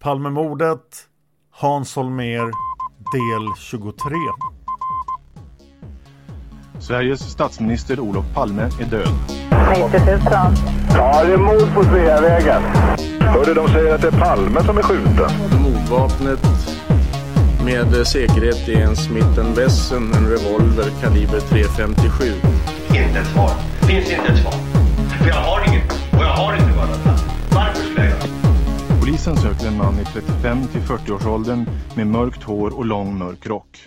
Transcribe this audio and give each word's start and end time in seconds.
Palmemordet, 0.00 1.06
Hans 1.50 1.96
Holmér, 1.96 2.50
del 3.12 3.56
23. 3.56 4.14
Sveriges 6.80 7.20
statsminister 7.20 8.00
Olof 8.00 8.24
Palme 8.34 8.62
är 8.62 8.84
död. 8.84 9.08
90 9.70 10.00
000. 10.06 10.20
Ja, 10.94 11.24
det 11.24 11.32
är 11.32 11.36
mord 11.36 11.74
på 11.74 11.84
Sveavägen. 11.84 12.62
Hörde 13.20 13.54
de 13.54 13.68
säger 13.68 13.94
att 13.94 14.00
det 14.00 14.08
är 14.08 14.20
Palme 14.20 14.64
som 14.64 14.78
är 14.78 14.82
skjuten. 14.82 15.30
Mordvapnet 15.62 16.40
med 17.64 18.06
säkerhet 18.06 18.68
är 18.68 18.80
en 18.82 18.96
Smith 18.96 19.40
Wesson, 19.56 20.12
en 20.12 20.28
revolver 20.28 20.90
kaliber 21.00 21.40
.357. 21.40 22.32
Inte 22.88 23.18
ett 23.18 23.26
svar. 23.26 23.50
Finns 23.88 24.10
inte 24.10 24.32
ett 24.32 24.38
svar. 24.38 24.52
För 25.18 25.28
jag 25.28 25.34
har 25.34 25.67
Polisen 29.28 29.54
söker 29.54 29.68
en 29.68 29.76
man 29.76 30.00
i 30.00 30.04
35 30.04 30.66
till 30.66 30.80
40-årsåldern 30.80 31.66
med 31.96 32.06
mörkt 32.06 32.42
hår 32.42 32.76
och 32.78 32.84
lång 32.84 33.18
mörk 33.18 33.46
rock. 33.46 33.78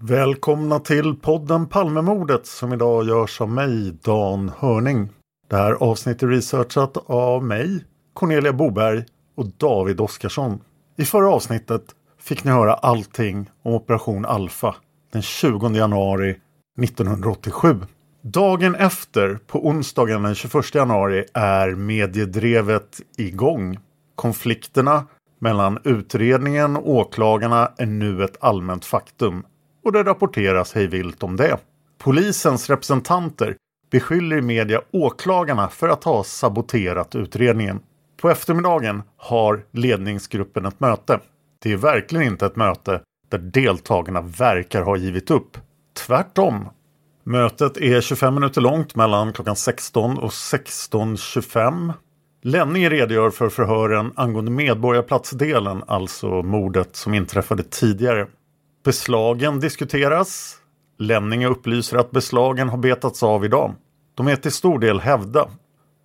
Välkomna 0.00 0.78
till 0.78 1.14
podden 1.14 1.66
Palmemordet 1.66 2.46
som 2.46 2.72
idag 2.72 3.06
görs 3.06 3.40
av 3.40 3.48
mig, 3.48 3.92
Dan 4.02 4.52
Hörning. 4.58 5.08
Det 5.50 5.56
här 5.56 5.72
avsnittet 5.72 6.22
är 6.22 6.26
researchat 6.26 6.96
av 7.06 7.44
mig, 7.44 7.84
Cornelia 8.12 8.52
Boberg 8.52 9.04
och 9.36 9.46
David 9.46 10.00
Oskarsson. 10.00 10.60
I 10.96 11.04
förra 11.04 11.30
avsnittet 11.30 11.84
fick 12.20 12.44
ni 12.44 12.50
höra 12.50 12.74
allting 12.74 13.50
om 13.62 13.74
Operation 13.74 14.24
Alfa 14.24 14.74
den 15.12 15.22
20 15.22 15.68
januari 15.68 16.36
1987. 16.82 17.80
Dagen 18.22 18.74
efter, 18.74 19.38
på 19.46 19.66
onsdagen 19.66 20.22
den 20.22 20.34
21 20.34 20.74
januari, 20.74 21.24
är 21.34 21.70
mediedrevet 21.70 23.00
igång. 23.16 23.78
Konflikterna 24.14 25.06
mellan 25.38 25.78
utredningen 25.84 26.76
och 26.76 26.90
åklagarna 26.90 27.72
är 27.76 27.86
nu 27.86 28.24
ett 28.24 28.36
allmänt 28.40 28.84
faktum 28.84 29.46
och 29.84 29.92
det 29.92 30.02
rapporteras 30.02 30.74
hejvilt 30.74 31.22
om 31.22 31.36
det. 31.36 31.58
Polisens 31.98 32.70
representanter 32.70 33.56
beskyller 33.90 34.36
i 34.36 34.42
media 34.42 34.80
åklagarna 34.90 35.68
för 35.68 35.88
att 35.88 36.04
ha 36.04 36.24
saboterat 36.24 37.14
utredningen. 37.14 37.80
På 38.16 38.30
eftermiddagen 38.30 39.02
har 39.16 39.64
ledningsgruppen 39.70 40.66
ett 40.66 40.80
möte. 40.80 41.20
Det 41.62 41.72
är 41.72 41.76
verkligen 41.76 42.26
inte 42.26 42.46
ett 42.46 42.56
möte 42.56 43.00
där 43.28 43.38
deltagarna 43.38 44.20
verkar 44.20 44.82
ha 44.82 44.96
givit 44.96 45.30
upp. 45.30 45.58
Tvärtom. 46.06 46.68
Mötet 47.24 47.76
är 47.76 48.00
25 48.00 48.34
minuter 48.34 48.60
långt 48.60 48.94
mellan 48.94 49.32
klockan 49.32 49.56
16 49.56 50.18
och 50.18 50.30
16.25. 50.30 51.92
Lenning 52.46 52.90
redogör 52.90 53.30
för 53.30 53.48
förhören 53.48 54.12
angående 54.16 54.50
Medborgarplatsdelen, 54.50 55.82
alltså 55.86 56.26
mordet 56.42 56.96
som 56.96 57.14
inträffade 57.14 57.62
tidigare. 57.62 58.26
Beslagen 58.84 59.60
diskuteras. 59.60 60.56
Lenning 60.98 61.46
upplyser 61.46 61.96
att 61.96 62.10
beslagen 62.10 62.68
har 62.68 62.78
betats 62.78 63.22
av 63.22 63.44
idag. 63.44 63.74
De 64.14 64.28
är 64.28 64.36
till 64.36 64.52
stor 64.52 64.78
del 64.78 65.00
hävda. 65.00 65.48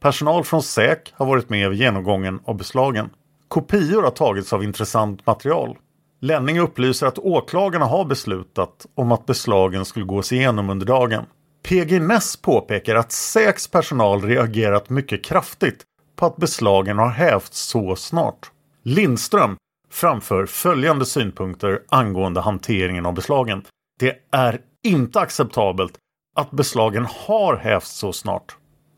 Personal 0.02 0.44
från 0.44 0.64
SÄK 0.64 1.14
har 1.16 1.26
varit 1.26 1.50
med 1.50 1.70
vid 1.70 1.80
genomgången 1.80 2.40
av 2.46 2.58
beslagen. 2.58 3.10
Kopior 3.48 4.04
har 4.04 4.12
tagits 4.12 4.54
av 4.54 4.64
intressant 4.64 5.26
material. 5.26 5.78
Lenning 6.22 6.60
upplyser 6.60 7.08
att 7.08 7.20
åklagarna 7.20 7.86
har 7.86 8.06
beslutat 8.06 8.86
om 8.96 9.12
att 9.12 9.26
beslagen 9.26 9.86
skulle 9.86 10.06
gås 10.06 10.32
igenom 10.32 10.70
under 10.70 10.86
dagen. 10.86 11.26
PG 11.68 12.02
Ness 12.02 12.36
påpekar 12.36 12.96
att 12.96 13.12
SÄKs 13.12 13.68
personal 13.68 14.22
reagerat 14.22 14.90
mycket 14.90 15.24
kraftigt 15.24 15.86
på 16.20 16.26
att 16.26 16.38
beslagen 16.38 16.98
har 16.98 17.10
hävts 17.10 17.60
så 17.60 17.96
snart. 17.96 18.52
Lindström 18.84 19.58
framför 19.92 20.46
följande 20.46 21.06
synpunkter 21.06 21.82
angående 21.90 22.42
hanteringen 22.42 23.06
av 23.06 23.14
beslagen. 23.14 23.66
Det 24.00 24.18
är 24.32 24.62
inte 24.84 25.20
acceptabelt 25.20 25.98
att 26.36 26.52
beslagen 26.52 27.08
har 27.10 27.56
hävts 27.56 27.92
så 27.92 28.14
snart. 28.14 28.58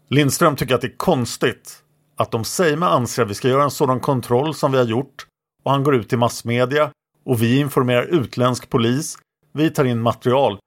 Lindström 0.09 0.55
tycker 0.55 0.75
att 0.75 0.81
det 0.81 0.87
är 0.87 0.97
konstigt 0.97 1.83
att 2.17 2.33
om 2.33 2.43
Seime 2.43 2.85
anser 2.85 3.23
att 3.23 3.29
vi 3.29 3.33
ska 3.33 3.47
göra 3.47 3.63
en 3.63 3.71
sådan 3.71 3.99
kontroll 3.99 4.55
som 4.55 4.71
vi 4.71 4.77
har 4.77 4.85
gjort 4.85 5.27
och 5.63 5.71
han 5.71 5.83
går 5.83 5.95
ut 5.95 6.13
i 6.13 6.17
massmedia 6.17 6.91
och 7.25 7.41
vi 7.41 7.59
informerar 7.59 8.03
utländsk 8.03 8.69
polis, 8.69 9.17
vi 9.53 9.69
tar 9.69 9.85
in 9.85 10.01
material, 10.01 10.59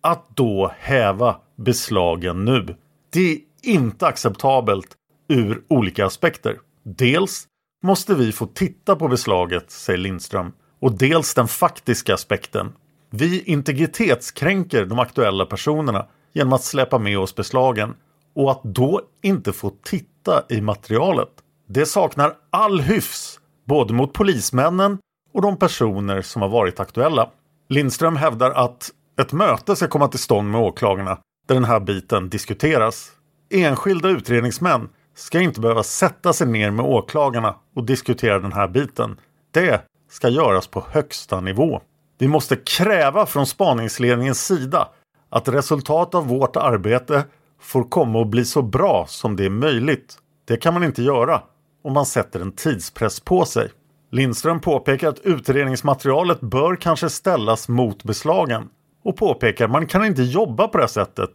att 0.00 0.36
då 0.36 0.72
häva 0.78 1.36
beslagen 1.56 2.44
nu. 2.44 2.76
Det 3.10 3.32
är 3.32 3.38
inte 3.62 4.06
acceptabelt 4.06 4.96
ur 5.32 5.62
olika 5.68 6.06
aspekter. 6.06 6.58
Dels 6.82 7.46
måste 7.82 8.14
vi 8.14 8.32
få 8.32 8.46
titta 8.46 8.96
på 8.96 9.08
beslaget, 9.08 9.70
säger 9.70 9.98
Lindström, 9.98 10.52
och 10.80 10.98
dels 10.98 11.34
den 11.34 11.48
faktiska 11.48 12.14
aspekten. 12.14 12.72
Vi 13.10 13.42
integritetskränker 13.42 14.84
de 14.84 14.98
aktuella 14.98 15.46
personerna 15.46 16.06
genom 16.32 16.52
att 16.52 16.64
släppa 16.64 16.98
med 16.98 17.18
oss 17.18 17.34
beslagen 17.34 17.94
och 18.34 18.50
att 18.50 18.62
då 18.62 19.00
inte 19.22 19.52
få 19.52 19.72
titta 19.82 20.42
i 20.48 20.60
materialet. 20.60 21.28
Det 21.68 21.86
saknar 21.86 22.34
all 22.50 22.80
hyfs, 22.80 23.40
både 23.64 23.94
mot 23.94 24.12
polismännen 24.12 24.98
och 25.32 25.42
de 25.42 25.56
personer 25.56 26.22
som 26.22 26.42
har 26.42 26.48
varit 26.48 26.80
aktuella. 26.80 27.30
Lindström 27.68 28.16
hävdar 28.16 28.50
att 28.50 28.90
ett 29.20 29.32
möte 29.32 29.76
ska 29.76 29.88
komma 29.88 30.08
till 30.08 30.18
stånd 30.18 30.50
med 30.50 30.60
åklagarna 30.60 31.18
där 31.48 31.54
den 31.54 31.64
här 31.64 31.80
biten 31.80 32.28
diskuteras. 32.28 33.10
Enskilda 33.50 34.08
utredningsmän 34.08 34.88
ska 35.14 35.40
inte 35.40 35.60
behöva 35.60 35.82
sätta 35.82 36.32
sig 36.32 36.46
ner 36.46 36.70
med 36.70 36.84
åklagarna 36.84 37.54
och 37.74 37.84
diskutera 37.84 38.38
den 38.38 38.52
här 38.52 38.68
biten. 38.68 39.16
Det 39.50 39.82
ska 40.10 40.28
göras 40.28 40.66
på 40.66 40.84
högsta 40.90 41.40
nivå. 41.40 41.80
Vi 42.18 42.28
måste 42.28 42.56
kräva 42.56 43.26
från 43.26 43.46
spaningsledningens 43.46 44.46
sida 44.46 44.88
att 45.30 45.48
resultat 45.48 46.14
av 46.14 46.26
vårt 46.26 46.56
arbete 46.56 47.24
får 47.60 47.84
komma 47.84 48.18
och 48.18 48.26
bli 48.26 48.44
så 48.44 48.62
bra 48.62 49.06
som 49.08 49.36
det 49.36 49.44
är 49.44 49.50
möjligt. 49.50 50.18
Det 50.44 50.56
kan 50.56 50.74
man 50.74 50.84
inte 50.84 51.02
göra 51.02 51.42
om 51.84 51.92
man 51.92 52.06
sätter 52.06 52.40
en 52.40 52.52
tidspress 52.52 53.20
på 53.20 53.44
sig. 53.44 53.70
Lindström 54.10 54.60
påpekar 54.60 55.08
att 55.08 55.18
utredningsmaterialet 55.18 56.40
bör 56.40 56.76
kanske 56.76 57.10
ställas 57.10 57.68
mot 57.68 58.04
beslagen 58.04 58.68
och 59.04 59.16
påpekar 59.16 59.64
att 59.64 59.70
man 59.70 59.86
kan 59.86 60.04
inte 60.04 60.22
jobba 60.22 60.68
på 60.68 60.78
det 60.78 60.88
sättet. 60.88 61.30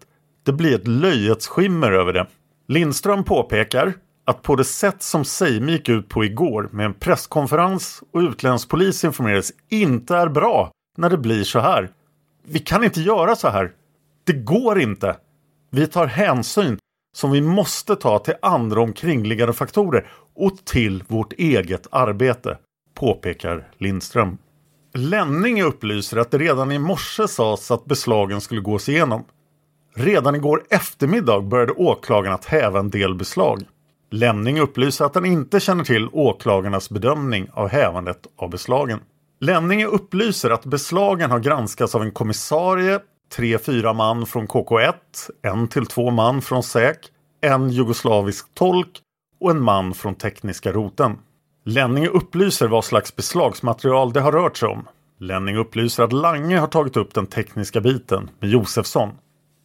Det 0.45 0.53
blir 0.53 0.75
ett 0.75 0.87
löjets 0.87 1.47
skimmer 1.47 1.91
över 1.91 2.13
det. 2.13 2.27
Lindström 2.69 3.23
påpekar 3.23 3.93
att 4.25 4.41
på 4.41 4.55
det 4.55 4.63
sätt 4.63 5.03
som 5.03 5.25
Seimi 5.25 5.71
gick 5.71 5.89
ut 5.89 6.09
på 6.09 6.25
igår 6.25 6.69
med 6.71 6.85
en 6.85 6.93
presskonferens 6.93 8.03
och 8.13 8.19
utländsk 8.19 8.69
polis 8.69 9.03
informerades 9.03 9.51
inte 9.69 10.15
är 10.15 10.29
bra 10.29 10.71
när 10.97 11.09
det 11.09 11.17
blir 11.17 11.43
så 11.43 11.59
här. 11.59 11.89
Vi 12.43 12.59
kan 12.59 12.83
inte 12.83 13.01
göra 13.01 13.35
så 13.35 13.49
här. 13.49 13.71
Det 14.23 14.33
går 14.33 14.79
inte. 14.79 15.17
Vi 15.71 15.87
tar 15.87 16.05
hänsyn 16.05 16.77
som 17.17 17.31
vi 17.31 17.41
måste 17.41 17.95
ta 17.95 18.19
till 18.19 18.33
andra 18.41 18.81
omkringliggande 18.81 19.53
faktorer 19.53 20.11
och 20.35 20.57
till 20.65 21.03
vårt 21.07 21.33
eget 21.33 21.87
arbete, 21.91 22.57
påpekar 22.93 23.67
Lindström. 23.77 24.37
Lenning 24.93 25.63
upplyser 25.63 26.17
att 26.17 26.31
det 26.31 26.37
redan 26.37 26.71
i 26.71 26.79
morse 26.79 27.27
sades 27.27 27.71
att 27.71 27.85
beslagen 27.85 28.41
skulle 28.41 28.61
gås 28.61 28.89
igenom. 28.89 29.23
Redan 29.99 30.35
igår 30.35 30.63
eftermiddag 30.69 31.41
började 31.41 31.71
åklagaren 31.71 32.33
att 32.33 32.45
häva 32.45 32.79
en 32.79 32.89
del 32.89 33.15
beslag. 33.15 33.63
Lenning 34.11 34.59
upplyser 34.59 35.05
att 35.05 35.15
han 35.15 35.25
inte 35.25 35.59
känner 35.59 35.83
till 35.83 36.09
åklagarnas 36.11 36.89
bedömning 36.89 37.47
av 37.53 37.67
hävandet 37.67 38.27
av 38.37 38.49
beslagen. 38.49 38.99
Lenning 39.39 39.85
upplyser 39.85 40.49
att 40.49 40.65
beslagen 40.65 41.31
har 41.31 41.39
granskats 41.39 41.95
av 41.95 42.01
en 42.01 42.11
kommissarie, 42.11 42.99
tre 43.35 43.57
fyra 43.57 43.93
man 43.93 44.25
från 44.25 44.47
KK1, 44.47 44.93
en 45.41 45.67
till 45.67 45.85
två 45.85 46.11
man 46.11 46.41
från 46.41 46.63
SÄK, 46.63 46.97
en 47.41 47.69
jugoslavisk 47.69 48.53
tolk 48.53 48.99
och 49.39 49.51
en 49.51 49.61
man 49.61 49.93
från 49.93 50.15
tekniska 50.15 50.71
roten. 50.71 51.17
Lenning 51.65 52.07
upplyser 52.07 52.67
vad 52.67 52.85
slags 52.85 53.15
beslagsmaterial 53.15 54.13
det 54.13 54.21
har 54.21 54.31
rört 54.31 54.57
sig 54.57 54.69
om. 54.69 54.87
Lenning 55.19 55.57
upplyser 55.57 56.03
att 56.03 56.13
Lange 56.13 56.59
har 56.59 56.67
tagit 56.67 56.97
upp 56.97 57.13
den 57.13 57.27
tekniska 57.27 57.81
biten 57.81 58.29
med 58.39 58.49
Josefsson. 58.49 59.09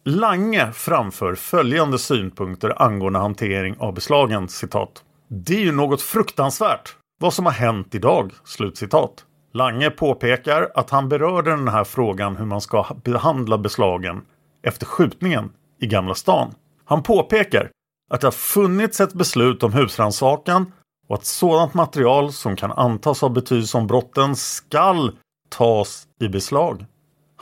Lange 0.05 0.71
framför 0.71 1.35
följande 1.35 1.99
synpunkter 1.99 2.81
angående 2.81 3.19
hantering 3.19 3.75
av 3.79 3.93
beslagen, 3.93 4.49
citat. 4.49 5.03
Det 5.27 5.55
är 5.55 5.59
ju 5.59 5.71
något 5.71 6.01
fruktansvärt, 6.01 6.95
vad 7.19 7.33
som 7.33 7.45
har 7.45 7.53
hänt 7.53 7.95
idag, 7.95 8.31
slutcitat. 8.43 9.25
Lange 9.53 9.89
påpekar 9.89 10.71
att 10.75 10.89
han 10.89 11.09
berörde 11.09 11.49
den 11.49 11.67
här 11.67 11.83
frågan 11.83 12.35
hur 12.35 12.45
man 12.45 12.61
ska 12.61 12.85
behandla 13.03 13.57
beslagen 13.57 14.21
efter 14.63 14.85
skjutningen 14.85 15.51
i 15.79 15.87
Gamla 15.87 16.15
stan. 16.15 16.55
Han 16.85 17.03
påpekar 17.03 17.69
att 18.09 18.21
det 18.21 18.27
har 18.27 18.31
funnits 18.31 19.01
ett 19.01 19.13
beslut 19.13 19.63
om 19.63 19.73
husrannsakan 19.73 20.71
och 21.07 21.15
att 21.15 21.25
sådant 21.25 21.73
material 21.73 22.33
som 22.33 22.55
kan 22.55 22.71
antas 22.71 23.21
ha 23.21 23.29
betydelse 23.29 23.77
om 23.77 23.87
brotten 23.87 24.35
skall 24.35 25.11
tas 25.49 26.07
i 26.19 26.27
beslag. 26.27 26.85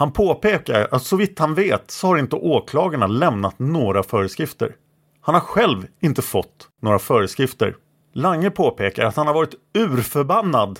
Han 0.02 0.12
påpekar 0.12 0.88
att 0.92 1.04
så 1.04 1.16
vitt 1.16 1.40
han 1.40 1.54
vet 1.54 1.92
så 1.92 2.08
har 2.08 2.18
inte 2.18 2.36
åklagarna 2.36 3.08
lämnat 3.08 3.60
några 3.60 4.04
föreskrifter. 4.04 4.76
Han 5.22 5.36
har 5.36 5.42
själv 5.42 5.88
inte 6.00 6.22
fått 6.22 6.70
några 6.82 7.00
föreskrifter. 7.00 7.76
Lange 8.14 8.50
påpekar 8.50 9.06
att 9.06 9.16
han 9.16 9.28
har 9.28 9.34
varit 9.34 9.56
urförbannad 9.74 10.80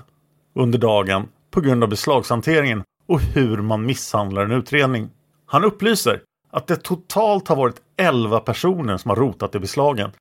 under 0.56 0.80
dagen 0.80 1.28
på 1.52 1.62
grund 1.62 1.84
av 1.84 1.90
beslagshanteringen 1.90 2.84
och 3.08 3.22
hur 3.22 3.58
man 3.58 3.86
misshandlar 3.86 4.46
en 4.46 4.52
utredning. 4.52 5.10
Han 5.46 5.64
upplyser 5.64 6.22
att 6.52 6.68
det 6.68 6.76
totalt 6.76 7.48
har 7.48 7.56
varit 7.56 7.82
11 7.98 8.40
personer 8.40 8.98
som 8.98 9.10
har 9.10 9.16
rotat 9.16 9.56
i 9.56 9.60
beslagen 9.60 10.12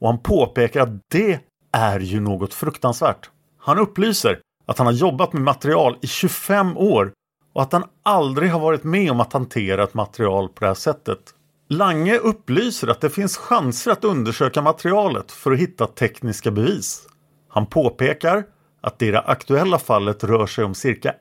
och 0.00 0.08
han 0.08 0.18
påpekar 0.18 0.80
att 0.80 1.00
det 1.10 1.40
är 1.72 2.00
ju 2.00 2.20
något 2.20 2.54
fruktansvärt. 2.54 3.30
Han 3.58 3.78
upplyser 3.78 4.40
att 4.66 4.78
han 4.78 4.86
har 4.86 4.94
jobbat 4.94 5.32
med 5.32 5.42
material 5.42 5.98
i 6.00 6.06
25 6.06 6.76
år 6.76 7.12
och 7.56 7.62
att 7.62 7.72
han 7.72 7.84
aldrig 8.02 8.50
har 8.50 8.60
varit 8.60 8.84
med 8.84 9.10
om 9.10 9.20
att 9.20 9.32
hantera 9.32 9.84
ett 9.84 9.94
material 9.94 10.48
på 10.48 10.60
det 10.60 10.66
här 10.66 10.74
sättet. 10.74 11.18
Lange 11.68 12.16
upplyser 12.16 12.88
att 12.88 13.00
det 13.00 13.10
finns 13.10 13.36
chanser 13.36 13.90
att 13.90 14.04
undersöka 14.04 14.62
materialet 14.62 15.32
för 15.32 15.52
att 15.52 15.58
hitta 15.58 15.86
tekniska 15.86 16.50
bevis. 16.50 17.08
Han 17.48 17.66
påpekar 17.66 18.44
att 18.80 18.98
det 18.98 19.06
i 19.06 19.10
det 19.10 19.20
aktuella 19.20 19.78
fallet 19.78 20.24
rör 20.24 20.46
sig 20.46 20.64
om 20.64 20.74
cirka 20.74 21.14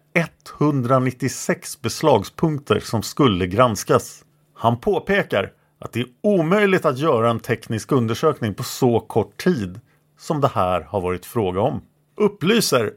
196 0.59 1.81
beslagspunkter 1.81 2.79
som 2.79 3.03
skulle 3.03 3.47
granskas. 3.47 4.23
Han 4.55 4.79
påpekar 4.79 5.51
att 5.79 5.93
det 5.93 5.99
är 5.99 6.07
omöjligt 6.23 6.85
att 6.85 6.97
göra 6.97 7.29
en 7.29 7.39
teknisk 7.39 7.91
undersökning 7.91 8.53
på 8.53 8.63
så 8.63 8.99
kort 8.99 9.43
tid 9.43 9.79
som 10.19 10.41
det 10.41 10.51
här 10.53 10.81
har 10.81 11.01
varit 11.01 11.25
fråga 11.25 11.61
om. 11.61 11.81
Upplyser 12.17 12.91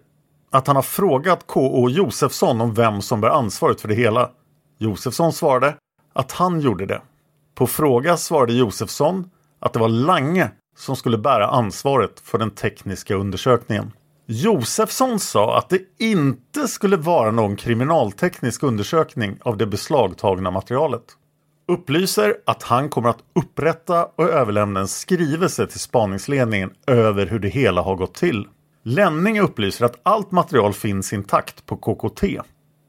att 0.50 0.66
han 0.66 0.76
har 0.76 0.82
frågat 0.82 1.46
K.O. 1.46 1.88
Josefsson 1.90 2.60
om 2.60 2.74
vem 2.74 3.02
som 3.02 3.20
bär 3.20 3.28
ansvaret 3.28 3.80
för 3.80 3.88
det 3.88 3.94
hela. 3.94 4.30
Josefsson 4.78 5.32
svarade 5.32 5.74
att 6.12 6.32
han 6.32 6.60
gjorde 6.60 6.86
det. 6.86 7.02
På 7.54 7.66
fråga 7.66 8.16
svarade 8.16 8.52
Josefsson 8.52 9.30
att 9.60 9.72
det 9.72 9.78
var 9.78 9.88
Lange 9.88 10.50
som 10.76 10.96
skulle 10.96 11.18
bära 11.18 11.46
ansvaret 11.46 12.20
för 12.20 12.38
den 12.38 12.50
tekniska 12.50 13.14
undersökningen. 13.14 13.92
Josefsson 14.26 15.20
sa 15.20 15.58
att 15.58 15.68
det 15.68 15.80
inte 15.98 16.68
skulle 16.68 16.96
vara 16.96 17.30
någon 17.30 17.56
kriminalteknisk 17.56 18.62
undersökning 18.62 19.38
av 19.42 19.56
det 19.56 19.66
beslagtagna 19.66 20.50
materialet. 20.50 21.04
Upplyser 21.68 22.36
att 22.46 22.62
han 22.62 22.88
kommer 22.88 23.08
att 23.08 23.18
upprätta 23.34 24.04
och 24.04 24.24
överlämna 24.24 24.80
en 24.80 24.88
skrivelse 24.88 25.66
till 25.66 25.80
spaningsledningen 25.80 26.70
över 26.86 27.26
hur 27.26 27.38
det 27.38 27.48
hela 27.48 27.82
har 27.82 27.96
gått 27.96 28.14
till. 28.14 28.46
Lenning 28.88 29.40
upplyser 29.40 29.84
att 29.84 30.00
allt 30.02 30.30
material 30.30 30.72
finns 30.72 31.12
intakt 31.12 31.66
på 31.66 31.76
KKT. 31.76 32.24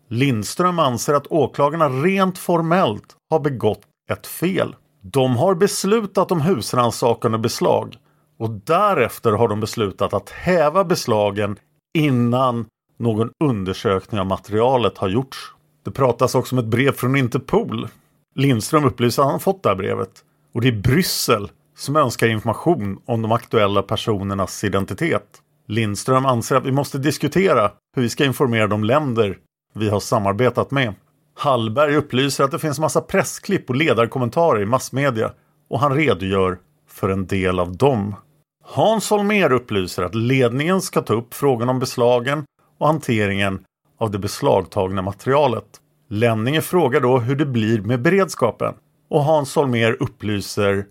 Lindström 0.09 0.79
anser 0.79 1.13
att 1.13 1.27
åklagarna 1.27 1.89
rent 1.89 2.37
formellt 2.37 3.15
har 3.29 3.39
begått 3.39 3.81
ett 4.11 4.27
fel. 4.27 4.75
De 5.01 5.35
har 5.35 5.55
beslutat 5.55 6.31
om 6.31 6.41
husrannsakan 6.41 7.33
och 7.33 7.39
beslag 7.39 7.95
och 8.37 8.49
därefter 8.49 9.31
har 9.31 9.47
de 9.47 9.59
beslutat 9.59 10.13
att 10.13 10.29
häva 10.29 10.83
beslagen 10.83 11.57
innan 11.93 12.65
någon 12.99 13.31
undersökning 13.43 14.19
av 14.19 14.27
materialet 14.27 14.97
har 14.97 15.09
gjorts. 15.09 15.37
Det 15.85 15.91
pratas 15.91 16.35
också 16.35 16.55
om 16.55 16.59
ett 16.59 16.65
brev 16.65 16.91
från 16.91 17.15
Interpol. 17.15 17.87
Lindström 18.35 18.85
upplyser 18.85 19.23
att 19.23 19.31
han 19.31 19.39
fått 19.39 19.63
det 19.63 19.69
här 19.69 19.75
brevet 19.75 20.23
och 20.53 20.61
det 20.61 20.67
är 20.67 20.81
Bryssel 20.81 21.51
som 21.77 21.95
önskar 21.95 22.27
information 22.27 23.01
om 23.05 23.21
de 23.21 23.31
aktuella 23.31 23.81
personernas 23.81 24.63
identitet. 24.63 25.41
Lindström 25.69 26.25
anser 26.25 26.55
att 26.55 26.65
vi 26.65 26.71
måste 26.71 26.97
diskutera 26.97 27.71
hur 27.95 28.01
vi 28.01 28.09
ska 28.09 28.25
informera 28.25 28.67
de 28.67 28.83
länder 28.83 29.37
vi 29.73 29.89
har 29.89 29.99
samarbetat 29.99 30.71
med. 30.71 30.93
Hallberg 31.35 31.95
upplyser 31.95 32.43
att 32.43 32.51
det 32.51 32.59
finns 32.59 32.79
massa 32.79 33.01
pressklipp 33.01 33.69
och 33.69 33.75
ledarkommentarer 33.75 34.61
i 34.61 34.65
massmedia 34.65 35.31
och 35.69 35.79
han 35.79 35.95
redogör 35.95 36.57
för 36.87 37.09
en 37.09 37.27
del 37.27 37.59
av 37.59 37.77
dem. 37.77 38.15
Hans 38.63 39.09
Holmér 39.09 39.51
upplyser 39.51 40.03
att 40.03 40.15
ledningen 40.15 40.81
ska 40.81 41.01
ta 41.01 41.13
upp 41.13 41.33
frågan 41.33 41.69
om 41.69 41.79
beslagen 41.79 42.43
och 42.77 42.87
hanteringen 42.87 43.65
av 43.99 44.11
det 44.11 44.19
beslagtagna 44.19 45.01
materialet. 45.01 45.81
Lenninge 46.09 46.61
frågar 46.61 47.01
då 47.01 47.19
hur 47.19 47.35
det 47.35 47.45
blir 47.45 47.81
med 47.81 48.01
beredskapen 48.01 48.73
och 49.09 49.23
Hans 49.23 49.55
Holmér 49.55 49.97
upplyser 49.99 50.85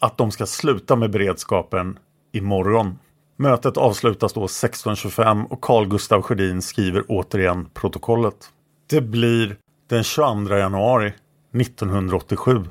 att 0.00 0.18
de 0.18 0.30
ska 0.30 0.46
sluta 0.46 0.96
med 0.96 1.10
beredskapen 1.10 1.98
imorgon. 2.32 2.98
Mötet 3.40 3.76
avslutas 3.76 4.32
då 4.32 4.46
16.25 4.46 5.48
och 5.50 5.60
Carl 5.60 5.86
Gustav 5.88 6.22
Sjödin 6.22 6.62
skriver 6.62 7.04
återigen 7.08 7.68
protokollet. 7.74 8.50
Det 8.90 9.00
blir 9.00 9.56
den 9.88 10.04
22 10.04 10.56
januari 10.56 11.12
1987. 11.60 12.64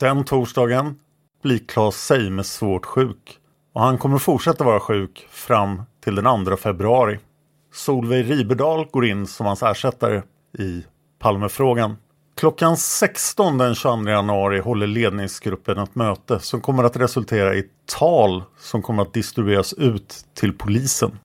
Den 0.00 0.24
torsdagen 0.24 0.94
blir 1.42 1.58
Claes 1.58 2.06
Seime 2.06 2.44
svårt 2.44 2.86
sjuk 2.86 3.38
och 3.74 3.80
han 3.80 3.98
kommer 3.98 4.18
fortsätta 4.18 4.64
vara 4.64 4.80
sjuk 4.80 5.26
fram 5.30 5.82
till 6.04 6.14
den 6.14 6.44
2 6.44 6.56
februari. 6.56 7.18
Solveig 7.72 8.30
Riberdal 8.30 8.86
går 8.86 9.06
in 9.06 9.26
som 9.26 9.46
hans 9.46 9.62
ersättare 9.62 10.22
i 10.58 10.84
Palmefrågan. 11.18 11.96
Klockan 12.40 12.76
16 12.76 13.58
den 13.58 13.74
22 13.74 14.10
januari 14.10 14.60
håller 14.60 14.86
ledningsgruppen 14.86 15.78
ett 15.78 15.94
möte 15.94 16.40
som 16.40 16.60
kommer 16.60 16.84
att 16.84 16.96
resultera 16.96 17.54
i 17.54 17.64
tal 17.86 18.42
som 18.58 18.82
kommer 18.82 19.02
att 19.02 19.14
distribueras 19.14 19.72
ut 19.72 20.24
till 20.34 20.52
polisen. 20.52 21.18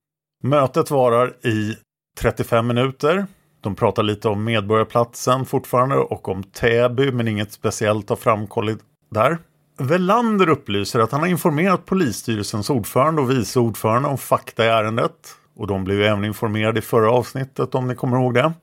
Mötet 0.44 0.92
varar 0.92 1.46
i 1.46 1.76
35 2.20 2.68
minuter. 2.68 3.26
De 3.62 3.76
pratar 3.76 4.04
lite 4.04 4.30
om 4.30 4.44
Medborgarplatsen 4.44 5.46
fortfarande 5.46 5.96
och 5.96 6.30
om 6.30 6.44
Täby 6.44 7.12
men 7.12 7.28
inget 7.28 7.52
speciellt 7.52 8.10
har 8.10 8.16
framkommit 8.16 8.80
där. 9.10 9.38
Velander 9.78 10.50
upplyser 10.50 11.00
att 11.00 11.12
han 11.12 11.22
har 11.22 11.28
informerat 11.28 11.86
polisstyrelsens 11.86 12.70
ordförande 12.70 13.22
och 13.22 13.32
vice 13.32 13.60
ordförande 13.60 14.10
om 14.10 14.18
fakta 14.18 14.66
i 14.66 14.68
ärendet. 14.68 15.36
Och 15.56 15.68
de 15.68 15.84
blev 15.84 16.02
även 16.02 16.26
informerade 16.26 16.80
i 16.80 16.82
förra 16.82 17.12
avsnittet 17.12 17.76
om 17.76 17.88
ni 17.88 17.96
kommer 17.96 18.18
ihåg 18.18 18.34
det. 18.34 18.54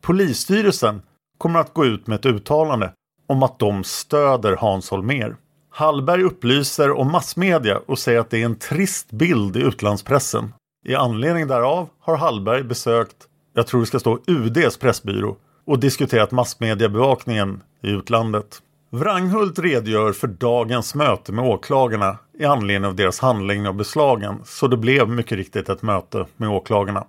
Polisstyrelsen 0.00 1.02
kommer 1.38 1.60
att 1.60 1.74
gå 1.74 1.86
ut 1.86 2.06
med 2.06 2.16
ett 2.16 2.26
uttalande 2.26 2.92
om 3.26 3.42
att 3.42 3.58
de 3.58 3.84
stöder 3.84 4.56
Hans 4.56 4.90
Holmér. 4.90 5.36
Hallberg 5.70 6.22
upplyser 6.22 6.92
om 6.92 7.12
massmedia 7.12 7.80
och 7.86 7.98
säger 7.98 8.20
att 8.20 8.30
det 8.30 8.40
är 8.40 8.44
en 8.44 8.58
trist 8.58 9.10
bild 9.10 9.56
i 9.56 9.60
utlandspressen. 9.60 10.52
I 10.86 10.94
anledning 10.94 11.46
därav 11.46 11.88
har 12.00 12.16
Hallberg 12.16 12.62
besökt, 12.62 13.16
jag 13.54 13.66
tror 13.66 13.80
det 13.80 13.86
ska 13.86 13.98
stå 13.98 14.18
UDs 14.26 14.76
pressbyrå, 14.76 15.36
och 15.64 15.78
diskuterat 15.78 16.30
massmediebevakningen 16.30 17.62
i 17.82 17.90
utlandet. 17.90 18.62
Wranghult 18.90 19.58
redogör 19.58 20.12
för 20.12 20.26
dagens 20.26 20.94
möte 20.94 21.32
med 21.32 21.44
åklagarna 21.44 22.18
i 22.38 22.44
anledning 22.44 22.88
av 22.88 22.96
deras 22.96 23.20
handläggning 23.20 23.68
av 23.68 23.74
beslagen 23.74 24.40
så 24.44 24.68
det 24.68 24.76
blev 24.76 25.08
mycket 25.08 25.38
riktigt 25.38 25.68
ett 25.68 25.82
möte 25.82 26.26
med 26.36 26.48
åklagarna. 26.48 27.04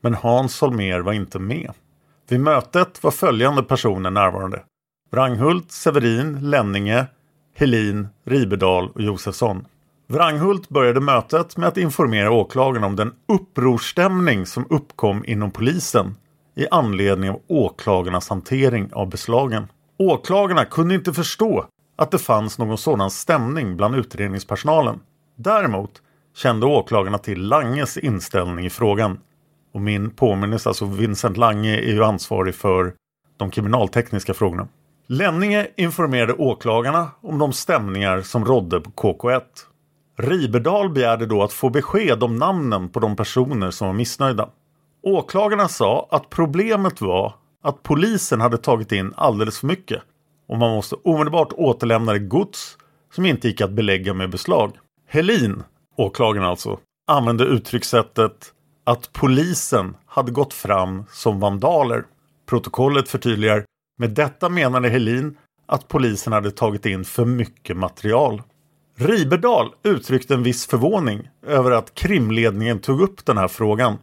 Men 0.00 0.14
Hans 0.14 0.60
Holmér 0.60 1.00
var 1.00 1.12
inte 1.12 1.38
med. 1.38 1.72
Vid 2.28 2.40
mötet 2.40 3.02
var 3.02 3.10
följande 3.10 3.62
personer 3.62 4.10
närvarande. 4.10 4.62
Wranghult, 5.10 5.72
Severin, 5.72 6.50
Lenninge, 6.50 7.06
Helin, 7.56 8.08
Ribedal 8.24 8.90
och 8.94 9.02
Josefsson. 9.02 9.66
Wranghult 10.08 10.68
började 10.68 11.00
mötet 11.00 11.56
med 11.56 11.68
att 11.68 11.76
informera 11.76 12.30
åklagarna 12.30 12.86
om 12.86 12.96
den 12.96 13.12
upprorstämning 13.28 14.46
som 14.46 14.66
uppkom 14.70 15.24
inom 15.24 15.50
polisen 15.50 16.16
i 16.54 16.66
anledning 16.70 17.30
av 17.30 17.40
åklagarnas 17.46 18.28
hantering 18.28 18.90
av 18.92 19.08
beslagen. 19.08 19.66
Åklagarna 19.98 20.64
kunde 20.64 20.94
inte 20.94 21.12
förstå 21.12 21.66
att 21.96 22.10
det 22.10 22.18
fanns 22.18 22.58
någon 22.58 22.78
sådan 22.78 23.10
stämning 23.10 23.76
bland 23.76 23.96
utredningspersonalen. 23.96 25.00
Däremot 25.36 26.02
kände 26.36 26.66
åklagarna 26.66 27.18
till 27.18 27.48
Langes 27.48 27.96
inställning 27.96 28.66
i 28.66 28.70
frågan. 28.70 29.18
Och 29.74 29.80
min 29.80 30.10
påminnelse, 30.10 30.68
alltså 30.68 30.84
Vincent 30.84 31.36
Lange 31.36 31.76
är 31.76 31.92
ju 31.92 32.04
ansvarig 32.04 32.54
för 32.54 32.94
de 33.36 33.50
kriminaltekniska 33.50 34.34
frågorna. 34.34 34.68
Lenninge 35.06 35.66
informerade 35.76 36.32
åklagarna 36.32 37.10
om 37.20 37.38
de 37.38 37.52
stämningar 37.52 38.22
som 38.22 38.44
rådde 38.44 38.80
på 38.80 38.90
KK1. 38.90 39.40
Riberdal 40.18 40.90
begärde 40.90 41.26
då 41.26 41.42
att 41.42 41.52
få 41.52 41.70
besked 41.70 42.22
om 42.22 42.36
namnen 42.36 42.88
på 42.88 43.00
de 43.00 43.16
personer 43.16 43.70
som 43.70 43.86
var 43.86 43.94
missnöjda. 43.94 44.48
Åklagarna 45.02 45.68
sa 45.68 46.08
att 46.10 46.30
problemet 46.30 47.00
var 47.00 47.34
att 47.62 47.82
polisen 47.82 48.40
hade 48.40 48.58
tagit 48.58 48.92
in 48.92 49.12
alldeles 49.16 49.58
för 49.58 49.66
mycket 49.66 50.02
och 50.48 50.58
man 50.58 50.70
måste 50.70 50.96
omedelbart 51.04 51.52
återlämna 51.52 52.12
det 52.12 52.18
gods 52.18 52.76
som 53.14 53.26
inte 53.26 53.48
gick 53.48 53.60
att 53.60 53.70
belägga 53.70 54.14
med 54.14 54.30
beslag. 54.30 54.72
Helin, 55.08 55.62
åklagaren 55.96 56.46
alltså, 56.46 56.78
använde 57.06 57.44
uttryckssättet 57.44 58.53
att 58.84 59.12
polisen 59.12 59.96
hade 60.06 60.32
gått 60.32 60.54
fram 60.54 61.04
som 61.10 61.40
vandaler. 61.40 62.04
Protokollet 62.46 63.08
förtydligar 63.08 63.64
med 63.98 64.10
detta 64.10 64.48
menade 64.48 64.88
Helin 64.88 65.36
att 65.66 65.88
polisen 65.88 66.32
hade 66.32 66.50
tagit 66.50 66.86
in 66.86 67.04
för 67.04 67.24
mycket 67.24 67.76
material. 67.76 68.42
Riberdal 68.96 69.72
uttryckte 69.82 70.34
en 70.34 70.42
viss 70.42 70.66
förvåning 70.66 71.28
över 71.46 71.70
att 71.70 71.94
krimledningen 71.94 72.78
tog 72.78 73.00
upp 73.00 73.24
den 73.24 73.38
här 73.38 73.48
frågan. 73.48 73.98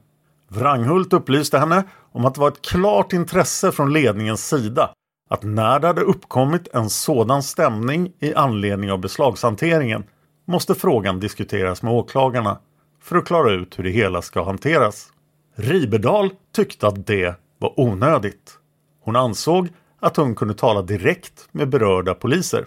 Wranghult 0.47 1.13
upplyste 1.13 1.59
henne 1.59 1.83
om 2.11 2.25
att 2.25 2.35
det 2.35 2.41
var 2.41 2.47
ett 2.47 2.61
klart 2.61 3.13
intresse 3.13 3.71
från 3.71 3.93
ledningens 3.93 4.47
sida 4.47 4.89
att 5.29 5.43
när 5.43 5.79
det 5.79 5.87
hade 5.87 6.01
uppkommit 6.01 6.67
en 6.73 6.89
sådan 6.89 7.43
stämning 7.43 8.11
i 8.19 8.33
anledning 8.33 8.91
av 8.91 8.99
beslagshanteringen 8.99 10.03
måste 10.47 10.75
frågan 10.75 11.19
diskuteras 11.19 11.83
med 11.83 11.93
åklagarna 11.93 12.59
för 13.01 13.15
att 13.15 13.25
klara 13.25 13.51
ut 13.51 13.79
hur 13.79 13.83
det 13.83 13.89
hela 13.89 14.21
ska 14.21 14.43
hanteras. 14.43 15.11
Riberdal 15.55 16.29
tyckte 16.55 16.87
att 16.87 17.07
det 17.07 17.35
var 17.57 17.79
onödigt. 17.79 18.57
Hon 19.03 19.15
ansåg 19.15 19.67
att 19.99 20.17
hon 20.17 20.35
kunde 20.35 20.53
tala 20.53 20.81
direkt 20.81 21.47
med 21.51 21.69
berörda 21.69 22.13
poliser. 22.13 22.65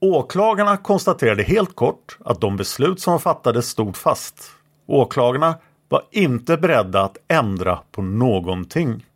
Åklagarna 0.00 0.76
konstaterade 0.76 1.42
helt 1.42 1.76
kort 1.76 2.18
att 2.24 2.40
de 2.40 2.56
beslut 2.56 3.00
som 3.00 3.20
fattades 3.20 3.68
stod 3.68 3.96
fast. 3.96 4.50
Åklagarna 4.86 5.54
var 5.88 6.02
inte 6.10 6.56
beredda 6.56 7.02
att 7.02 7.16
ändra 7.28 7.78
på 7.92 8.02
någonting. 8.02 9.06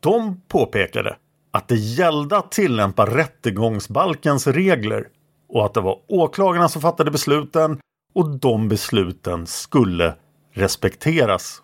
De 0.00 0.40
påpekade 0.48 1.16
att 1.50 1.68
det 1.68 1.76
gällde 1.76 2.36
att 2.36 2.52
tillämpa 2.52 3.06
rättegångsbalkens 3.06 4.46
regler 4.46 5.08
och 5.48 5.64
att 5.64 5.74
det 5.74 5.80
var 5.80 5.98
åklagarna 6.08 6.68
som 6.68 6.82
fattade 6.82 7.10
besluten 7.10 7.80
och 8.18 8.38
de 8.38 8.68
besluten 8.68 9.46
skulle 9.46 10.14
respekteras. 10.52 11.62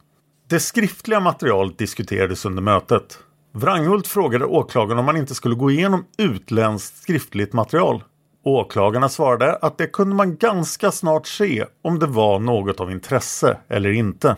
Det 0.48 0.60
skriftliga 0.60 1.20
materialet 1.20 1.78
diskuterades 1.78 2.44
under 2.44 2.62
mötet. 2.62 3.18
Wranghult 3.52 4.06
frågade 4.06 4.44
åklagaren 4.44 4.98
om 4.98 5.04
man 5.04 5.16
inte 5.16 5.34
skulle 5.34 5.54
gå 5.54 5.70
igenom 5.70 6.04
utländskt 6.18 7.02
skriftligt 7.02 7.52
material. 7.52 8.02
Åklagarna 8.44 9.08
svarade 9.08 9.56
att 9.56 9.78
det 9.78 9.86
kunde 9.86 10.14
man 10.14 10.36
ganska 10.36 10.90
snart 10.90 11.26
se 11.26 11.64
om 11.82 11.98
det 11.98 12.06
var 12.06 12.38
något 12.38 12.80
av 12.80 12.90
intresse 12.90 13.58
eller 13.68 13.90
inte. 13.90 14.36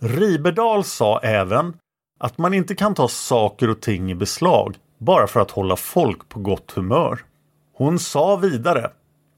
Riberdal 0.00 0.84
sa 0.84 1.18
även 1.18 1.76
att 2.20 2.38
man 2.38 2.54
inte 2.54 2.74
kan 2.74 2.94
ta 2.94 3.08
saker 3.08 3.70
och 3.70 3.80
ting 3.80 4.10
i 4.10 4.14
beslag 4.14 4.76
bara 4.98 5.26
för 5.26 5.40
att 5.40 5.50
hålla 5.50 5.76
folk 5.76 6.28
på 6.28 6.40
gott 6.40 6.70
humör. 6.70 7.20
Hon 7.74 7.98
sa 7.98 8.36
vidare 8.36 8.90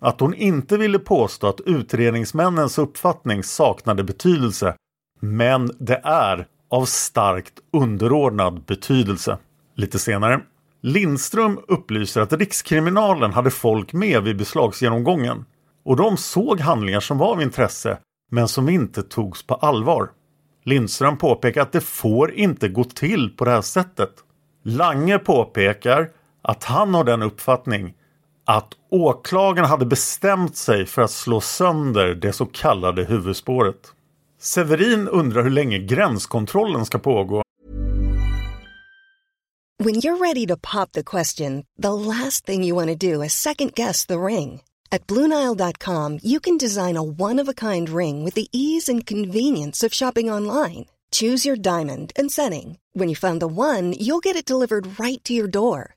att 0.04 0.20
hon 0.20 0.34
inte 0.34 0.76
ville 0.76 0.98
påstå 0.98 1.46
att 1.46 1.60
utredningsmännens 1.60 2.78
uppfattning 2.78 3.42
saknade 3.42 4.04
betydelse 4.04 4.74
men 5.20 5.70
det 5.78 6.00
är 6.04 6.46
av 6.70 6.84
starkt 6.84 7.54
underordnad 7.72 8.64
betydelse. 8.64 9.38
Lite 9.74 9.98
senare 9.98 10.40
Lindström 10.80 11.58
upplyser 11.68 12.20
att 12.20 12.32
Rikskriminalen 12.32 13.32
hade 13.32 13.50
folk 13.50 13.92
med 13.92 14.22
vid 14.22 14.36
beslagsgenomgången 14.36 15.44
och 15.84 15.96
de 15.96 16.16
såg 16.16 16.60
handlingar 16.60 17.00
som 17.00 17.18
var 17.18 17.32
av 17.32 17.42
intresse 17.42 17.98
men 18.30 18.48
som 18.48 18.68
inte 18.68 19.02
togs 19.02 19.46
på 19.46 19.54
allvar. 19.54 20.10
Lindström 20.64 21.16
påpekar 21.16 21.62
att 21.62 21.72
det 21.72 21.80
får 21.80 22.32
inte 22.32 22.68
gå 22.68 22.84
till 22.84 23.36
på 23.36 23.44
det 23.44 23.50
här 23.50 23.62
sättet. 23.62 24.10
Lange 24.64 25.18
påpekar 25.18 26.10
att 26.42 26.64
han 26.64 26.94
har 26.94 27.04
den 27.04 27.22
uppfattning 27.22 27.94
att 28.44 28.74
åklagaren 28.90 29.68
hade 29.68 29.86
bestämt 29.86 30.56
sig 30.56 30.86
för 30.86 31.02
att 31.02 31.10
slå 31.10 31.40
sönder 31.40 32.14
det 32.14 32.32
så 32.32 32.46
kallade 32.46 33.04
huvudspåret. 33.04 33.92
Severin 34.40 35.08
undrar 35.08 35.42
hur 35.42 35.50
länge 35.50 35.78
gränskontrollen 35.78 36.86
ska 36.86 36.98
pågå 36.98 37.42
When 39.84 39.94
you're 39.96 40.18
ready 40.18 40.46
to 40.46 40.56
pop 40.56 40.92
the 40.92 41.02
question, 41.02 41.64
the 41.82 41.92
last 41.92 42.46
thing 42.46 42.64
you 42.64 42.76
want 42.76 42.88
to 42.88 43.12
do 43.12 43.22
is 43.24 43.32
second 43.32 43.74
guess 43.74 44.06
the 44.06 44.20
ring. 44.20 44.62
At 44.90 45.06
BlueNile.com 45.06 46.18
you 46.22 46.40
can 46.40 46.58
design 46.58 46.96
a 46.96 47.02
one-of-a-kind 47.02 47.88
ring 47.88 48.24
with 48.24 48.34
the 48.34 48.48
ease 48.52 48.88
and 48.92 49.06
convenience 49.06 49.86
of 49.86 49.94
shopping 49.94 50.30
online. 50.30 50.86
Choose 51.10 51.48
your 51.48 51.56
diamond 51.56 52.12
and 52.16 52.30
setting. 52.30 52.78
When 52.92 53.08
you 53.08 53.16
find 53.16 53.40
the 53.40 53.48
one, 53.48 53.92
you'll 53.92 54.20
get 54.20 54.36
it 54.36 54.46
delivered 54.46 54.98
right 55.00 55.22
to 55.24 55.32
your 55.32 55.48
door. 55.48 55.96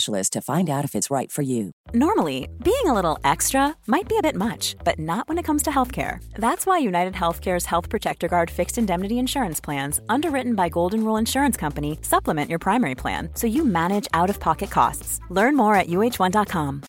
to 0.31 0.41
find 0.41 0.69
out 0.69 0.85
if 0.85 0.95
it's 0.95 1.11
right 1.11 1.31
for 1.31 1.41
you. 1.41 1.71
Normally, 1.93 2.47
being 2.63 2.85
a 2.85 2.93
little 2.93 3.19
extra 3.23 3.75
might 3.87 4.07
be 4.07 4.17
a 4.17 4.21
bit 4.21 4.35
much, 4.35 4.75
but 4.83 4.99
not 4.99 5.27
when 5.27 5.37
it 5.37 5.43
comes 5.45 5.63
to 5.63 5.69
healthcare. 5.69 6.23
That's 6.35 6.65
why 6.65 6.77
United 6.79 7.13
Healthcare's 7.13 7.65
Health 7.65 7.89
Protector 7.89 8.27
Guard 8.27 8.49
fixed 8.49 8.77
indemnity 8.77 9.19
insurance 9.19 9.59
plans, 9.61 9.99
underwritten 10.09 10.55
by 10.55 10.69
Golden 10.69 11.03
Rule 11.03 11.17
Insurance 11.17 11.57
Company, 11.57 11.99
supplement 12.01 12.49
your 12.49 12.59
primary 12.59 12.95
plan 12.95 13.29
so 13.35 13.47
you 13.47 13.65
manage 13.65 14.07
out 14.13 14.29
of 14.29 14.39
pocket 14.39 14.69
costs. 14.69 15.19
Learn 15.29 15.55
more 15.55 15.75
at 15.75 15.87
uh1.com. 15.87 16.83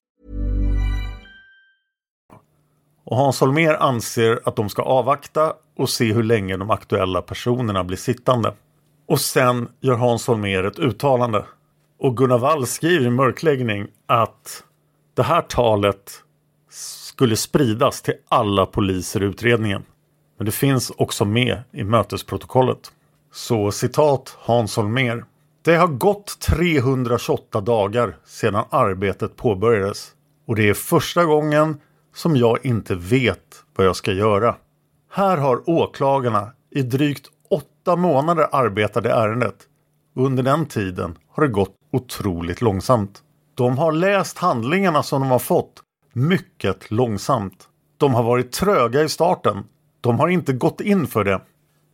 och 3.05 3.19
Hans 3.19 3.41
Holmér 3.41 3.75
anser 3.75 4.41
att 4.45 4.57
de 4.57 4.69
ska 4.69 4.83
avvakta 4.83 5.53
och 5.77 5.91
se 5.91 6.13
hur 6.13 6.23
länge 6.23 6.57
de 6.57 6.71
aktuella 6.71 7.23
personerna 7.23 7.85
blir 7.85 7.97
sittande. 7.97 8.55
Och 9.07 9.21
sen 9.21 9.69
gör 9.81 9.97
Hans 9.97 10.29
Holmér 10.29 10.65
ett 10.65 10.79
uttalande. 10.79 11.45
Och 12.03 12.17
Gunnar 12.17 12.39
Wall 12.39 12.67
skriver 12.67 13.07
i 13.07 13.11
mörkläggning 13.11 13.87
att 14.07 14.65
det 15.15 15.23
här 15.23 15.43
talet 15.43 16.13
skulle 16.71 17.37
spridas 17.37 18.03
till 18.03 18.15
alla 18.29 18.67
poliser 18.67 19.23
i 19.23 19.27
utredningen. 19.27 19.83
Men 20.39 20.47
det 20.47 20.53
finns 20.53 20.91
också 20.91 21.25
med 21.25 21.63
i 21.73 21.85
mötesprotokollet. 21.85 22.93
Så 23.33 23.73
citat 23.73 24.37
Hans 24.39 24.77
Holmér. 24.77 25.25
Det 25.65 25.75
har 25.75 25.87
gått 25.87 26.41
328 26.41 27.61
dagar 27.61 28.17
sedan 28.25 28.65
arbetet 28.71 29.37
påbörjades 29.37 30.13
och 30.47 30.57
det 30.57 30.69
är 30.69 30.75
första 30.75 31.25
gången 31.25 31.81
som 32.15 32.37
jag 32.37 32.67
inte 32.67 32.95
vet 32.95 33.65
vad 33.77 33.87
jag 33.87 33.97
ska 33.97 34.13
göra. 34.13 34.57
Här 35.11 35.37
har 35.37 35.71
åklagarna 35.71 36.53
i 36.71 36.83
drygt 36.83 37.27
åtta 37.51 37.97
månader 37.97 38.49
arbetat 38.53 39.05
i 39.05 39.09
ärendet. 39.09 39.57
Under 40.17 40.43
den 40.43 40.67
tiden 40.67 41.19
har 41.29 41.43
det 41.43 41.53
gått 41.53 41.75
otroligt 41.93 42.61
långsamt. 42.61 43.23
De 43.55 43.79
har 43.79 43.93
läst 43.93 44.39
handlingarna 44.39 45.03
som 45.03 45.21
de 45.21 45.31
har 45.31 45.39
fått 45.39 45.83
mycket 46.13 46.91
långsamt. 46.91 47.69
De 47.97 48.15
har 48.15 48.23
varit 48.23 48.53
tröga 48.53 49.03
i 49.03 49.09
starten. 49.09 49.65
De 50.01 50.19
har 50.19 50.29
inte 50.29 50.53
gått 50.53 50.81
in 50.81 51.07
för 51.07 51.25
det. 51.25 51.41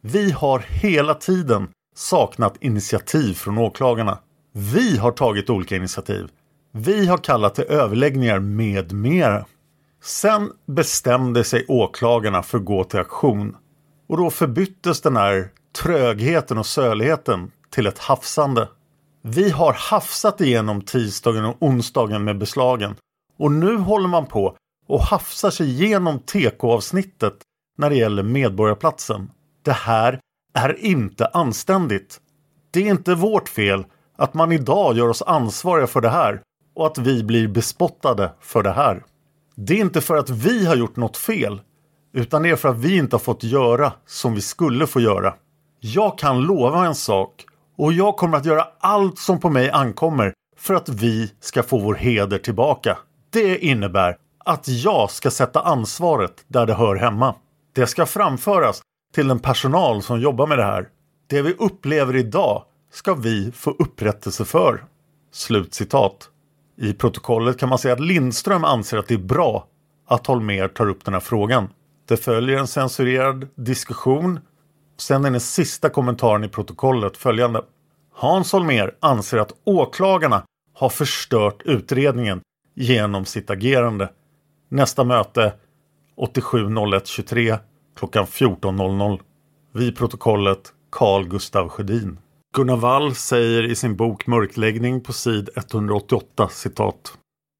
Vi 0.00 0.30
har 0.30 0.58
hela 0.58 1.14
tiden 1.14 1.68
saknat 1.94 2.56
initiativ 2.60 3.34
från 3.34 3.58
åklagarna. 3.58 4.18
Vi 4.52 4.96
har 4.96 5.12
tagit 5.12 5.50
olika 5.50 5.76
initiativ. 5.76 6.28
Vi 6.72 7.06
har 7.06 7.18
kallat 7.18 7.54
till 7.54 7.64
överläggningar 7.64 8.38
med 8.38 8.92
mera. 8.92 9.44
Sen 10.02 10.52
bestämde 10.66 11.44
sig 11.44 11.64
åklagarna 11.68 12.42
för 12.42 12.58
att 12.58 12.64
gå 12.64 12.84
till 12.84 13.00
aktion. 13.00 13.56
Och 14.08 14.16
då 14.16 14.30
förbyttes 14.30 15.00
den 15.00 15.16
här 15.16 15.48
trögheten 15.82 16.58
och 16.58 16.66
söligheten 16.66 17.50
till 17.70 17.86
ett 17.86 17.98
hafsande. 17.98 18.68
Vi 19.22 19.50
har 19.50 19.72
hafsat 19.72 20.40
igenom 20.40 20.80
tisdagen 20.82 21.44
och 21.44 21.56
onsdagen 21.60 22.24
med 22.24 22.38
beslagen 22.38 22.96
och 23.38 23.52
nu 23.52 23.76
håller 23.76 24.08
man 24.08 24.26
på 24.26 24.56
och 24.86 25.00
hafsar 25.00 25.50
sig 25.50 25.68
igenom 25.68 26.18
TK-avsnittet 26.18 27.34
när 27.78 27.90
det 27.90 27.96
gäller 27.96 28.22
Medborgarplatsen. 28.22 29.30
Det 29.62 29.72
här 29.72 30.20
är 30.54 30.84
inte 30.84 31.26
anständigt. 31.26 32.20
Det 32.70 32.80
är 32.80 32.90
inte 32.90 33.14
vårt 33.14 33.48
fel 33.48 33.84
att 34.16 34.34
man 34.34 34.52
idag 34.52 34.96
gör 34.96 35.08
oss 35.08 35.22
ansvariga 35.22 35.86
för 35.86 36.00
det 36.00 36.08
här 36.08 36.42
och 36.74 36.86
att 36.86 36.98
vi 36.98 37.24
blir 37.24 37.48
bespottade 37.48 38.32
för 38.40 38.62
det 38.62 38.72
här. 38.72 39.04
Det 39.54 39.74
är 39.74 39.80
inte 39.80 40.00
för 40.00 40.16
att 40.16 40.30
vi 40.30 40.66
har 40.66 40.76
gjort 40.76 40.96
något 40.96 41.16
fel 41.16 41.60
utan 42.12 42.42
det 42.42 42.48
är 42.48 42.56
för 42.56 42.68
att 42.68 42.78
vi 42.78 42.96
inte 42.96 43.16
har 43.16 43.20
fått 43.20 43.44
göra 43.44 43.92
som 44.06 44.34
vi 44.34 44.40
skulle 44.40 44.86
få 44.86 45.00
göra. 45.00 45.34
Jag 45.80 46.18
kan 46.18 46.40
lova 46.40 46.86
en 46.86 46.94
sak 46.94 47.44
och 47.78 47.92
jag 47.92 48.16
kommer 48.16 48.36
att 48.36 48.44
göra 48.44 48.66
allt 48.80 49.18
som 49.18 49.40
på 49.40 49.50
mig 49.50 49.70
ankommer 49.70 50.32
för 50.56 50.74
att 50.74 50.88
vi 50.88 51.32
ska 51.40 51.62
få 51.62 51.78
vår 51.78 51.94
heder 51.94 52.38
tillbaka. 52.38 52.98
Det 53.30 53.58
innebär 53.58 54.16
att 54.44 54.68
jag 54.68 55.10
ska 55.10 55.30
sätta 55.30 55.60
ansvaret 55.60 56.44
där 56.48 56.66
det 56.66 56.74
hör 56.74 56.96
hemma. 56.96 57.34
Det 57.74 57.86
ska 57.86 58.06
framföras 58.06 58.82
till 59.14 59.28
den 59.28 59.38
personal 59.38 60.02
som 60.02 60.20
jobbar 60.20 60.46
med 60.46 60.58
det 60.58 60.64
här. 60.64 60.88
Det 61.26 61.42
vi 61.42 61.54
upplever 61.58 62.16
idag 62.16 62.64
ska 62.92 63.14
vi 63.14 63.52
få 63.52 63.70
upprättelse 63.70 64.44
för. 64.44 64.84
Slutcitat. 65.32 66.28
I 66.76 66.92
protokollet 66.92 67.58
kan 67.58 67.68
man 67.68 67.78
säga 67.78 67.94
att 67.94 68.00
Lindström 68.00 68.64
anser 68.64 68.98
att 68.98 69.08
det 69.08 69.14
är 69.14 69.18
bra 69.18 69.66
att 70.08 70.26
Holmer 70.26 70.68
tar 70.68 70.88
upp 70.88 71.04
den 71.04 71.14
här 71.14 71.20
frågan. 71.20 71.68
Det 72.08 72.16
följer 72.16 72.58
en 72.58 72.66
censurerad 72.66 73.48
diskussion. 73.54 74.40
Sen 75.00 75.24
är 75.24 75.30
den 75.30 75.40
sista 75.40 75.88
kommentaren 75.88 76.44
i 76.44 76.48
protokollet 76.48 77.16
följande. 77.16 77.64
Hans 78.12 78.52
Holmer 78.52 78.94
anser 79.00 79.38
att 79.38 79.52
åklagarna 79.64 80.44
har 80.74 80.88
förstört 80.88 81.62
utredningen 81.64 82.40
genom 82.74 83.24
sitt 83.24 83.50
agerande. 83.50 84.10
Nästa 84.68 85.04
möte 85.04 85.52
87.01.23 86.16 87.58
klockan 87.96 88.24
14.00. 88.24 89.20
Vid 89.72 89.96
protokollet 89.96 90.72
Carl 90.90 91.28
Gustav 91.28 91.68
Sjödin. 91.68 92.18
Gunnar 92.56 92.76
Wall 92.76 93.14
säger 93.14 93.62
i 93.62 93.74
sin 93.74 93.96
bok 93.96 94.26
Mörkläggning 94.26 95.00
på 95.00 95.12
sid 95.12 95.50
188 95.56 96.48
citat. 96.48 97.12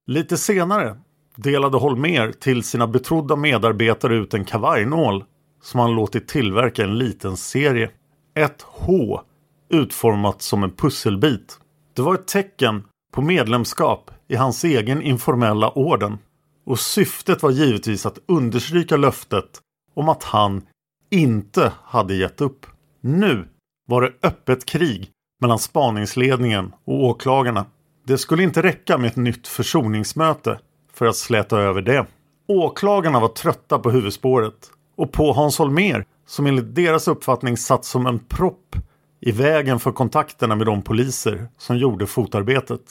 Lite 0.07 0.37
senare 0.37 0.97
delade 1.35 1.77
Holmer 1.77 2.31
till 2.31 2.63
sina 2.63 2.87
betrodda 2.87 3.35
medarbetare 3.35 4.15
ut 4.15 4.33
en 4.33 4.45
kavajnål 4.45 5.23
som 5.61 5.79
han 5.79 5.95
låtit 5.95 6.27
tillverka 6.27 6.83
en 6.83 6.97
liten 6.97 7.37
serie. 7.37 7.89
Ett 8.35 8.61
H 8.61 9.21
utformat 9.69 10.41
som 10.41 10.63
en 10.63 10.71
pusselbit. 10.71 11.59
Det 11.93 12.01
var 12.01 12.13
ett 12.13 12.27
tecken 12.27 12.83
på 13.11 13.21
medlemskap 13.21 14.11
i 14.27 14.35
hans 14.35 14.63
egen 14.63 15.01
informella 15.01 15.71
orden. 15.71 16.17
Och 16.65 16.79
syftet 16.79 17.43
var 17.43 17.51
givetvis 17.51 18.05
att 18.05 18.19
understryka 18.25 18.97
löftet 18.97 19.59
om 19.93 20.09
att 20.09 20.23
han 20.23 20.61
inte 21.09 21.73
hade 21.83 22.15
gett 22.15 22.41
upp. 22.41 22.65
Nu 23.01 23.47
var 23.87 24.01
det 24.01 24.27
öppet 24.27 24.65
krig 24.65 25.09
mellan 25.41 25.59
spaningsledningen 25.59 26.73
och 26.85 27.03
åklagarna. 27.03 27.65
Det 28.05 28.17
skulle 28.17 28.43
inte 28.43 28.63
räcka 28.63 28.97
med 28.97 29.07
ett 29.07 29.15
nytt 29.15 29.47
försoningsmöte 29.47 30.59
för 30.93 31.05
att 31.05 31.15
släta 31.15 31.59
över 31.59 31.81
det. 31.81 32.05
Åklagarna 32.47 33.19
var 33.19 33.27
trötta 33.27 33.79
på 33.79 33.91
huvudspåret 33.91 34.71
och 34.99 35.11
på 35.11 35.33
Hans 35.33 35.57
Holmer 35.57 36.05
som 36.27 36.47
enligt 36.47 36.75
deras 36.75 37.07
uppfattning 37.07 37.57
satt 37.57 37.85
som 37.85 38.05
en 38.05 38.19
propp 38.19 38.75
i 39.21 39.31
vägen 39.31 39.79
för 39.79 39.91
kontakterna 39.91 40.55
med 40.55 40.67
de 40.67 40.81
poliser 40.81 41.49
som 41.57 41.77
gjorde 41.77 42.07
fotarbetet. 42.07 42.81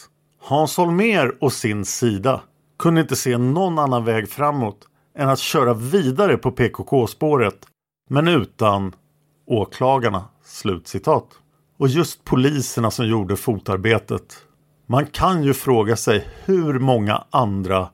Hans 0.42 0.76
Holmer 0.76 1.44
och 1.44 1.52
sin 1.52 1.84
sida 1.84 2.40
kunde 2.78 3.00
inte 3.00 3.16
se 3.16 3.38
någon 3.38 3.78
annan 3.78 4.04
väg 4.04 4.28
framåt 4.28 4.78
än 5.18 5.28
att 5.28 5.38
köra 5.38 5.74
vidare 5.74 6.36
på 6.36 6.50
PKK-spåret 6.50 7.66
men 8.10 8.28
utan 8.28 8.92
åklagarna. 9.46 10.24
Slutcitat. 10.44 11.26
Och 11.78 11.88
just 11.88 12.24
poliserna 12.24 12.90
som 12.90 13.06
gjorde 13.06 13.36
fotarbetet. 13.36 14.36
Man 14.86 15.06
kan 15.06 15.42
ju 15.44 15.54
fråga 15.54 15.96
sig 15.96 16.28
hur 16.44 16.78
många 16.78 17.24
andra 17.30 17.88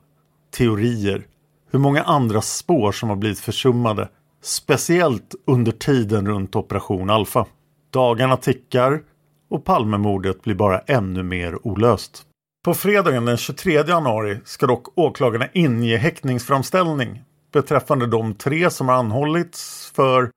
teorier, 0.57 1.27
hur 1.75 1.79
många 1.79 2.03
andra 2.03 2.41
spår 2.41 2.91
som 2.91 3.09
har 3.09 3.15
blivit 3.15 3.39
försummade. 3.39 4.09
Speciellt 4.41 5.35
under 5.47 5.71
tiden 5.71 6.27
runt 6.27 6.55
Operation 6.55 7.09
Alfa. 7.09 7.45
Dagarna 7.93 8.37
tickar 8.37 9.01
och 9.49 9.65
Palmemordet 9.65 10.41
blir 10.41 10.55
bara 10.55 10.79
ännu 10.79 11.23
mer 11.23 11.67
olöst. 11.67 12.23
På 12.65 12.73
fredagen 12.73 13.25
den 13.25 13.37
23 13.37 13.73
januari 13.87 14.39
ska 14.45 14.67
dock 14.67 14.97
åklagarna 14.97 15.47
inge 15.53 15.97
häktningsframställning 15.97 17.23
beträffande 17.53 18.07
de 18.07 18.35
tre 18.35 18.69
som 18.69 18.89
har 18.89 18.95
anhållits 18.95 19.91
för 19.95 20.29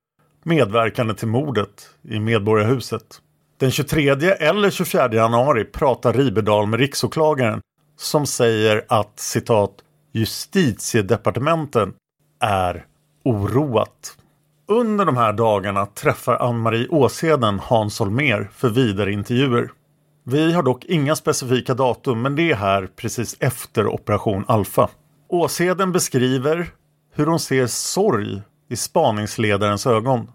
medverkande 0.45 1.15
till 1.15 1.29
mordet 1.29 1.89
i 2.03 2.21
Medborgarhuset. 2.21 3.21
Den 3.59 3.71
23 3.71 4.09
eller 4.11 4.71
24 4.71 5.15
januari 5.15 5.65
pratar 5.65 6.13
Ribedal 6.13 6.67
med 6.67 6.81
riksåklagaren 6.81 7.61
som 7.97 8.27
säger 8.27 8.85
att 8.89 9.21
citat 9.21 9.73
justitiedepartementen 10.13 11.95
är 12.41 12.85
oroat. 13.25 14.17
Under 14.69 15.05
de 15.05 15.17
här 15.17 15.33
dagarna 15.33 15.87
träffar 15.87 16.37
Ann-Marie 16.37 16.89
Åsheden 16.89 17.59
Hans 17.59 17.99
Holmer 17.99 18.51
för 18.55 18.69
vidare 18.69 19.13
intervjuer. 19.13 19.71
Vi 20.25 20.53
har 20.53 20.63
dock 20.63 20.85
inga 20.85 21.17
specifika 21.17 21.75
datum 21.75 22.23
men 22.23 22.37
det 22.37 22.51
är 22.51 22.55
här 22.55 22.89
precis 22.97 23.37
efter 23.41 23.87
Operation 23.87 24.45
Alfa. 24.49 24.89
Åsheden 25.29 25.93
beskriver 25.93 26.71
hur 27.15 27.27
hon 27.27 27.41
ser 27.41 27.67
sorg 27.67 28.43
i 28.71 28.77
spaningsledarens 28.77 29.87
ögon. 29.87 30.31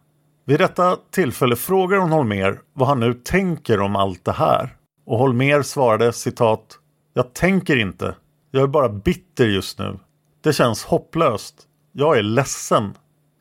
Vid 0.45 0.59
detta 0.59 0.97
tillfälle 1.11 1.55
frågar 1.55 1.97
hon 1.97 2.11
Holmer 2.11 2.59
vad 2.73 2.87
han 2.87 2.99
nu 2.99 3.13
tänker 3.13 3.79
om 3.79 3.95
allt 3.95 4.25
det 4.25 4.31
här. 4.31 4.75
Och 5.05 5.17
Holmer 5.17 5.61
svarade 5.61 6.13
citat 6.13 6.79
Jag 7.13 7.33
tänker 7.33 7.77
inte. 7.77 8.15
Jag 8.55 8.63
är 8.63 8.67
bara 8.67 8.89
bitter 8.89 9.45
just 9.45 9.79
nu. 9.79 9.99
Det 10.41 10.53
känns 10.53 10.83
hopplöst. 10.83 11.55
Jag 11.91 12.17
är 12.17 12.23
ledsen. 12.23 12.93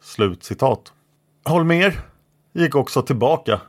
Slut 0.03 0.45
citat. 0.45 0.93
Holmer 1.45 2.01
gick 2.53 2.75
också 2.75 3.03
tillbaka 3.03 3.61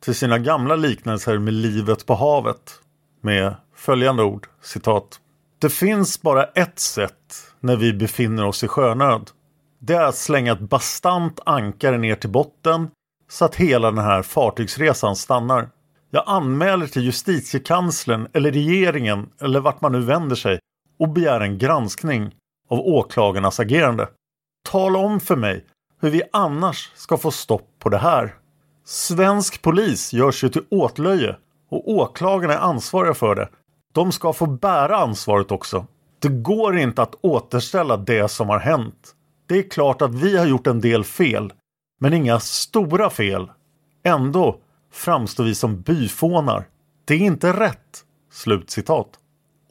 till 0.00 0.14
sina 0.14 0.38
gamla 0.38 0.76
liknelser 0.76 1.38
med 1.38 1.54
livet 1.54 2.06
på 2.06 2.14
havet 2.14 2.72
med 3.20 3.54
följande 3.74 4.22
ord 4.22 4.46
citat. 4.62 5.20
Det 5.58 5.70
finns 5.70 6.22
bara 6.22 6.44
ett 6.44 6.78
sätt 6.78 7.52
när 7.60 7.76
vi 7.76 7.92
befinner 7.92 8.46
oss 8.46 8.64
i 8.64 8.68
sjönöd. 8.68 9.30
Det 9.78 9.94
är 9.94 10.04
att 10.04 10.16
slänga 10.16 10.52
ett 10.52 10.60
bastant 10.60 11.40
ankare 11.46 11.98
ner 11.98 12.14
till 12.14 12.30
botten 12.30 12.90
så 13.28 13.44
att 13.44 13.54
hela 13.54 13.90
den 13.90 14.04
här 14.04 14.22
fartygsresan 14.22 15.16
stannar. 15.16 15.68
Jag 16.10 16.24
anmäler 16.26 16.86
till 16.86 17.02
justitiekanslern 17.02 18.28
eller 18.32 18.52
regeringen 18.52 19.30
eller 19.40 19.60
vart 19.60 19.80
man 19.80 19.92
nu 19.92 20.00
vänder 20.00 20.36
sig 20.36 20.58
och 20.98 21.08
begär 21.08 21.40
en 21.40 21.58
granskning 21.58 22.34
av 22.68 22.78
åklagarnas 22.78 23.60
agerande. 23.60 24.08
Tala 24.70 24.98
om 24.98 25.20
för 25.20 25.36
mig 25.36 25.64
hur 26.00 26.10
vi 26.10 26.22
annars 26.32 26.92
ska 26.94 27.16
få 27.16 27.30
stopp 27.30 27.68
på 27.78 27.88
det 27.88 27.98
här. 27.98 28.34
Svensk 28.84 29.62
polis 29.62 30.12
görs 30.12 30.44
ju 30.44 30.48
till 30.48 30.64
åtlöje 30.70 31.36
och 31.70 31.90
åklagarna 31.90 32.54
är 32.54 32.58
ansvariga 32.58 33.14
för 33.14 33.34
det. 33.34 33.48
De 33.94 34.12
ska 34.12 34.32
få 34.32 34.46
bära 34.46 34.96
ansvaret 34.96 35.50
också. 35.52 35.86
Det 36.18 36.28
går 36.28 36.78
inte 36.78 37.02
att 37.02 37.14
återställa 37.20 37.96
det 37.96 38.30
som 38.30 38.48
har 38.48 38.58
hänt. 38.58 39.14
Det 39.46 39.58
är 39.58 39.70
klart 39.70 40.02
att 40.02 40.14
vi 40.14 40.38
har 40.38 40.46
gjort 40.46 40.66
en 40.66 40.80
del 40.80 41.04
fel, 41.04 41.52
men 42.00 42.14
inga 42.14 42.40
stora 42.40 43.10
fel. 43.10 43.50
Ändå 44.04 44.60
framstår 44.92 45.44
vi 45.44 45.54
som 45.54 45.80
byfånar. 45.80 46.68
Det 47.04 47.14
är 47.14 47.18
inte 47.18 47.52
rätt. 47.52 48.04
Slutcitat. 48.32 49.08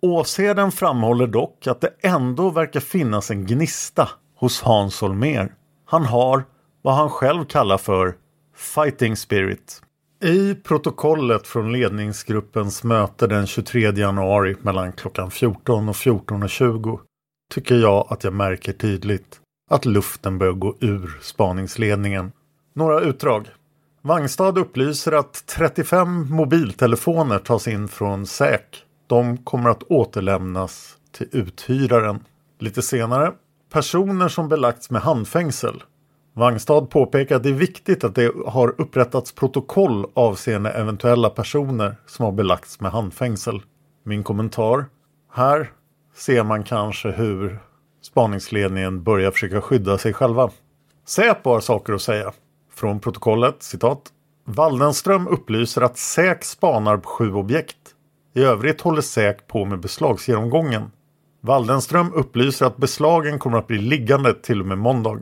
Åsheden 0.08 0.72
framhåller 0.72 1.28
dock 1.28 1.68
att 1.68 1.82
det 1.82 1.90
ändå 2.02 2.50
verkar 2.50 2.80
finnas 2.80 3.32
en 3.32 3.46
gnista 3.46 4.10
hos 4.36 4.62
Hans 4.62 5.02
Holmér. 5.02 5.54
Han 5.86 6.06
har 6.06 6.44
vad 6.82 6.96
han 6.96 7.10
själv 7.10 7.46
kallar 7.46 7.78
för 7.78 8.16
Fighting 8.56 9.16
Spirit. 9.16 9.82
I 10.24 10.56
protokollet 10.56 11.48
från 11.48 11.72
ledningsgruppens 11.72 12.84
möte 12.84 13.28
den 13.28 13.48
23 13.48 13.92
januari 13.92 14.56
mellan 14.62 14.92
klockan 14.92 15.32
14 15.32 15.90
och 15.90 15.96
14.20 15.96 17.00
tycker 17.54 17.76
jag 17.76 18.08
att 18.10 18.24
jag 18.24 18.34
märker 18.34 18.74
tydligt 18.74 19.40
att 19.70 19.86
luften 19.86 20.38
börjar 20.38 20.54
gå 20.54 20.76
ur 20.80 21.18
spaningsledningen. 21.22 22.32
Några 22.74 23.00
utdrag. 23.00 23.48
Vangstad 24.02 24.60
upplyser 24.60 25.12
att 25.12 25.46
35 25.48 26.30
mobiltelefoner 26.30 27.40
tas 27.40 27.68
in 27.68 27.88
från 27.88 28.26
SÄK. 28.26 28.84
De 29.08 29.38
kommer 29.38 29.70
att 29.70 29.84
återlämnas 29.84 30.98
till 31.12 31.28
uthyraren. 31.32 32.20
Lite 32.60 32.82
senare. 32.82 33.34
Personer 33.72 34.28
som 34.28 34.50
belagts 34.50 34.90
med 34.90 35.02
handfängsel. 35.02 35.84
Wangstad 36.34 36.82
påpekar 36.82 37.36
att 37.36 37.44
det 37.44 37.50
är 37.50 37.54
viktigt 37.54 38.04
att 38.04 38.16
det 38.16 38.32
har 38.48 38.76
upprättats 38.82 39.32
protokoll 39.32 40.06
avseende 40.14 40.70
eventuella 40.70 41.30
personer 41.30 41.96
som 42.08 42.26
har 42.26 42.32
belagts 42.32 42.80
med 42.80 42.92
handfängsel. 42.92 43.62
Min 44.04 44.24
kommentar. 44.24 44.86
Här 45.34 45.72
ser 46.16 46.44
man 46.44 46.64
kanske 46.64 47.12
hur 47.12 47.60
spaningsledningen 48.02 49.04
börjar 49.04 49.32
försöka 49.32 49.62
skydda 49.62 49.98
sig 49.98 50.14
själva. 50.14 50.50
Säpo 51.06 51.50
har 51.50 51.60
saker 51.60 51.94
att 51.94 52.02
säga. 52.02 52.34
Från 52.74 53.00
protokollet, 53.00 53.64
citat. 53.64 54.02
Waldenström 54.46 55.28
upplyser 55.28 55.82
att 55.82 55.98
SÄK 55.98 56.44
spanar 56.44 56.98
på 56.98 57.10
sju 57.10 57.34
objekt. 57.34 57.87
I 58.38 58.44
övrigt 58.44 58.82
håller 58.82 59.02
SÄK 59.02 59.48
på 59.48 59.66
med 59.66 59.80
beslagsgenomgången. 59.80 60.92
Waldenström 61.42 62.14
upplyser 62.14 62.66
att 62.66 62.78
beslagen 62.78 63.40
kommer 63.40 63.58
att 63.58 63.68
bli 63.68 63.78
liggande 63.78 64.34
till 64.34 64.62
och 64.62 64.68
med 64.68 64.78
måndag. 64.78 65.22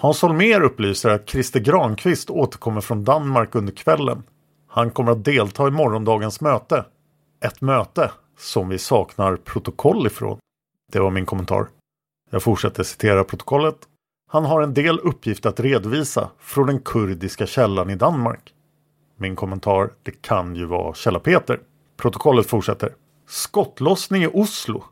Hans 0.00 0.22
Holmér 0.22 0.60
upplyser 0.60 1.10
att 1.10 1.28
Christer 1.28 1.60
Granqvist 1.60 2.30
återkommer 2.30 2.80
från 2.80 3.04
Danmark 3.04 3.54
under 3.54 3.72
kvällen. 3.72 4.22
Han 4.68 4.90
kommer 4.90 5.12
att 5.12 5.24
delta 5.24 5.68
i 5.68 5.70
morgondagens 5.70 6.40
möte. 6.40 6.84
Ett 7.44 7.60
möte 7.60 8.10
som 8.38 8.68
vi 8.68 8.78
saknar 8.78 9.36
protokoll 9.36 10.06
ifrån. 10.06 10.38
Det 10.92 11.00
var 11.00 11.10
min 11.10 11.26
kommentar. 11.26 11.66
Jag 12.30 12.42
fortsätter 12.42 12.82
citera 12.82 13.24
protokollet. 13.24 13.78
Han 14.30 14.44
har 14.44 14.62
en 14.62 14.74
del 14.74 14.98
uppgift 14.98 15.46
att 15.46 15.60
redovisa 15.60 16.30
från 16.38 16.66
den 16.66 16.80
kurdiska 16.80 17.46
källan 17.46 17.90
i 17.90 17.94
Danmark. 17.94 18.52
Min 19.16 19.36
kommentar, 19.36 19.90
det 20.02 20.22
kan 20.22 20.56
ju 20.56 20.64
vara 20.64 20.94
Källa-Peter. 20.94 21.60
Protokollet 22.00 22.46
fortsätter. 22.46 22.94
Skottlossning 23.28 24.22
i 24.22 24.26
Oslo. 24.32 24.84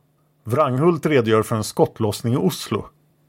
Wranghult 0.45 1.07
redogör 1.07 1.43
för 1.43 1.57
en 1.57 1.65
skottlossning 1.65 2.35
i 2.35 2.37
Oslo. 2.37 2.87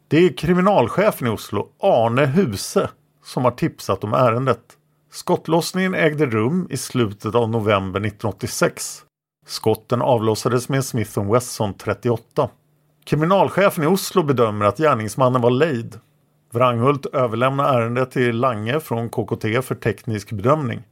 Det 0.07 0.17
är 0.17 0.37
kriminalchefen 0.37 1.27
i 1.27 1.29
Oslo, 1.29 1.67
Arne 1.79 2.25
Huse, 2.25 2.89
som 3.23 3.43
har 3.43 3.51
tipsat 3.51 4.03
om 4.03 4.13
ärendet. 4.13 4.59
Skottlossningen 5.11 5.93
ägde 5.93 6.25
rum 6.25 6.67
i 6.69 6.77
slutet 6.77 7.35
av 7.35 7.49
november 7.49 7.99
1986. 7.99 9.03
Skotten 9.47 10.01
avlossades 10.01 10.69
med 10.69 10.85
Smith 10.85 11.31
Wesson 11.31 11.73
38. 11.73 12.49
Kriminalchefen 13.05 13.83
i 13.83 13.87
Oslo 13.87 14.23
bedömer 14.23 14.65
att 14.65 14.77
gärningsmannen 14.77 15.41
var 15.41 15.51
lejd. 15.51 15.99
Wranghult 16.51 17.05
överlämnar 17.05 17.79
ärendet 17.79 18.11
till 18.11 18.35
Lange 18.35 18.79
från 18.79 19.09
KKT 19.09 19.61
för 19.61 19.75
teknisk 19.75 20.31
bedömning. 20.31 20.83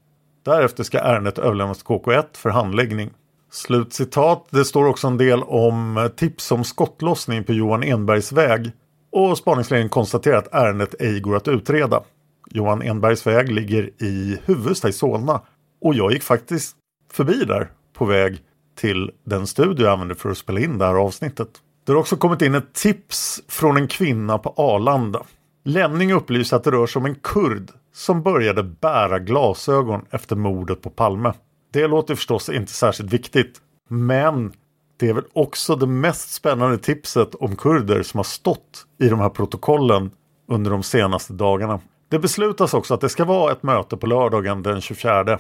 Därefter 0.44 0.84
ska 0.84 1.00
ärendet 1.00 1.38
överlämnas 1.38 1.78
till 1.78 1.88
KK1 1.88 2.26
för 2.34 2.50
handläggning. 2.50 3.10
Slutcitat. 3.52 4.48
Det 4.50 4.66
står 4.66 4.86
också 4.86 5.08
en 5.08 5.18
del 5.18 5.44
om 5.44 5.98
eh, 5.98 6.08
tips 6.08 6.52
om 6.52 6.64
skottlossning 6.64 7.44
på 7.44 7.54
Johan 7.54 7.84
Enbergs 7.84 8.32
väg 8.32 8.72
och 9.12 9.38
spaningsledningen 9.38 9.90
konstaterar 9.90 10.38
att 10.38 10.54
ärendet 10.54 10.96
ej 11.02 11.20
går 11.20 11.36
att 11.36 11.48
utreda. 11.48 12.04
Johan 12.50 12.82
Enbergs 12.82 13.28
väg 13.28 13.52
ligger 13.52 14.04
i 14.04 14.38
Huvudsta 14.46 14.90
i 14.90 14.94
Solna 14.94 15.42
och 15.82 15.94
jag 15.94 16.12
gick 16.12 16.24
faktiskt 16.24 16.76
förbi 17.12 17.46
där 17.46 17.72
på 17.94 18.06
väg 18.06 18.38
till 18.76 19.12
den 19.26 19.48
studio 19.48 19.86
jag 19.86 19.94
använde 19.94 20.16
för 20.16 20.30
att 20.30 20.38
spela 20.38 20.60
in 20.60 20.78
det 20.78 20.86
här 20.86 20.96
avsnittet. 20.96 21.50
Det 21.86 21.92
har 21.92 22.00
också 22.00 22.18
kommit 22.18 22.42
in 22.42 22.56
ett 22.56 22.74
tips 22.74 23.42
från 23.48 23.78
en 23.78 23.88
kvinna 23.88 24.38
på 24.38 24.54
Arlanda. 24.58 25.24
Lämning 25.66 26.14
upplyser 26.14 26.58
att 26.58 26.64
det 26.64 26.72
rör 26.72 26.88
sig 26.88 27.00
om 27.00 27.06
en 27.06 27.16
kurd 27.16 27.72
som 27.98 28.22
började 28.22 28.64
bära 28.64 29.20
glasögon 29.20 30.06
efter 30.12 30.36
mordet 30.36 30.82
på 30.82 30.90
Palme. 30.90 31.34
Det 31.74 31.88
låter 31.88 32.16
förstås 32.16 32.50
inte 32.50 32.72
särskilt 32.72 33.14
viktigt, 33.14 33.62
men 33.90 34.54
det 35.00 35.10
är 35.10 35.14
väl 35.14 35.24
också 35.34 35.76
det 35.76 35.88
mest 35.88 36.34
spännande 36.34 36.78
tipset 36.78 37.36
om 37.36 37.56
kurder 37.56 38.04
som 38.04 38.18
har 38.18 38.24
stått 38.24 38.86
i 39.00 39.10
de 39.10 39.20
här 39.20 39.30
protokollen 39.30 40.12
under 40.48 40.72
de 40.72 40.84
senaste 40.84 41.34
dagarna. 41.34 41.80
Det 42.10 42.20
beslutas 42.20 42.74
också 42.74 42.94
att 42.94 43.02
det 43.02 43.10
ska 43.10 43.26
vara 43.26 43.52
ett 43.52 43.64
möte 43.64 43.98
på 43.98 44.08
lördagen 44.08 44.64
den 44.64 44.82
24 44.82 45.40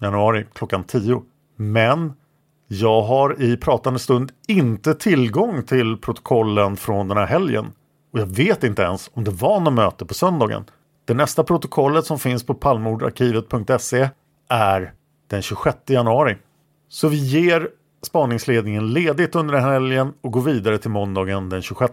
januari 0.00 0.46
klockan 0.52 0.84
10. 0.84 1.22
Men 1.56 2.12
jag 2.68 3.02
har 3.02 3.42
i 3.42 3.56
pratande 3.56 3.98
stund 3.98 4.32
inte 4.48 4.94
tillgång 4.94 5.62
till 5.62 5.96
protokollen 5.96 6.76
från 6.76 7.08
den 7.08 7.16
här 7.18 7.26
helgen. 7.26 7.72
Och 8.12 8.20
jag 8.20 8.26
vet 8.26 8.64
inte 8.64 8.82
ens 8.82 9.10
om 9.14 9.24
det 9.24 9.30
var 9.30 9.60
något 9.60 9.74
möte 9.74 10.06
på 10.06 10.14
söndagen. 10.14 10.64
Det 11.04 11.14
nästa 11.14 11.44
protokollet 11.44 12.06
som 12.06 12.18
finns 12.18 12.46
på 12.46 12.54
palmordarkivet.se 12.54 14.08
är 14.48 14.92
den 15.30 15.42
26 15.42 15.76
januari. 15.86 16.36
Så 16.88 17.08
vi 17.08 17.16
ger 17.16 17.68
spaningsledningen 18.02 18.92
ledigt 18.92 19.34
under 19.34 19.54
den 19.54 19.62
här 19.62 19.72
helgen 19.72 20.12
och 20.20 20.32
går 20.32 20.42
vidare 20.42 20.78
till 20.78 20.90
måndagen 20.90 21.48
den 21.48 21.62
26. 21.62 21.92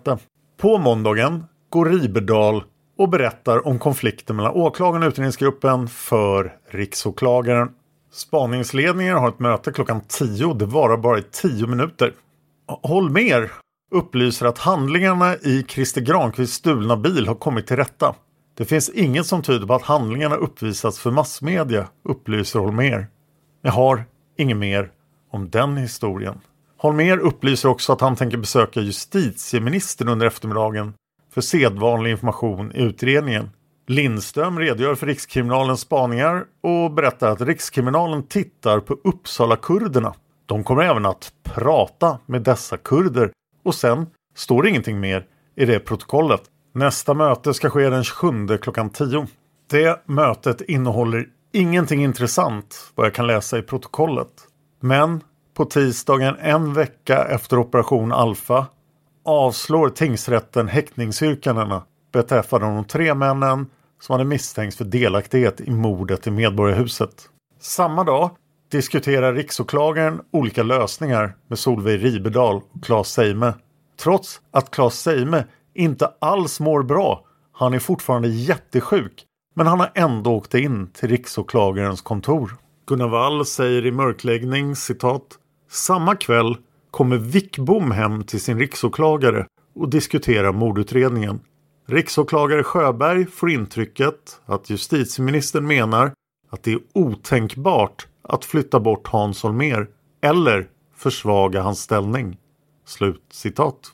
På 0.58 0.78
måndagen 0.78 1.45
går 1.69 1.86
Riberdal 1.86 2.63
och 2.98 3.10
berättar 3.10 3.67
om 3.67 3.80
konflikten 3.80 4.36
mellan 4.36 4.52
åklagaren 4.52 5.04
och 5.04 5.08
utredningsgruppen 5.08 5.88
för 5.88 6.56
riksåklagaren. 6.69 7.69
Spaningsledningen 8.12 9.17
har 9.17 9.30
ett 9.30 9.39
möte 9.39 9.72
klockan 9.72 10.02
10. 10.08 10.54
Det 10.54 10.65
varar 10.65 10.98
bara 10.98 11.19
i 11.19 11.24
10 11.32 11.67
minuter. 11.67 12.13
Holmer 12.67 13.52
upplyser 13.91 14.45
att 14.45 14.58
handlingarna 14.58 15.36
i 15.36 15.65
Christer 15.67 16.02
Granqvists 16.02 16.56
stulna 16.56 16.98
bil 16.98 17.28
har 17.28 17.36
kommit 17.36 17.67
till 17.67 17.78
rätta. 17.78 18.15
Det 18.60 18.65
finns 18.65 18.89
inget 18.89 19.26
som 19.26 19.41
tyder 19.41 19.67
på 19.67 19.74
att 19.74 19.82
handlingarna 19.82 20.36
uppvisats 20.36 21.00
för 21.00 21.12
massmedia, 21.12 21.88
upplyser 22.04 22.60
Holmer. 22.60 23.08
Jag 23.62 23.72
har 23.72 24.04
inget 24.38 24.58
mer 24.58 24.91
om 25.32 25.50
den 25.50 25.78
historien. 25.78 26.39
Holmer 26.78 27.17
upplyser 27.17 27.69
också 27.69 27.93
att 27.93 28.02
han 28.02 28.15
tänker 28.15 28.38
besöka 28.38 28.82
justitieministern 28.82 30.08
under 30.08 30.28
eftermiddagen 30.28 30.93
för 31.34 31.41
sedvanlig 31.41 32.12
information 32.12 32.72
i 32.76 32.82
utredningen. 32.82 33.50
Lindström 33.88 34.60
redogör 34.60 34.95
för 34.95 35.08
Rikskriminalens 35.08 35.82
spaningar 35.82 36.45
och 36.62 36.91
berättar 36.91 37.32
att 37.32 37.41
Rikskriminalen 37.41 38.24
tittar 38.24 38.80
på 38.80 38.98
Uppsala-kurderna. 39.04 40.13
De 40.45 40.63
kommer 40.63 40.84
även 40.84 41.06
att 41.06 41.34
prata 41.43 42.19
med 42.26 42.41
dessa 42.41 42.78
kurder 42.78 43.32
och 43.63 43.76
sen 43.76 44.08
står 44.36 44.63
det 44.63 44.69
ingenting 44.69 45.00
mer 45.00 45.26
i 45.56 45.65
det 45.65 45.80
protokollet. 45.80 46.41
Nästa 46.79 47.13
möte 47.13 47.53
ska 47.53 47.69
ske 47.69 47.89
den 47.89 48.03
27 48.03 48.57
klockan 48.57 48.89
10. 48.89 49.27
Det 49.69 50.03
mötet 50.05 50.61
innehåller 50.61 51.27
ingenting 51.53 52.03
intressant 52.03 52.91
vad 52.95 53.05
jag 53.05 53.13
kan 53.13 53.27
läsa 53.27 53.57
i 53.57 53.61
protokollet. 53.61 54.27
Men 54.79 55.21
på 55.53 55.65
tisdagen 55.65 56.35
en 56.39 56.73
vecka 56.73 57.25
efter 57.25 57.59
operation 57.59 58.11
Alfa 58.11 58.65
avslår 59.25 59.89
tingsrätten 59.89 60.67
häktningsyrkandena 60.67 61.83
beträffande 62.13 62.67
de 62.67 62.85
tre 62.85 63.13
männen 63.13 63.67
som 64.01 64.13
hade 64.13 64.25
misstänkts 64.25 64.77
för 64.77 64.85
delaktighet 64.85 65.61
i 65.61 65.71
mordet 65.71 66.27
i 66.27 66.31
Medborgarhuset. 66.31 67.29
Samma 67.59 68.03
dag 68.03 68.29
diskuterar 68.71 69.33
riksåklagaren 69.33 70.21
olika 70.31 70.63
lösningar 70.63 71.35
med 71.47 71.59
Solveig 71.59 72.03
Ribedal 72.03 72.61
och 72.71 72.83
Claes 72.83 73.07
Seime. 73.07 73.53
Trots 73.97 74.41
att 74.51 74.71
Claes 74.71 75.01
Seime 75.01 75.43
inte 75.73 76.13
alls 76.19 76.60
mår 76.60 76.84
bra. 76.84 77.25
Han 77.51 77.73
är 77.73 77.79
fortfarande 77.79 78.27
jättesjuk. 78.27 79.25
Men 79.55 79.67
han 79.67 79.79
har 79.79 79.91
ändå 79.95 80.36
åkt 80.36 80.53
in 80.53 80.88
till 80.88 81.10
riksåklagarens 81.10 82.01
kontor. 82.01 82.55
Gunnar 82.88 83.08
Wall 83.08 83.45
säger 83.45 83.86
i 83.86 83.91
mörkläggning 83.91 84.75
citat 84.75 85.23
Samma 85.69 86.15
kväll 86.15 86.58
kommer 86.91 87.17
Wickbom 87.17 87.91
hem 87.91 88.23
till 88.23 88.41
sin 88.41 88.60
riksåklagare 88.60 89.45
och 89.75 89.89
diskuterar 89.89 90.51
mordutredningen. 90.51 91.39
Riksåklagare 91.88 92.63
Sjöberg 92.63 93.25
får 93.25 93.49
intrycket 93.49 94.41
att 94.45 94.69
justitieministern 94.69 95.67
menar 95.67 96.13
att 96.49 96.63
det 96.63 96.71
är 96.71 96.79
otänkbart 96.93 98.08
att 98.21 98.45
flytta 98.45 98.79
bort 98.79 99.08
Hans 99.08 99.43
Holmér 99.43 99.88
eller 100.21 100.67
försvaga 100.95 101.62
hans 101.62 101.79
ställning. 101.79 102.38
Slut 102.86 103.23
citat. 103.32 103.91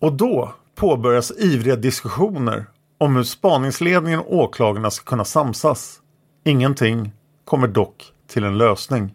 Och 0.00 0.12
då 0.12 0.54
påbörjas 0.78 1.32
ivriga 1.38 1.76
diskussioner 1.76 2.66
om 2.98 3.16
hur 3.16 3.22
spaningsledningen 3.22 4.20
och 4.20 4.34
åklagarna 4.34 4.90
ska 4.90 5.04
kunna 5.04 5.24
samsas. 5.24 6.00
Ingenting 6.44 7.12
kommer 7.44 7.68
dock 7.68 8.12
till 8.28 8.44
en 8.44 8.58
lösning. 8.58 9.14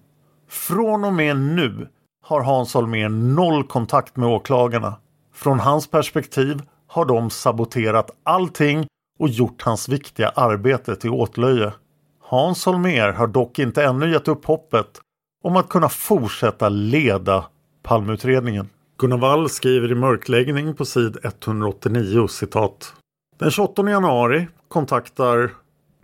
Från 0.49 1.03
och 1.03 1.13
med 1.13 1.37
nu 1.37 1.87
har 2.23 2.41
Hans 2.41 2.73
Holmér 2.73 3.09
noll 3.09 3.67
kontakt 3.67 4.15
med 4.15 4.29
åklagarna. 4.29 4.95
Från 5.33 5.59
hans 5.59 5.87
perspektiv 5.87 6.61
har 6.87 7.05
de 7.05 7.29
saboterat 7.29 8.11
allting 8.23 8.87
och 9.19 9.29
gjort 9.29 9.61
hans 9.61 9.89
viktiga 9.89 10.29
arbete 10.29 10.95
till 10.95 11.09
åtlöje. 11.09 11.73
Hans 12.21 12.65
Holmér 12.65 13.11
har 13.11 13.27
dock 13.27 13.59
inte 13.59 13.83
ännu 13.83 14.11
gett 14.11 14.27
upp 14.27 14.45
hoppet 14.45 15.01
om 15.43 15.57
att 15.57 15.69
kunna 15.69 15.89
fortsätta 15.89 16.69
leda 16.69 17.45
Palmeutredningen. 17.83 18.69
Gunnar 18.97 19.17
Wall 19.17 19.49
skriver 19.49 19.91
i 19.91 19.95
mörkläggning 19.95 20.73
på 20.73 20.85
sid 20.85 21.17
189 21.23 22.27
citat. 22.27 22.93
Den 23.39 23.51
28 23.51 23.89
januari 23.89 24.47
kontaktar 24.67 25.51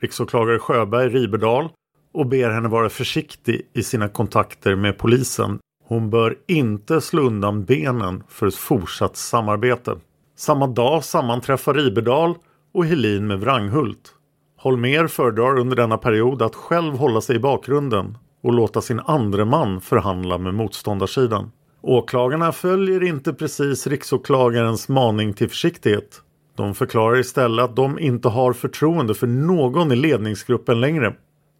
riksåklagare 0.02 0.60
Sjöberg 0.60 1.10
Riberdal 1.10 1.69
och 2.13 2.25
ber 2.25 2.49
henne 2.49 2.69
vara 2.69 2.89
försiktig 2.89 3.62
i 3.73 3.84
sina 3.84 4.10
kontakter 4.10 4.75
med 4.75 4.97
polisen. 4.97 5.60
Hon 5.86 6.10
bör 6.10 6.36
inte 6.47 7.02
slå 7.02 7.21
undan 7.21 7.65
benen 7.65 8.23
för 8.28 8.47
ett 8.47 8.56
fortsatt 8.56 9.17
samarbete. 9.17 9.95
Samma 10.38 10.67
dag 10.67 11.04
sammanträffar 11.04 11.73
Riberdal 11.73 12.36
och 12.73 12.86
Helin 12.86 13.28
med 13.28 13.39
Wranghult. 13.39 14.13
Holmer 14.58 15.08
föredrar 15.08 15.60
under 15.60 15.75
denna 15.75 15.97
period 15.97 16.41
att 16.41 16.56
själv 16.56 16.93
hålla 16.93 17.21
sig 17.21 17.36
i 17.36 17.39
bakgrunden 17.39 18.17
och 18.43 18.54
låta 18.54 18.82
sin 18.82 18.99
andre 18.99 19.45
man 19.45 19.82
förhandla 19.82 20.38
med 20.38 20.54
motståndarsidan. 20.54 21.52
Åklagarna 21.82 22.52
följer 22.52 23.04
inte 23.04 23.34
precis 23.34 23.88
riksåklagarens 23.88 24.89
maning 24.89 25.34
till 25.34 25.50
försiktighet. 25.50 26.22
De 26.56 26.76
förklarar 26.76 27.20
istället 27.20 27.65
att 27.65 27.76
de 27.76 28.00
inte 28.00 28.28
har 28.28 28.54
förtroende 28.54 29.13
för 29.13 29.28
någon 29.28 29.92
i 29.92 29.96
ledningsgruppen 29.96 30.82
längre. 30.82 31.15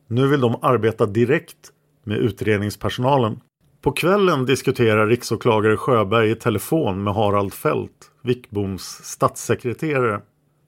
Nu 0.08 0.27
vill 0.27 0.41
de 0.41 0.55
arbeta 0.62 1.05
direkt 1.05 1.71
med 2.03 2.17
utredningspersonalen. 2.17 3.39
På 3.82 3.91
kvällen 3.91 4.45
diskuterar 4.45 5.08
riksåklagare 5.08 5.77
Sjöberg 5.77 6.32
i 6.32 6.36
telefon 6.36 7.03
med 7.03 7.13
Harald 7.13 7.53
Fält, 7.53 8.12
Wickboms 8.23 8.84
statssekreterare. 9.03 10.21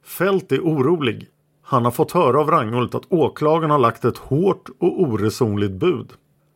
Fält 0.06 0.52
är 0.52 0.60
orolig. 0.60 1.28
Han 1.64 1.86
har 1.86 1.92
fått 1.92 2.12
höra 2.12 2.40
av 2.40 2.52
Rangholt 2.52 2.96
att 2.96 3.12
åklagaren 3.12 3.72
har 3.72 3.80
lagt 3.80 4.06
ett 4.06 4.18
hårt 4.18 4.70
och 4.80 5.02
oresonligt 5.02 5.72
bud. 5.72 6.14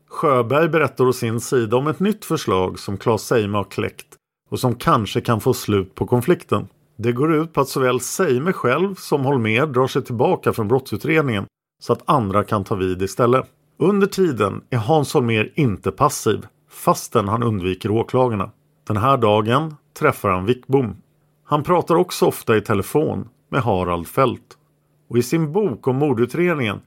Sjöberg 0.10 0.70
berättar 0.70 1.08
å 1.08 1.14
sin 1.14 1.40
sida 1.40 1.78
om 1.78 1.88
ett 1.88 2.00
nytt 2.00 2.26
förslag 2.26 2.80
som 2.80 2.98
Claes 2.98 3.22
Seime 3.22 3.58
har 3.58 3.64
kläckt 3.64 4.08
och 4.50 4.60
som 4.60 4.76
kanske 4.76 5.22
kan 5.22 5.42
få 5.42 5.54
slut 5.54 5.96
på 5.96 6.08
konflikten. 6.08 6.68
Det 6.98 7.12
går 7.12 7.34
ut 7.36 7.54
på 7.54 7.62
att 7.62 7.68
såväl 7.68 8.00
Seime 8.00 8.54
själv 8.54 8.96
som 8.96 9.26
Holmer 9.26 9.66
drar 9.66 9.88
sig 9.88 10.04
tillbaka 10.04 10.54
från 10.54 10.68
brottsutredningen 10.68 11.46
så 11.84 11.94
att 11.94 12.10
andra 12.10 12.44
kan 12.44 12.64
ta 12.64 12.76
vid 12.76 13.02
istället. 13.02 13.46
Under 13.80 14.08
tiden 14.08 14.62
är 14.70 14.78
Hans 14.78 15.14
Holmer 15.14 15.52
inte 15.56 15.92
passiv 15.92 16.46
fastän 16.70 17.28
han 17.28 17.44
undviker 17.44 17.92
åklagarna. 17.92 18.52
Den 18.88 18.98
här 18.98 19.18
dagen 19.18 19.76
träffar 20.00 20.30
han 20.30 20.46
Wickbom. 20.46 20.96
Han 21.44 21.64
pratar 21.64 21.96
också 21.96 22.26
ofta 22.26 22.58
i 22.58 22.62
telefon 22.62 23.30
med 23.50 23.62
Harald 23.62 24.08
Fält. 24.08 24.58
Och 25.10 25.18
i 25.18 25.24
sin 25.24 25.52
bok 25.52 25.88
om 25.88 25.96
mordutredningen 25.96 26.80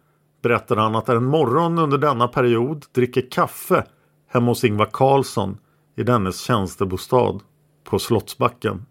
berättar 0.42 0.77
han 0.77 0.96
att 0.96 1.09
en 1.09 1.24
morgon 1.24 1.79
under 1.79 1.98
denna 1.98 2.29
period 2.29 2.85
dricker 2.94 3.31
kaffe 3.31 3.85
hemma 4.29 4.51
hos 4.51 4.64
Ingvar 4.64 4.88
Carlsson 4.92 5.59
i 5.96 6.03
dennes 6.03 6.40
tjänstebostad 6.40 7.40
på 7.85 7.98
Slottsbacken. 7.98 8.87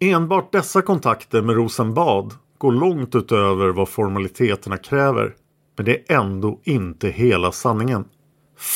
Enbart 0.00 0.52
dessa 0.52 0.82
kontakter 0.82 1.42
med 1.42 1.56
Rosenbad 1.56 2.34
går 2.58 2.72
långt 2.72 3.14
utöver 3.14 3.68
vad 3.68 3.88
formaliteterna 3.88 4.76
kräver. 4.76 5.34
Men 5.76 5.86
det 5.86 6.12
är 6.12 6.16
ändå 6.16 6.60
inte 6.64 7.08
hela 7.08 7.52
sanningen. 7.52 8.04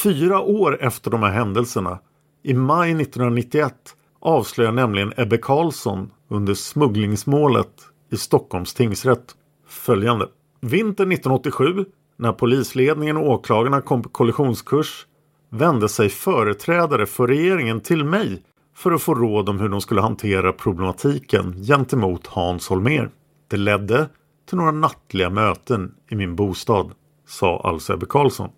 Fyra 0.03 0.41
år 0.41 0.83
efter 0.83 1.11
de 1.11 1.23
här 1.23 1.31
händelserna, 1.31 1.99
i 2.43 2.55
maj 2.55 2.91
1991, 2.91 3.75
avslöjar 4.21 4.73
nämligen 4.73 5.13
Ebbe 5.17 5.39
Karlsson 5.39 6.11
under 6.29 6.55
smugglingsmålet 6.55 7.73
i 8.13 8.17
Stockholms 8.17 8.75
tingsrätt 8.75 9.35
följande. 9.69 10.29
Vintern 10.61 11.13
1987 11.13 11.85
när 12.17 12.33
polisledningen 12.33 13.17
och 13.17 13.31
åklagarna 13.31 13.81
kom 13.81 14.03
på 14.03 14.09
kollisionskurs 14.09 15.07
vände 15.51 15.89
sig 15.89 16.09
företrädare 16.09 17.07
för 17.07 17.27
regeringen 17.27 17.81
till 17.81 18.05
mig 18.05 18.43
för 18.77 18.93
att 18.93 19.03
få 19.03 19.15
råd 19.15 19.49
om 19.49 19.61
hur 19.61 19.69
de 19.69 19.81
skulle 19.81 20.01
hantera 20.01 20.53
problematiken 20.53 21.65
gentemot 21.65 22.27
Hans 22.27 22.69
Holmer. 22.69 23.11
Det 23.49 23.57
ledde 23.57 24.09
till 24.49 24.59
några 24.59 24.71
nattliga 24.71 25.31
möten 25.31 25.95
i 26.11 26.15
min 26.15 26.37
bostad, 26.37 26.93
sa 27.27 27.61
alltså 27.61 27.95
Ebbe 27.95 28.07
Karlsson. 28.07 28.51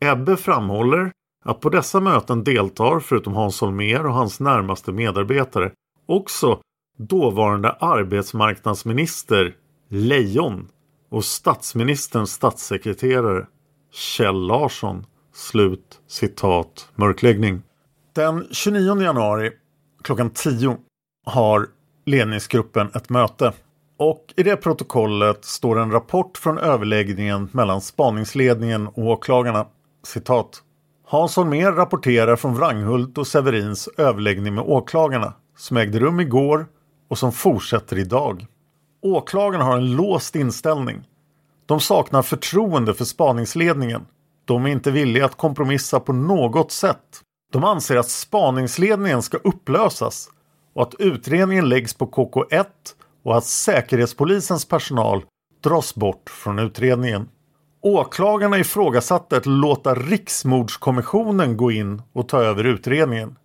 Ebbe 0.00 0.36
framhåller 0.36 1.12
att 1.44 1.60
på 1.60 1.68
dessa 1.68 2.00
möten 2.00 2.44
deltar, 2.44 3.00
förutom 3.00 3.34
Hans 3.34 3.60
Holmer 3.60 4.06
och 4.06 4.14
hans 4.14 4.40
närmaste 4.40 4.92
medarbetare, 4.92 5.72
också 6.06 6.60
dåvarande 6.98 7.70
arbetsmarknadsminister 7.70 9.54
Lejon 9.88 10.68
och 11.12 11.24
statsministerns 11.24 12.32
statssekreterare 12.32 13.46
Kjell 13.92 14.46
Larsson. 14.46 15.06
Slut 15.34 16.00
citat 16.08 16.88
mörkläggning. 16.94 17.62
Den 18.12 18.46
29 18.50 19.02
januari 19.02 19.50
klockan 20.02 20.30
10 20.30 20.76
har 21.26 21.66
ledningsgruppen 22.06 22.90
ett 22.94 23.08
möte. 23.10 23.52
Och 23.98 24.34
i 24.36 24.42
det 24.42 24.56
protokollet 24.56 25.44
står 25.44 25.78
en 25.78 25.90
rapport 25.90 26.38
från 26.38 26.58
överläggningen 26.58 27.48
mellan 27.52 27.80
spaningsledningen 27.80 28.86
och 28.88 29.06
åklagarna. 29.06 29.66
Citat. 30.06 30.62
Hans 31.06 31.36
Holmér 31.36 31.72
rapporterar 31.72 32.36
från 32.36 32.54
Wranghult 32.54 33.18
och 33.18 33.26
Severins 33.26 33.88
överläggning 33.96 34.54
med 34.54 34.64
åklagarna 34.64 35.34
som 35.56 35.76
ägde 35.76 35.98
rum 35.98 36.20
igår 36.20 36.66
och 37.08 37.18
som 37.18 37.32
fortsätter 37.32 37.98
idag. 37.98 38.46
Åklagarna 39.02 39.64
har 39.64 39.76
en 39.76 39.96
låst 39.96 40.36
inställning. 40.36 41.08
De 41.66 41.80
saknar 41.80 42.22
förtroende 42.22 42.94
för 42.94 43.04
spaningsledningen. 43.04 44.06
De 44.44 44.66
är 44.66 44.70
inte 44.70 44.90
villiga 44.90 45.24
att 45.24 45.36
kompromissa 45.36 46.00
på 46.00 46.12
något 46.12 46.72
sätt. 46.72 47.20
De 47.52 47.64
anser 47.64 47.96
att 47.96 48.08
spaningsledningen 48.08 49.22
ska 49.22 49.36
upplösas 49.36 50.28
och 50.74 50.82
att 50.82 50.94
utredningen 50.98 51.68
läggs 51.68 51.94
på 51.94 52.06
KK1 52.06 52.64
och 53.22 53.36
att 53.36 53.44
Säkerhetspolisens 53.44 54.64
personal 54.64 55.24
dras 55.62 55.94
bort 55.94 56.30
från 56.30 56.58
utredningen. 56.58 57.28
Åklagarna 57.80 58.58
ifrågasatte 58.58 59.36
att 59.36 59.46
låta 59.46 59.94
Riksmordskommissionen 59.94 61.56
gå 61.56 61.72
in 61.72 62.02
och 62.12 62.28
ta 62.28 62.42
över 62.42 62.64
utredningen. 62.64 63.36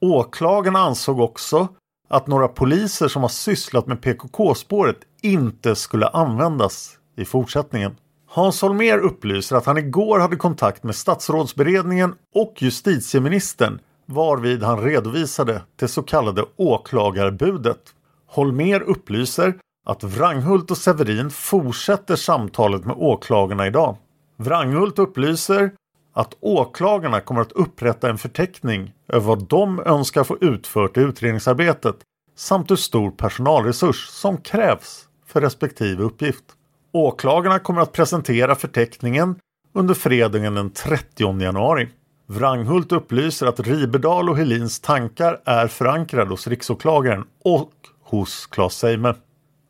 Åklagarna 0.00 0.78
ansåg 0.78 1.20
också 1.20 1.68
att 2.08 2.26
några 2.26 2.48
poliser 2.48 3.08
som 3.08 3.22
har 3.22 3.28
sysslat 3.28 3.86
med 3.86 4.00
PKK-spåret 4.00 4.98
inte 5.22 5.74
skulle 5.74 6.08
användas 6.08 6.98
i 7.16 7.24
fortsättningen. 7.24 7.96
Hans 8.28 8.62
Holmér 8.62 8.98
upplyser 8.98 9.56
att 9.56 9.66
han 9.66 9.78
igår 9.78 10.18
hade 10.18 10.36
kontakt 10.36 10.82
med 10.82 10.94
statsrådsberedningen 10.94 12.14
och 12.34 12.54
justitieministern 12.58 13.78
varvid 14.06 14.62
han 14.62 14.80
redovisade 14.80 15.62
det 15.76 15.88
så 15.88 16.02
kallade 16.02 16.44
åklagarbudet. 16.56 17.80
Holmér 18.26 18.80
upplyser 18.80 19.54
att 19.86 20.04
Wranghult 20.04 20.70
och 20.70 20.78
Severin 20.78 21.30
fortsätter 21.30 22.16
samtalet 22.16 22.84
med 22.84 22.96
åklagarna 22.98 23.66
idag. 23.66 23.96
Wranghult 24.36 24.98
upplyser 24.98 25.70
att 26.16 26.36
åklagarna 26.40 27.20
kommer 27.20 27.40
att 27.40 27.52
upprätta 27.52 28.10
en 28.10 28.18
förteckning 28.18 28.92
över 29.08 29.26
vad 29.26 29.42
de 29.42 29.80
önskar 29.80 30.24
få 30.24 30.36
utfört 30.40 30.96
i 30.96 31.00
utredningsarbetet 31.00 31.96
samt 32.36 32.70
hur 32.70 32.76
stor 32.76 33.10
personalresurs 33.10 34.08
som 34.08 34.36
krävs 34.36 35.08
för 35.26 35.40
respektive 35.40 36.02
uppgift. 36.02 36.44
Åklagarna 36.92 37.58
kommer 37.58 37.80
att 37.80 37.92
presentera 37.92 38.54
förteckningen 38.54 39.36
under 39.72 39.94
fredagen 39.94 40.54
den 40.54 40.70
30 40.70 41.40
januari. 41.40 41.88
Wranghult 42.26 42.92
upplyser 42.92 43.46
att 43.46 43.60
Riberdal 43.60 44.28
och 44.28 44.36
Helins 44.36 44.80
tankar 44.80 45.40
är 45.44 45.66
förankrade 45.68 46.30
hos 46.30 46.46
riksåklagaren 46.46 47.24
och 47.44 47.72
hos 48.02 48.46
Claes 48.46 48.74
Seime. 48.74 49.14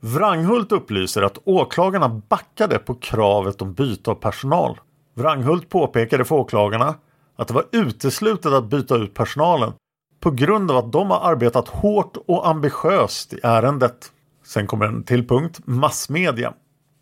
Wranghult 0.00 0.72
upplyser 0.72 1.22
att 1.22 1.38
åklagarna 1.44 2.08
backade 2.08 2.78
på 2.78 2.94
kravet 2.94 3.62
om 3.62 3.72
byte 3.72 4.10
av 4.10 4.14
personal. 4.14 4.78
Wranghult 5.16 5.68
påpekade 5.68 6.24
för 6.24 6.34
åklagarna 6.34 6.94
att 7.36 7.48
det 7.48 7.54
var 7.54 7.66
uteslutet 7.72 8.52
att 8.52 8.70
byta 8.70 8.96
ut 8.96 9.14
personalen 9.14 9.72
på 10.20 10.30
grund 10.30 10.70
av 10.70 10.76
att 10.76 10.92
de 10.92 11.10
har 11.10 11.30
arbetat 11.30 11.68
hårt 11.68 12.16
och 12.26 12.48
ambitiöst 12.48 13.32
i 13.32 13.40
ärendet. 13.42 14.12
Sen 14.44 14.66
kommer 14.66 14.86
en 14.86 15.02
till 15.02 15.28
punkt. 15.28 15.60
Massmedia. 15.64 16.52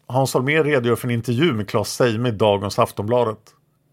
Hans 0.07 0.35
Holmér 0.35 0.65
redogör 0.65 0.97
för 0.97 1.09
en 1.09 1.15
intervju 1.15 1.53
med 1.53 1.69
Claes 1.69 1.95
Seime 1.95 2.29
i 2.29 2.33
dagens 2.33 2.79
Aftonbladet. 2.79 3.39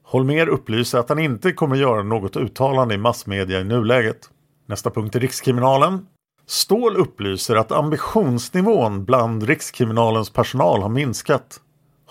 Holmér 0.04 0.48
upplyser 0.48 0.98
att 0.98 1.10
han 1.10 1.20
inte 1.20 1.52
kommer 1.52 1.76
göra 1.76 2.04
något 2.04 2.38
uttalande 2.38 2.96
i 2.96 2.98
massmedia 2.98 3.60
i 3.60 3.64
nuläget. 3.64 4.30
Nästa 4.66 4.90
punkt 4.90 5.16
är 5.16 5.20
Rikskriminalen. 5.20 6.06
Ståhl 6.48 6.98
upplyser 6.98 7.56
att 7.56 7.72
ambitionsnivån 7.72 9.06
bland 9.06 9.44
Rikskriminalens 9.44 10.30
personal 10.30 10.82
har 10.82 10.90
minskat. 10.90 11.60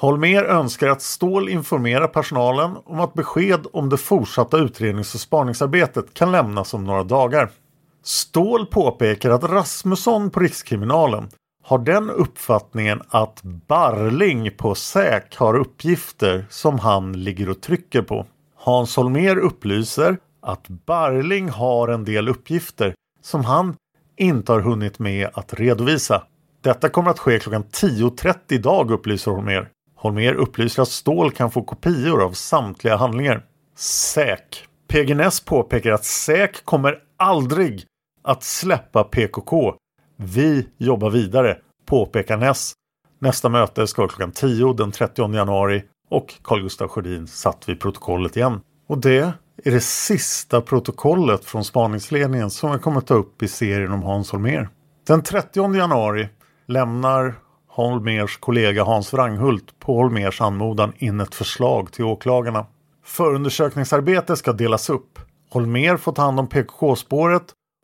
Holmér 0.00 0.44
önskar 0.44 0.88
att 0.88 1.02
Ståhl 1.02 1.48
informerar 1.48 2.06
personalen 2.06 2.76
om 2.84 3.00
att 3.00 3.14
besked 3.14 3.66
om 3.72 3.88
det 3.88 3.96
fortsatta 3.96 4.58
utrednings 4.58 5.14
och 5.14 5.20
spaningsarbetet 5.20 6.14
kan 6.14 6.32
lämnas 6.32 6.74
om 6.74 6.84
några 6.84 7.04
dagar. 7.04 7.50
Ståhl 8.02 8.66
påpekar 8.66 9.30
att 9.30 9.44
Rasmusson 9.44 10.30
på 10.30 10.40
Rikskriminalen 10.40 11.28
har 11.64 11.78
den 11.78 12.10
uppfattningen 12.10 13.02
att 13.08 13.42
Barling 13.42 14.50
på 14.56 14.74
SÄK 14.74 15.36
har 15.36 15.56
uppgifter 15.56 16.46
som 16.50 16.78
han 16.78 17.12
ligger 17.12 17.50
och 17.50 17.60
trycker 17.60 18.02
på. 18.02 18.26
Hans 18.56 18.96
Holmér 18.96 19.36
upplyser 19.36 20.16
att 20.42 20.68
Barling 20.68 21.48
har 21.48 21.88
en 21.88 22.04
del 22.04 22.28
uppgifter 22.28 22.94
som 23.22 23.44
han 23.44 23.76
inte 24.16 24.52
har 24.52 24.60
hunnit 24.60 24.98
med 24.98 25.28
att 25.34 25.54
redovisa. 25.54 26.22
Detta 26.62 26.88
kommer 26.88 27.10
att 27.10 27.18
ske 27.18 27.38
klockan 27.38 27.64
10.30 27.64 28.34
idag 28.48 28.90
upplyser 28.90 29.30
Holmér. 29.30 29.68
Holmér 30.00 30.34
upplyser 30.34 30.82
att 30.82 30.88
Ståhl 30.88 31.30
kan 31.30 31.50
få 31.50 31.62
kopior 31.62 32.22
av 32.22 32.32
samtliga 32.32 32.96
handlingar. 32.96 33.44
SÄK. 33.76 34.64
PGNS 34.88 35.40
påpekar 35.40 35.92
att 35.92 36.04
SÄK 36.04 36.64
kommer 36.64 36.98
aldrig 37.16 37.84
att 38.22 38.42
släppa 38.42 39.04
PKK. 39.04 39.74
Vi 40.16 40.68
jobbar 40.78 41.10
vidare, 41.10 41.58
påpekar 41.86 42.36
Ness. 42.36 42.72
Nästa 43.18 43.48
möte 43.48 43.86
ska 43.86 44.02
vara 44.02 44.08
klockan 44.08 44.32
10 44.32 44.72
den 44.72 44.92
30 44.92 45.34
januari 45.34 45.84
och 46.10 46.34
Carl 46.42 46.62
Gustaf 46.62 46.90
Sjödin 46.90 47.26
satt 47.26 47.68
vid 47.68 47.80
protokollet 47.80 48.36
igen. 48.36 48.60
Och 48.88 48.98
det 48.98 49.18
är 49.64 49.70
det 49.70 49.80
sista 49.80 50.60
protokollet 50.60 51.44
från 51.44 51.64
spaningsledningen 51.64 52.50
som 52.50 52.70
jag 52.70 52.82
kommer 52.82 53.00
ta 53.00 53.14
upp 53.14 53.42
i 53.42 53.48
serien 53.48 53.92
om 53.92 54.02
Hans 54.02 54.32
Holmér. 54.32 54.68
Den 55.06 55.22
30 55.22 55.74
januari 55.76 56.28
lämnar 56.66 57.34
Holmers 57.88 58.36
kollega 58.36 58.84
Hans 58.84 59.12
Wranghult 59.12 59.78
på 59.78 59.94
Holmers 59.94 60.40
anmodan 60.40 60.92
in 60.96 61.20
ett 61.20 61.34
förslag 61.34 61.92
till 61.92 62.04
åklagarna. 62.04 62.66
Förundersökningsarbetet 63.04 64.38
ska 64.38 64.52
delas 64.52 64.90
upp. 64.90 65.18
Holmer 65.50 65.96
får 65.96 66.12
ta 66.12 66.22
hand 66.22 66.40
om 66.40 66.46
PKK-spåret 66.46 67.42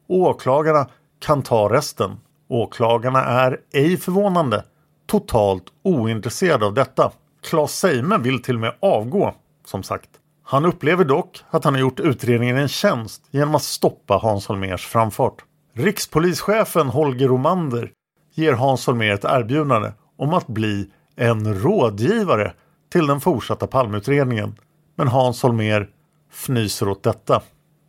och 0.09 0.17
åklagarna 0.17 0.87
kan 1.21 1.43
ta 1.43 1.73
resten. 1.73 2.11
Åklagarna 2.49 3.25
är, 3.25 3.61
ej 3.73 3.97
förvånande, 3.97 4.65
totalt 5.07 5.65
ointresserade 5.83 6.67
av 6.67 6.75
detta. 6.75 7.13
Claes 7.43 7.79
Seime 7.79 8.19
vill 8.19 8.43
till 8.43 8.55
och 8.55 8.61
med 8.61 8.75
avgå, 8.81 9.35
som 9.65 9.83
sagt. 9.83 10.11
Han 10.45 10.65
upplever 10.65 11.05
dock 11.05 11.45
att 11.51 11.65
han 11.65 11.75
har 11.75 11.81
gjort 11.81 12.01
utredningen 12.01 12.57
en 12.57 12.69
tjänst 12.69 13.23
genom 13.31 13.55
att 13.55 13.63
stoppa 13.63 14.15
Hans 14.15 14.47
Holmers 14.47 14.87
framfart. 14.87 15.45
Rikspolischefen 15.75 16.89
Holger 16.89 17.29
Romander 17.29 17.93
ger 18.37 18.53
Hans 18.53 18.87
Holmér 18.87 19.13
ett 19.13 19.25
erbjudande 19.25 19.93
om 20.17 20.35
att 20.35 20.47
bli 20.47 20.91
en 21.17 21.63
rådgivare 21.63 22.53
till 22.93 23.07
den 23.07 23.21
fortsatta 23.21 23.67
palmutredningen. 23.67 24.57
Men 24.97 25.09
Hans 25.09 25.43
Holmér 25.43 25.89
fnyser 26.33 26.89
åt 26.89 27.03
detta. 27.03 27.43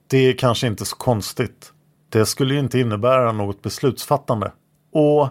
Det 0.10 0.18
är 0.18 0.34
kanske 0.34 0.68
inte 0.68 0.86
så 0.86 0.96
konstigt. 0.96 1.74
Det 2.10 2.26
skulle 2.26 2.54
ju 2.54 2.60
inte 2.60 2.80
innebära 2.80 3.32
något 3.32 3.62
beslutsfattande. 3.62 4.52
Och 4.94 5.30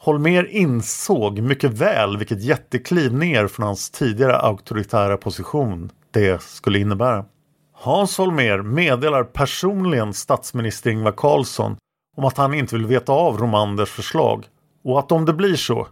Holmér 0.00 0.44
insåg 0.44 1.38
mycket 1.38 1.70
väl 1.70 2.16
vilket 2.16 2.42
jättekliv 2.42 3.14
ner 3.14 3.46
från 3.46 3.66
hans 3.66 3.90
tidigare 3.90 4.36
auktoritära 4.36 5.16
position 5.16 5.90
det 6.10 6.42
skulle 6.42 6.78
innebära. 6.78 7.24
Hans 7.72 8.18
Holmér 8.18 8.62
meddelar 8.62 9.24
personligen 9.24 10.14
statsminister 10.14 10.90
Ingvar 10.90 11.12
Carlsson 11.12 11.76
om 12.16 12.24
att 12.24 12.36
han 12.36 12.54
inte 12.54 12.76
vill 12.76 12.86
veta 12.86 13.12
av 13.12 13.38
Romanders 13.38 13.90
förslag 13.90 14.46
och 14.84 14.98
att 14.98 15.12
om 15.12 15.24
det 15.24 15.32
blir 15.32 15.56
så, 15.56 15.88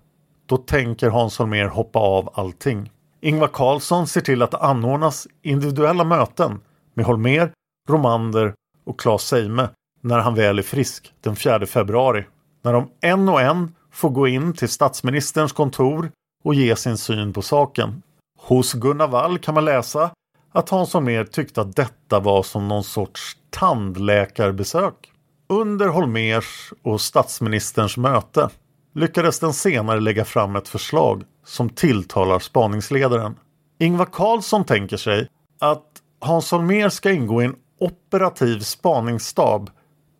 då 0.46 0.56
tänker 0.56 1.10
Hans 1.10 1.38
Holmér 1.38 1.68
hoppa 1.68 1.98
av 1.98 2.30
allting. 2.34 2.90
Ingvar 3.20 3.48
Carlsson 3.48 4.06
ser 4.06 4.20
till 4.20 4.42
att 4.42 4.50
det 4.50 4.58
anordnas 4.58 5.26
individuella 5.42 6.04
möten 6.04 6.60
med 6.94 7.06
Holmér, 7.06 7.52
Romander 7.88 8.54
och 8.84 9.00
Claes 9.00 9.22
Seime 9.22 9.68
när 10.00 10.18
han 10.18 10.34
väl 10.34 10.58
är 10.58 10.62
frisk 10.62 11.12
den 11.20 11.36
4 11.36 11.66
februari. 11.66 12.24
När 12.62 12.72
de 12.72 12.90
en 13.00 13.28
och 13.28 13.40
en 13.40 13.74
får 13.92 14.10
gå 14.10 14.28
in 14.28 14.52
till 14.52 14.68
statsministerns 14.68 15.52
kontor 15.52 16.10
och 16.44 16.54
ge 16.54 16.76
sin 16.76 16.96
syn 16.96 17.32
på 17.32 17.42
saken. 17.42 18.02
Hos 18.38 18.72
Gunnar 18.72 19.08
Wall 19.08 19.38
kan 19.38 19.54
man 19.54 19.64
läsa 19.64 20.10
att 20.52 20.68
Hans 20.68 20.94
Holmér 20.94 21.24
tyckte 21.24 21.60
att 21.60 21.76
detta 21.76 22.20
var 22.20 22.42
som 22.42 22.68
någon 22.68 22.84
sorts 22.84 23.36
tandläkarbesök. 23.50 25.12
Under 25.48 25.88
Holmers 25.88 26.72
och 26.82 27.00
statsministerns 27.00 27.96
möte 27.96 28.50
lyckades 28.94 29.38
den 29.38 29.52
senare 29.52 30.00
lägga 30.00 30.24
fram 30.24 30.56
ett 30.56 30.68
förslag 30.68 31.24
som 31.44 31.70
tilltalar 31.70 32.38
spaningsledaren. 32.38 33.34
Ingvar 33.78 34.06
Carlsson 34.06 34.64
tänker 34.64 34.96
sig 34.96 35.28
att 35.60 35.86
Hans 36.20 36.52
Holmér 36.52 36.88
ska 36.88 37.10
ingå 37.10 37.42
i 37.42 37.44
en 37.44 37.56
operativ 37.80 38.60
spaningsstab 38.60 39.70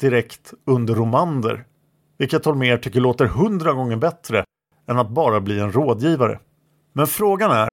direkt 0.00 0.52
under 0.66 0.94
Romander. 0.94 1.64
Vilket 2.18 2.44
Holmér 2.44 2.78
tycker 2.78 3.00
låter 3.00 3.26
hundra 3.26 3.72
gånger 3.72 3.96
bättre 3.96 4.44
än 4.88 4.98
att 4.98 5.10
bara 5.10 5.40
bli 5.40 5.60
en 5.60 5.72
rådgivare. 5.72 6.40
Men 6.92 7.06
frågan 7.06 7.50
är... 7.50 7.68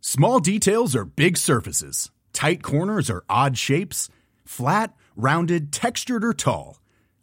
Small 0.00 0.42
details 0.42 0.96
are 0.96 1.04
big 1.16 1.38
surfaces. 1.38 2.10
Tight 2.32 2.62
corners 2.62 3.10
are 3.10 3.46
odd 3.46 3.58
shapes. 3.58 4.10
Flat, 4.46 4.90
rounded, 5.16 5.72
textured 5.72 6.24
or 6.24 6.32
tall. 6.32 6.76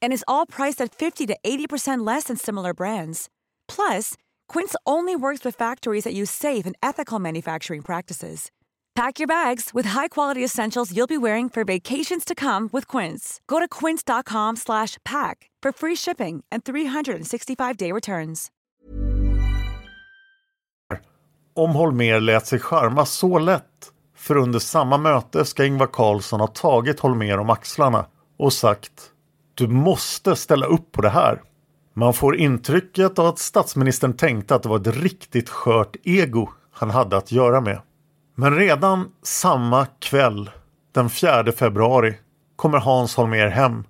and 0.00 0.12
is 0.12 0.24
all 0.26 0.46
priced 0.46 0.80
at 0.80 0.94
50 0.94 1.26
to 1.26 1.36
80% 1.44 2.06
less 2.06 2.24
than 2.24 2.36
similar 2.36 2.72
brands. 2.72 3.28
Plus, 3.68 4.14
Quince 4.48 4.74
only 4.86 5.14
works 5.16 5.44
with 5.44 5.56
factories 5.56 6.04
that 6.04 6.14
use 6.14 6.30
safe 6.30 6.66
and 6.66 6.76
ethical 6.82 7.18
manufacturing 7.18 7.82
practices. 7.82 8.50
Pack 8.94 9.18
your 9.18 9.26
bags 9.26 9.70
with 9.74 9.86
high-quality 9.86 10.44
essentials 10.44 10.96
you'll 10.96 11.08
be 11.08 11.18
wearing 11.18 11.48
for 11.48 11.64
vacations 11.64 12.24
to 12.24 12.34
come 12.34 12.68
with 12.72 12.86
Quince. 12.86 13.40
Go 13.48 13.58
to 13.58 13.66
quince.com/pack 13.68 15.50
for 15.62 15.72
free 15.72 15.96
shipping 15.96 16.44
and 16.52 16.62
365-day 16.62 17.92
returns. 17.92 18.50
Om 21.56 21.70
Holmer 21.70 22.20
lät 22.20 22.46
sig 22.46 22.58
charma 22.58 23.06
så 23.06 23.38
lätt, 23.38 23.92
för 24.16 24.36
under 24.36 24.58
samma 24.58 24.98
möte 24.98 25.44
ska 25.44 25.64
Ingvar 25.64 25.86
Carlsson 25.86 26.40
ha 26.40 26.46
tagit 26.46 27.00
Holmer 27.00 27.38
om 27.38 27.50
axlarna 27.50 28.06
och 28.38 28.52
sagt 28.52 29.10
Du 29.54 29.68
måste 29.68 30.36
ställa 30.36 30.66
upp 30.66 30.92
på 30.92 31.02
det 31.02 31.08
här. 31.08 31.42
Man 31.94 32.14
får 32.14 32.36
intrycket 32.36 33.18
av 33.18 33.26
att 33.26 33.38
statsministern 33.38 34.16
tänkte 34.16 34.54
att 34.54 34.62
det 34.62 34.68
var 34.68 34.80
ett 34.80 34.96
riktigt 34.96 35.48
skört 35.48 35.96
ego 36.02 36.48
han 36.72 36.90
hade 36.90 37.16
att 37.16 37.32
göra 37.32 37.60
med. 37.60 37.80
Men 38.34 38.56
redan 38.56 39.08
samma 39.22 39.86
kväll, 39.86 40.50
den 40.92 41.10
4 41.10 41.52
februari, 41.52 42.14
kommer 42.56 42.78
Hans 42.78 43.16
Holmér 43.16 43.48
hem 43.48 43.84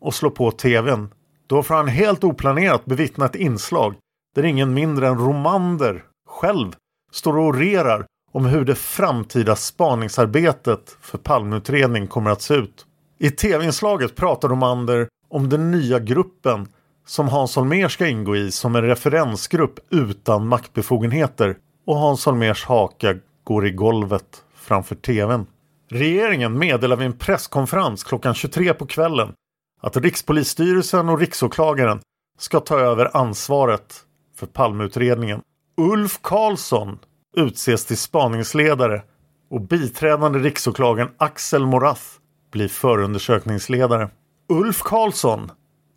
och 0.00 0.14
slår 0.14 0.30
på 0.30 0.50
tvn. 0.50 1.08
Då 1.46 1.62
får 1.62 1.74
han 1.74 1.88
helt 1.88 2.24
oplanerat 2.24 2.84
bevittna 2.84 3.24
ett 3.24 3.34
inslag 3.34 3.94
där 4.34 4.44
ingen 4.44 4.74
mindre 4.74 5.08
än 5.08 5.18
Romander 5.18 6.04
själv 6.28 6.72
står 7.12 7.36
och 7.36 7.44
orerar 7.44 8.06
om 8.32 8.44
hur 8.44 8.64
det 8.64 8.74
framtida 8.74 9.56
spaningsarbetet 9.56 10.96
för 11.00 11.18
Palmeutredning 11.18 12.06
kommer 12.06 12.30
att 12.30 12.42
se 12.42 12.54
ut. 12.54 12.86
I 13.20 13.30
tv-inslaget 13.30 14.16
pratar 14.16 14.48
Romander 14.48 15.08
om 15.28 15.48
den 15.48 15.70
nya 15.70 15.98
gruppen 15.98 16.68
som 17.06 17.28
Hans 17.28 17.56
Holmér 17.56 17.88
ska 17.88 18.06
ingå 18.06 18.36
i 18.36 18.50
som 18.50 18.76
en 18.76 18.82
referensgrupp 18.82 19.78
utan 19.90 20.48
maktbefogenheter 20.48 21.56
och 21.86 21.96
Hans 21.96 22.26
Holmérs 22.26 22.64
haka 22.64 23.14
går 23.44 23.66
i 23.66 23.70
golvet 23.70 24.44
framför 24.54 24.94
tvn. 24.94 25.46
Regeringen 25.88 26.58
meddelar 26.58 26.96
vid 26.96 27.06
en 27.06 27.18
presskonferens 27.18 28.04
klockan 28.04 28.34
23 28.34 28.74
på 28.74 28.86
kvällen 28.86 29.32
att 29.80 29.96
Rikspolisstyrelsen 29.96 31.08
och 31.08 31.18
Riksåklagaren 31.18 32.00
ska 32.38 32.60
ta 32.60 32.78
över 32.78 33.16
ansvaret 33.16 33.94
för 34.36 34.46
Palmeutredningen. 34.46 35.40
Ulf 35.76 36.18
Karlsson 36.22 36.98
utses 37.36 37.84
till 37.84 37.98
spaningsledare 37.98 39.02
och 39.50 39.60
biträdande 39.60 40.38
riksåklagaren 40.38 41.10
Axel 41.16 41.66
Morath 41.66 42.17
bli 42.50 42.68
förundersökningsledare. 42.68 44.08
Ulf 44.48 44.82
Karlsson 44.82 45.50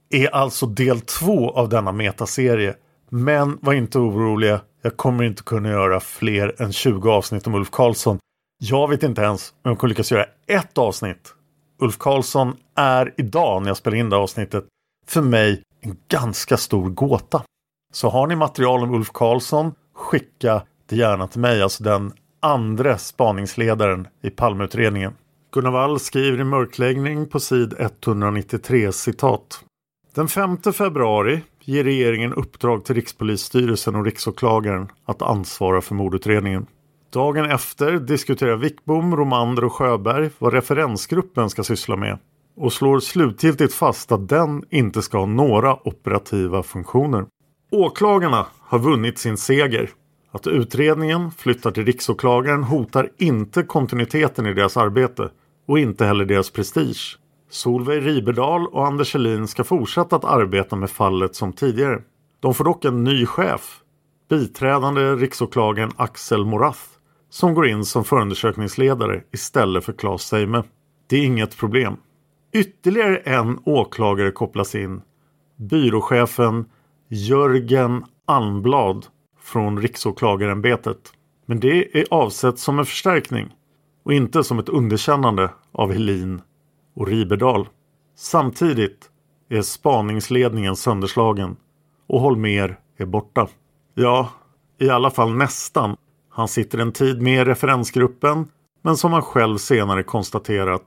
är 0.09 0.35
alltså 0.35 0.65
del 0.65 1.01
två 1.01 1.51
av 1.51 1.69
denna 1.69 1.91
metaserie. 1.91 2.75
Men 3.09 3.57
var 3.61 3.73
inte 3.73 3.99
oroliga, 3.99 4.61
jag 4.81 4.97
kommer 4.97 5.23
inte 5.23 5.43
kunna 5.43 5.69
göra 5.69 5.99
fler 5.99 6.61
än 6.61 6.73
20 6.73 7.11
avsnitt 7.11 7.47
om 7.47 7.55
Ulf 7.55 7.71
Karlsson. 7.71 8.19
Jag 8.59 8.89
vet 8.89 9.03
inte 9.03 9.21
ens 9.21 9.53
om 9.63 9.71
jag 9.71 9.79
kommer 9.79 9.89
lyckas 9.89 10.11
göra 10.11 10.25
ett 10.47 10.77
avsnitt. 10.77 11.33
Ulf 11.79 11.97
Karlsson 11.97 12.55
är 12.75 13.13
idag 13.17 13.61
när 13.61 13.69
jag 13.69 13.77
spelar 13.77 13.97
in 13.97 14.09
det 14.09 14.15
avsnittet 14.15 14.65
för 15.07 15.21
mig 15.21 15.63
en 15.81 15.97
ganska 16.07 16.57
stor 16.57 16.89
gåta. 16.89 17.43
Så 17.93 18.09
har 18.09 18.27
ni 18.27 18.35
material 18.35 18.83
om 18.83 18.93
Ulf 18.93 19.11
Karlsson, 19.11 19.73
skicka 19.95 20.61
det 20.89 20.95
gärna 20.95 21.27
till 21.27 21.41
mig, 21.41 21.61
alltså 21.61 21.83
den 21.83 22.13
andra 22.39 22.97
spaningsledaren 22.97 24.07
i 24.21 24.29
Palmeutredningen. 24.29 25.13
Gunnar 25.53 25.71
Wall 25.71 25.99
skriver 25.99 26.39
i 26.39 26.43
mörkläggning 26.43 27.27
på 27.27 27.39
sid 27.39 27.73
193 27.79 28.91
citat. 28.91 29.63
Den 30.15 30.27
5 30.27 30.57
februari 30.57 31.41
ger 31.61 31.83
regeringen 31.83 32.33
uppdrag 32.33 32.85
till 32.85 32.95
Rikspolisstyrelsen 32.95 33.95
och 33.95 34.05
Riksåklagaren 34.05 34.87
att 35.05 35.21
ansvara 35.21 35.81
för 35.81 35.95
mordutredningen. 35.95 36.65
Dagen 37.13 37.45
efter 37.45 37.91
diskuterar 37.91 38.55
Wickbom, 38.55 39.15
Romander 39.15 39.63
och 39.63 39.73
Sjöberg 39.73 40.29
vad 40.39 40.53
referensgruppen 40.53 41.49
ska 41.49 41.63
syssla 41.63 41.95
med 41.95 42.19
och 42.57 42.73
slår 42.73 42.99
slutgiltigt 42.99 43.73
fast 43.73 44.11
att 44.11 44.29
den 44.29 44.63
inte 44.69 45.01
ska 45.01 45.17
ha 45.17 45.25
några 45.25 45.87
operativa 45.87 46.63
funktioner. 46.63 47.25
Åklagarna 47.71 48.45
har 48.59 48.79
vunnit 48.79 49.17
sin 49.17 49.37
seger. 49.37 49.89
Att 50.31 50.47
utredningen 50.47 51.31
flyttar 51.31 51.71
till 51.71 51.85
riksåklagaren 51.85 52.63
hotar 52.63 53.09
inte 53.17 53.63
kontinuiteten 53.63 54.45
i 54.45 54.53
deras 54.53 54.77
arbete 54.77 55.29
och 55.71 55.79
inte 55.79 56.05
heller 56.05 56.25
deras 56.25 56.49
prestige. 56.49 57.17
Solveig 57.49 58.05
Riberdal 58.05 58.67
och 58.67 58.87
Anders 58.87 59.13
Helin 59.13 59.47
ska 59.47 59.63
fortsätta 59.63 60.15
att 60.15 60.25
arbeta 60.25 60.75
med 60.75 60.89
fallet 60.89 61.35
som 61.35 61.53
tidigare. 61.53 62.01
De 62.39 62.53
får 62.53 62.63
dock 62.63 62.85
en 62.85 63.03
ny 63.03 63.25
chef, 63.25 63.79
biträdande 64.29 65.15
riksåklagaren 65.15 65.91
Axel 65.95 66.45
Morath, 66.45 66.81
som 67.29 67.53
går 67.53 67.67
in 67.67 67.85
som 67.85 68.03
förundersökningsledare 68.03 69.23
istället 69.33 69.85
för 69.85 69.93
Claes 69.93 70.21
Seime. 70.21 70.63
Det 71.09 71.17
är 71.17 71.25
inget 71.25 71.57
problem. 71.57 71.97
Ytterligare 72.53 73.17
en 73.17 73.59
åklagare 73.65 74.31
kopplas 74.31 74.75
in. 74.75 75.01
Byråchefen 75.57 76.65
Jörgen 77.09 78.05
Almblad 78.25 79.05
från 79.41 79.81
Riksåklagarämbetet. 79.81 81.13
Men 81.45 81.59
det 81.59 81.99
är 81.99 82.05
avsett 82.11 82.59
som 82.59 82.79
en 82.79 82.85
förstärkning 82.85 83.53
och 84.03 84.13
inte 84.13 84.43
som 84.43 84.59
ett 84.59 84.69
underkännande 84.69 85.49
av 85.71 85.91
Helin 85.91 86.41
och 86.95 87.07
Riberdal. 87.07 87.67
Samtidigt 88.15 89.09
är 89.49 89.61
spaningsledningen 89.61 90.75
sönderslagen 90.75 91.55
och 92.07 92.21
Holmer 92.21 92.79
är 92.97 93.05
borta. 93.05 93.47
Ja, 93.95 94.29
i 94.79 94.89
alla 94.89 95.11
fall 95.11 95.35
nästan. 95.35 95.97
Han 96.29 96.47
sitter 96.47 96.77
en 96.77 96.91
tid 96.91 97.21
med 97.21 97.41
i 97.41 97.45
referensgruppen 97.45 98.47
men 98.83 98.97
som 98.97 99.13
han 99.13 99.21
själv 99.21 99.57
senare 99.57 100.03
konstaterat 100.03 100.83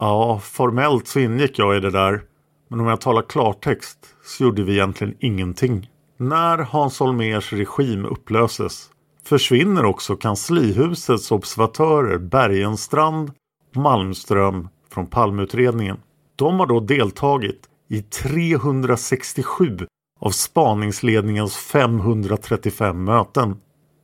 Ja, 0.00 0.38
formellt 0.38 1.08
så 1.08 1.20
ingick 1.20 1.58
jag 1.58 1.76
i 1.76 1.80
det 1.80 1.90
där. 1.90 2.22
Men 2.68 2.80
om 2.80 2.86
jag 2.86 3.00
talar 3.00 3.22
klartext 3.22 3.98
så 4.24 4.44
gjorde 4.44 4.62
vi 4.62 4.72
egentligen 4.72 5.14
ingenting. 5.20 5.90
När 6.16 6.58
Hans 6.58 6.98
Holmers 6.98 7.52
regim 7.52 8.04
upplöses 8.04 8.90
försvinner 9.28 9.84
också 9.84 10.16
kanslihusets 10.16 11.30
observatörer 11.30 12.18
Bergenstrand 12.18 13.30
och 13.70 13.76
Malmström 13.76 14.68
från 14.90 15.06
Palmeutredningen. 15.06 15.96
De 16.36 16.60
har 16.60 16.66
då 16.66 16.80
deltagit 16.80 17.68
i 17.88 18.02
367 18.02 19.78
av 20.20 20.30
spaningsledningens 20.30 21.56
535 21.56 23.04
möten. 23.04 23.56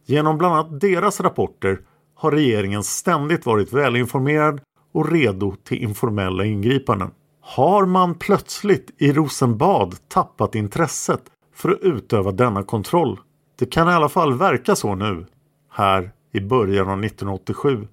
Genom 0.07 0.39
bland 0.39 0.55
annat 0.55 0.81
deras 0.81 1.20
rapporter 1.20 1.81
har 2.14 2.31
regeringen 2.31 2.85
ständigt 2.85 3.47
varit 3.47 3.72
välinformerad 3.72 4.61
och 4.93 5.12
redo 5.12 5.55
till 5.64 5.83
informella 5.83 6.45
ingripanden. 6.45 7.11
Har 7.41 7.87
man 7.87 8.14
plötsligt 8.14 8.91
i 8.99 9.12
Rosenbad 9.12 9.95
tappat 10.09 10.55
intresset 10.55 11.22
för 11.55 11.70
att 11.70 11.81
utöva 11.81 12.33
denna 12.33 12.62
kontroll? 12.62 13.18
Det 13.59 13.66
kan 13.66 13.88
i 13.88 13.92
alla 13.92 14.09
fall 14.09 14.38
verka 14.38 14.76
så 14.76 14.94
nu, 14.94 15.26
här 15.70 16.11
i 16.32 16.40
början 16.40 16.88
av 16.88 17.05
1987. 17.05 17.88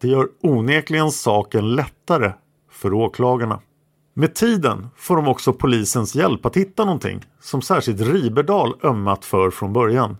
Det 0.00 0.08
gör 0.08 0.28
onekligen 0.40 1.10
saken 1.10 1.74
lättare 1.74 2.32
för 2.70 2.94
åklagarna. 2.94 3.60
Med 4.14 4.34
tiden 4.34 4.88
får 4.96 5.16
de 5.16 5.28
också 5.28 5.52
polisens 5.52 6.14
hjälp 6.14 6.46
att 6.46 6.56
hitta 6.56 6.84
någonting 6.84 7.20
som 7.40 7.62
särskilt 7.62 8.00
Riberdal 8.00 8.74
ömmat 8.82 9.24
för 9.24 9.50
från 9.50 9.72
början 9.72 10.16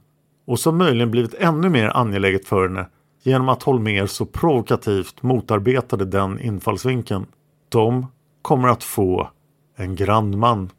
och 0.46 0.60
som 0.60 0.78
möjligen 0.78 1.10
blivit 1.10 1.34
ännu 1.34 1.68
mer 1.68 1.88
angeläget 1.88 2.46
för 2.46 2.68
henne 2.68 2.86
genom 3.22 3.48
att 3.48 3.62
Holmer 3.62 4.06
så 4.06 4.26
provokativt 4.26 5.22
motarbetade 5.22 6.04
den 6.04 6.40
infallsvinkeln. 6.40 7.26
De 7.68 8.06
kommer 8.42 8.68
att 8.68 8.84
få 8.84 9.30
en 9.76 9.96
grannman 9.96 10.70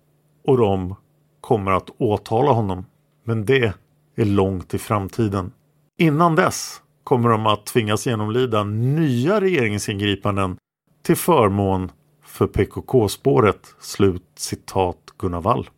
och 0.48 0.58
de 0.58 0.96
kommer 1.42 1.72
att 1.72 1.90
åtala 1.98 2.52
honom. 2.52 2.86
Men 3.24 3.46
det 3.46 3.74
är 4.16 4.26
långt 4.26 4.74
i 4.74 4.78
framtiden. 4.78 5.52
Innan 5.98 6.36
dess 6.36 6.82
kommer 7.04 7.30
de 7.30 7.48
att 7.48 7.66
tvingas 7.66 8.06
genomlida 8.06 8.64
nya 8.64 9.42
regeringsingripanden 9.42 10.58
till 11.04 11.16
förmån 11.16 11.92
för 12.26 12.48
PKK-spåret. 12.48 13.76
Slut 13.80 14.24
citat 14.36 14.98
Gunnar 15.18 15.42
Wall. 15.42 15.70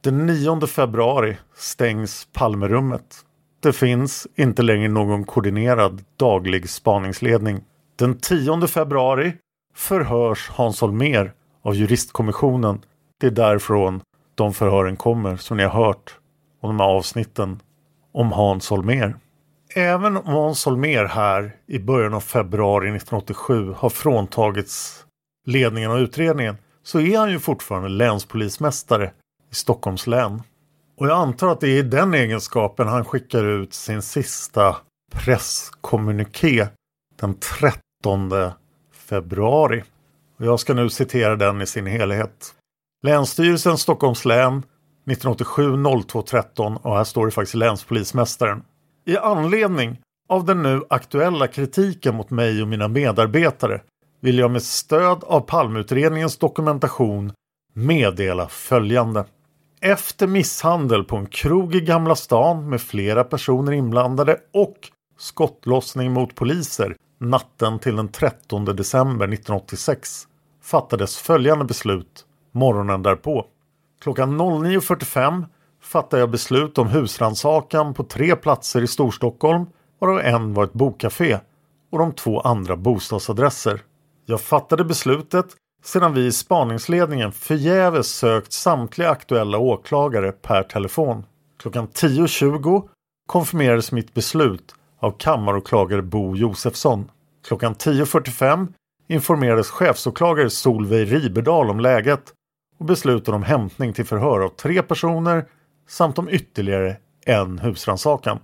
Den 0.00 0.26
9 0.26 0.66
februari 0.66 1.36
stängs 1.54 2.28
Palmerummet. 2.32 3.16
Det 3.60 3.72
finns 3.72 4.26
inte 4.36 4.62
längre 4.62 4.88
någon 4.88 5.24
koordinerad 5.24 6.04
daglig 6.16 6.70
spaningsledning. 6.70 7.60
Den 7.96 8.18
10 8.18 8.66
februari 8.66 9.32
förhörs 9.74 10.50
Hans 10.50 10.80
Holmér 10.80 11.32
av 11.62 11.74
juristkommissionen. 11.74 12.80
Det 13.20 13.26
är 13.26 13.30
därifrån 13.30 14.00
de 14.34 14.54
förhören 14.54 14.96
kommer 14.96 15.36
som 15.36 15.56
ni 15.56 15.62
har 15.62 15.84
hört 15.84 16.18
om 16.60 16.68
de 16.68 16.80
här 16.80 16.90
avsnitten 16.90 17.60
om 18.12 18.32
Hans 18.32 18.70
Holmér. 18.70 19.16
Även 19.74 20.16
om 20.16 20.26
Hans 20.26 20.66
Holmér 20.66 21.04
här 21.04 21.56
i 21.66 21.78
början 21.78 22.14
av 22.14 22.20
februari 22.20 22.88
1987 22.88 23.74
har 23.76 23.90
fråntagits 23.90 25.04
ledningen 25.46 25.90
av 25.90 25.98
utredningen 25.98 26.56
så 26.82 27.00
är 27.00 27.18
han 27.18 27.30
ju 27.30 27.38
fortfarande 27.38 27.88
länspolismästare 27.88 29.12
i 29.50 29.54
Stockholms 29.54 30.06
län. 30.06 30.42
Och 30.98 31.06
jag 31.06 31.18
antar 31.18 31.48
att 31.48 31.60
det 31.60 31.68
är 31.68 31.78
i 31.78 31.82
den 31.82 32.14
egenskapen 32.14 32.88
han 32.88 33.04
skickar 33.04 33.44
ut 33.44 33.74
sin 33.74 34.02
sista 34.02 34.76
presskommuniké 35.12 36.66
den 37.20 37.34
13 37.34 38.30
februari. 38.92 39.82
Och 40.38 40.46
jag 40.46 40.60
ska 40.60 40.74
nu 40.74 40.90
citera 40.90 41.36
den 41.36 41.62
i 41.62 41.66
sin 41.66 41.86
helhet. 41.86 42.54
Länsstyrelsen 43.02 43.78
Stockholms 43.78 44.24
län 44.24 44.62
1987 45.06 46.02
02 46.02 46.22
13 46.22 46.76
och 46.76 46.96
här 46.96 47.04
står 47.04 47.26
det 47.26 47.32
faktiskt 47.32 47.54
länspolismästaren. 47.54 48.62
I 49.04 49.16
anledning 49.16 50.00
av 50.28 50.44
den 50.44 50.62
nu 50.62 50.82
aktuella 50.90 51.46
kritiken 51.46 52.14
mot 52.14 52.30
mig 52.30 52.62
och 52.62 52.68
mina 52.68 52.88
medarbetare 52.88 53.80
vill 54.20 54.38
jag 54.38 54.50
med 54.50 54.62
stöd 54.62 55.24
av 55.24 55.40
Palmeutredningens 55.40 56.38
dokumentation 56.38 57.32
meddela 57.74 58.48
följande. 58.48 59.24
Efter 59.80 60.26
misshandel 60.26 61.04
på 61.04 61.16
en 61.16 61.26
krog 61.26 61.74
i 61.74 61.80
Gamla 61.80 62.14
stan 62.14 62.68
med 62.68 62.80
flera 62.80 63.24
personer 63.24 63.72
inblandade 63.72 64.36
och 64.52 64.76
skottlossning 65.18 66.12
mot 66.12 66.34
poliser 66.34 66.96
natten 67.18 67.78
till 67.78 67.96
den 67.96 68.08
13 68.08 68.64
december 68.64 69.24
1986 69.24 70.28
fattades 70.62 71.16
följande 71.16 71.64
beslut 71.64 72.26
morgonen 72.52 73.02
därpå. 73.02 73.46
Klockan 74.02 74.40
09.45 74.40 75.44
fattar 75.82 76.18
jag 76.18 76.30
beslut 76.30 76.78
om 76.78 76.88
husransakan 76.88 77.94
på 77.94 78.04
tre 78.04 78.36
platser 78.36 78.82
i 78.82 78.86
Storstockholm 78.86 79.66
varav 79.98 80.20
en 80.20 80.54
var 80.54 80.64
ett 80.64 80.72
bokcafé 80.72 81.38
och 81.92 81.98
de 81.98 82.12
två 82.12 82.40
andra 82.40 82.76
bostadsadresser. 82.76 83.80
Jag 84.26 84.40
fattade 84.40 84.84
beslutet 84.84 85.46
sedan 85.84 86.14
vi 86.14 86.26
i 86.26 86.32
spaningsledningen 86.32 87.32
förgäves 87.32 88.06
sökt 88.06 88.52
samtliga 88.52 89.10
aktuella 89.10 89.58
åklagare 89.58 90.32
per 90.32 90.62
telefon. 90.62 91.24
Klockan 91.58 91.88
10.20 91.88 92.88
konfirmerades 93.28 93.92
mitt 93.92 94.14
beslut 94.14 94.74
av 95.00 95.10
kammaråklagare 95.18 96.02
Bo 96.02 96.36
Josefsson. 96.36 97.10
Klockan 97.46 97.74
10.45 97.74 98.68
informerades 99.08 99.70
chefsåklagare 99.70 100.50
Solveig 100.50 101.12
Riberdal 101.12 101.70
om 101.70 101.80
läget 101.80 102.32
och 102.82 102.86
beslutade 102.86 103.36
om 103.36 103.42
hämtning 103.42 103.92
till 103.92 104.04
förhör 104.04 104.40
av 104.40 104.48
tre 104.48 104.82
personer 104.82 105.44
samt 105.88 106.18
om 106.18 106.28
ytterligare 106.28 106.96
en 107.26 107.58
husrannsakan. 107.58 108.38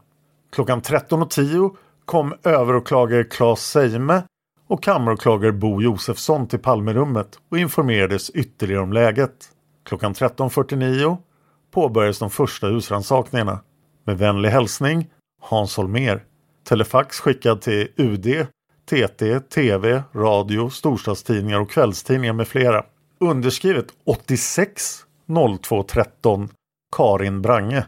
Klockan 0.53 0.83
13.10 0.83 1.77
kom 2.05 2.35
överåklagare 2.45 3.25
Claes 3.25 3.71
Seime 3.71 4.23
och 4.69 4.83
kammaråklagare 4.83 5.53
Bo 5.53 5.83
Josefsson 5.83 6.49
till 6.49 6.59
Palmerummet 6.59 7.39
och 7.51 7.59
informerades 7.59 8.31
ytterligare 8.31 8.83
om 8.83 8.93
läget. 8.93 9.33
Klockan 9.85 10.15
13.49 10.15 11.17
påbörjades 11.71 12.19
de 12.19 12.31
första 12.31 12.67
husrannsakningarna. 12.67 13.61
Med 14.05 14.19
vänlig 14.19 14.49
hälsning 14.49 15.11
Hans 15.43 15.77
Holmér. 15.77 16.25
Telefax 16.69 17.21
skickad 17.21 17.61
till 17.61 17.89
UD, 17.97 18.47
TT, 18.91 19.41
TV, 19.41 20.03
radio, 20.15 20.71
storstadstidningar 20.71 21.61
och 21.61 21.71
kvällstidningar 21.71 22.33
med 22.33 22.49
flera. 22.49 22.85
Underskrivet 23.21 23.87
86 24.05 25.05
02 25.63 25.83
13 25.83 26.49
Karin 26.97 27.43
Brange. 27.43 27.87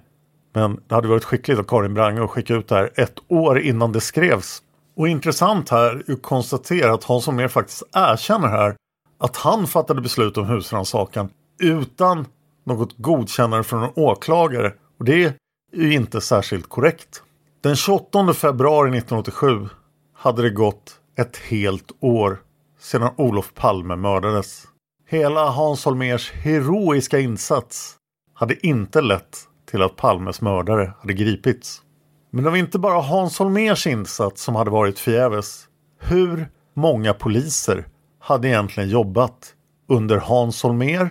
Men 0.53 0.81
det 0.89 0.95
hade 0.95 1.09
varit 1.09 1.25
skickligt 1.25 1.59
av 1.61 1.65
Karin 1.65 1.95
Brange 1.95 2.25
att 2.25 2.31
skicka 2.31 2.55
ut 2.55 2.69
det 2.69 2.75
här 2.75 2.91
ett 2.97 3.19
år 3.29 3.61
innan 3.61 3.93
det 3.93 4.01
skrevs. 4.01 4.63
Och 4.97 5.09
intressant 5.09 5.69
här 5.69 6.05
är 6.09 6.13
att 6.13 6.23
konstatera 6.23 6.95
att 6.95 7.05
Hans 7.05 7.27
Holmér 7.27 7.49
faktiskt 7.49 7.83
erkänner 7.93 8.49
här 8.49 8.77
att 9.19 9.37
han 9.37 9.67
fattade 9.67 10.01
beslut 10.01 10.37
om 10.37 10.47
husrannsakan 10.47 11.29
utan 11.63 12.27
något 12.65 12.99
godkännande 12.99 13.65
från 13.65 13.83
en 13.83 13.91
åklagare. 13.97 14.73
Och 14.99 15.05
det 15.05 15.25
är 15.25 15.35
ju 15.75 15.93
inte 15.93 16.21
särskilt 16.21 16.69
korrekt. 16.69 17.23
Den 17.61 17.77
28 17.77 18.35
februari 18.35 18.89
1987 18.89 19.69
hade 20.15 20.43
det 20.43 20.51
gått 20.51 21.01
ett 21.17 21.37
helt 21.37 21.93
år 22.01 22.43
sedan 22.79 23.11
Olof 23.17 23.55
Palme 23.55 23.97
mördades. 23.97 24.67
Hela 25.13 25.51
Hans 25.51 25.85
Holmers 25.85 26.33
heroiska 26.33 27.19
insats 27.19 27.97
hade 28.35 28.67
inte 28.67 29.01
lett 29.01 29.39
till 29.71 29.83
att 29.83 29.97
Palmes 29.97 30.41
mördare 30.41 30.93
hade 31.01 31.13
gripits. 31.13 31.83
Men 32.31 32.45
det 32.45 32.51
var 32.51 32.57
inte 32.57 32.79
bara 32.79 33.01
Hans 33.01 33.39
Holmers 33.39 33.87
insats 33.87 34.43
som 34.43 34.55
hade 34.55 34.71
varit 34.71 34.99
förgäves. 34.99 35.69
Hur 35.99 36.49
många 36.75 37.15
poliser 37.15 37.87
hade 38.19 38.49
egentligen 38.49 38.89
jobbat 38.89 39.55
under 39.89 40.17
Hans 40.17 40.63
Holmer 40.63 41.11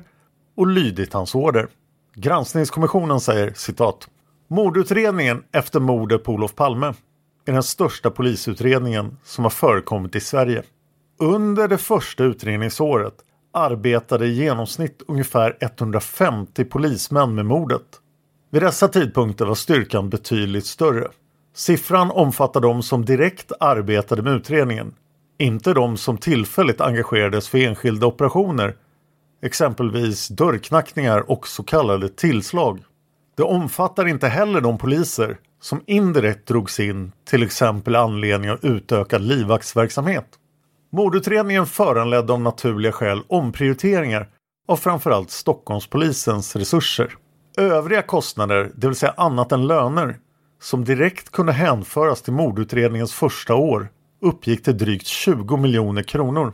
och 0.57 0.67
lydit 0.67 1.13
hans 1.13 1.35
order? 1.35 1.67
Granskningskommissionen 2.15 3.19
säger 3.19 3.53
citat 3.53 4.07
Mordutredningen 4.47 5.43
efter 5.51 5.79
mordet 5.79 6.23
på 6.23 6.31
Olof 6.33 6.55
Palme 6.55 6.93
är 7.45 7.53
den 7.53 7.63
största 7.63 8.11
polisutredningen 8.11 9.17
som 9.23 9.45
har 9.45 9.51
förekommit 9.51 10.15
i 10.15 10.19
Sverige. 10.19 10.63
Under 11.19 11.67
det 11.67 11.77
första 11.77 12.23
utredningsåret 12.23 13.13
arbetade 13.59 14.25
i 14.25 14.33
genomsnitt 14.33 15.01
ungefär 15.07 15.57
150 15.59 16.65
polismän 16.65 17.35
med 17.35 17.45
mordet. 17.45 17.81
Vid 18.51 18.61
dessa 18.61 18.87
tidpunkter 18.87 19.45
var 19.45 19.55
styrkan 19.55 20.09
betydligt 20.09 20.65
större. 20.65 21.07
Siffran 21.55 22.11
omfattar 22.11 22.61
de 22.61 22.83
som 22.83 23.05
direkt 23.05 23.51
arbetade 23.59 24.21
med 24.21 24.33
utredningen, 24.33 24.93
inte 25.37 25.73
de 25.73 25.97
som 25.97 26.17
tillfälligt 26.17 26.81
engagerades 26.81 27.49
för 27.49 27.57
enskilda 27.57 28.07
operationer, 28.07 28.75
exempelvis 29.43 30.27
dörrknackningar 30.27 31.31
och 31.31 31.47
så 31.47 31.63
kallade 31.63 32.09
tillslag. 32.09 32.79
Det 33.37 33.43
omfattar 33.43 34.07
inte 34.07 34.27
heller 34.27 34.61
de 34.61 34.77
poliser 34.77 35.37
som 35.61 35.81
indirekt 35.87 36.47
drogs 36.47 36.79
in 36.79 37.11
till 37.29 37.43
exempel 37.43 37.95
anledning 37.95 38.51
av 38.51 38.65
utökad 38.65 39.21
livvaktsverksamhet. 39.21 40.27
Mordutredningen 40.91 41.65
föranledde 41.65 42.33
av 42.33 42.41
naturliga 42.41 42.91
skäl 42.91 43.21
omprioriteringar 43.27 44.29
av 44.67 44.75
framförallt 44.75 45.31
Stockholmspolisens 45.31 46.55
resurser. 46.55 47.15
Övriga 47.57 48.01
kostnader, 48.01 48.71
det 48.75 48.87
vill 48.87 48.95
säga 48.95 49.13
annat 49.17 49.51
än 49.51 49.67
löner, 49.67 50.17
som 50.61 50.85
direkt 50.85 51.31
kunde 51.31 51.51
hänföras 51.51 52.21
till 52.21 52.33
mordutredningens 52.33 53.13
första 53.13 53.55
år 53.55 53.89
uppgick 54.21 54.63
till 54.63 54.77
drygt 54.77 55.07
20 55.07 55.57
miljoner 55.57 56.03
kronor. 56.03 56.53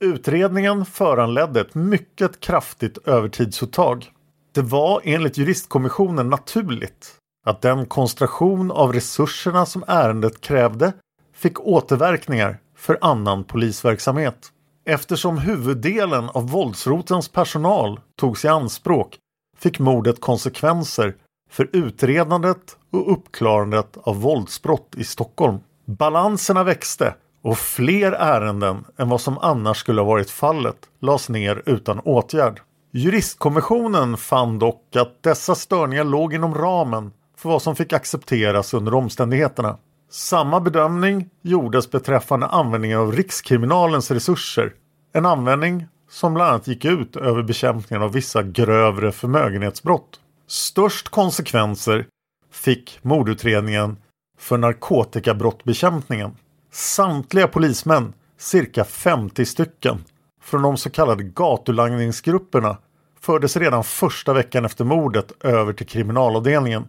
Utredningen 0.00 0.84
föranledde 0.84 1.60
ett 1.60 1.74
mycket 1.74 2.40
kraftigt 2.40 2.98
övertidsuttag. 3.08 4.10
Det 4.54 4.62
var 4.62 5.00
enligt 5.04 5.38
juristkommissionen 5.38 6.30
naturligt 6.30 7.14
att 7.46 7.62
den 7.62 7.86
koncentration 7.86 8.70
av 8.70 8.92
resurserna 8.92 9.66
som 9.66 9.84
ärendet 9.86 10.40
krävde 10.40 10.92
fick 11.34 11.60
återverkningar 11.60 12.58
för 12.80 12.98
annan 13.00 13.44
polisverksamhet. 13.44 14.52
Eftersom 14.86 15.38
huvuddelen 15.38 16.28
av 16.28 16.50
våldsrotens 16.50 17.28
personal 17.28 18.00
togs 18.16 18.44
i 18.44 18.48
anspråk 18.48 19.16
fick 19.58 19.78
mordet 19.78 20.20
konsekvenser 20.20 21.14
för 21.50 21.70
utredandet 21.72 22.76
och 22.92 23.12
uppklarandet 23.12 23.98
av 24.02 24.20
våldsbrott 24.20 24.94
i 24.96 25.04
Stockholm. 25.04 25.58
Balanserna 25.86 26.64
växte 26.64 27.14
och 27.42 27.58
fler 27.58 28.12
ärenden 28.12 28.84
än 28.98 29.08
vad 29.08 29.20
som 29.20 29.38
annars 29.38 29.76
skulle 29.76 30.00
ha 30.00 30.08
varit 30.08 30.30
fallet 30.30 30.76
lades 31.00 31.28
ner 31.28 31.62
utan 31.66 32.00
åtgärd. 32.00 32.60
Juristkommissionen 32.92 34.16
fann 34.16 34.58
dock 34.58 34.96
att 34.96 35.22
dessa 35.22 35.54
störningar 35.54 36.04
låg 36.04 36.34
inom 36.34 36.54
ramen 36.54 37.12
för 37.36 37.48
vad 37.48 37.62
som 37.62 37.76
fick 37.76 37.92
accepteras 37.92 38.74
under 38.74 38.94
omständigheterna. 38.94 39.78
Samma 40.12 40.60
bedömning 40.60 41.30
gjordes 41.42 41.90
beträffande 41.90 42.46
användningen 42.46 42.98
av 42.98 43.12
Rikskriminalens 43.12 44.10
resurser. 44.10 44.72
En 45.12 45.26
användning 45.26 45.86
som 46.08 46.34
bland 46.34 46.50
annat 46.50 46.68
gick 46.68 46.84
ut 46.84 47.16
över 47.16 47.42
bekämpningen 47.42 48.02
av 48.02 48.12
vissa 48.12 48.42
grövre 48.42 49.12
förmögenhetsbrott. 49.12 50.20
Störst 50.46 51.08
konsekvenser 51.08 52.06
fick 52.52 52.98
mordutredningen 53.02 53.96
för 54.38 54.58
narkotikabrottbekämpningen. 54.58 56.36
Samtliga 56.72 57.48
polismän, 57.48 58.12
cirka 58.38 58.84
50 58.84 59.44
stycken, 59.44 60.04
från 60.42 60.62
de 60.62 60.76
så 60.76 60.90
kallade 60.90 61.22
gatulangningsgrupperna 61.22 62.76
fördes 63.20 63.56
redan 63.56 63.84
första 63.84 64.32
veckan 64.32 64.64
efter 64.64 64.84
mordet 64.84 65.32
över 65.44 65.72
till 65.72 65.86
kriminalavdelningen. 65.86 66.88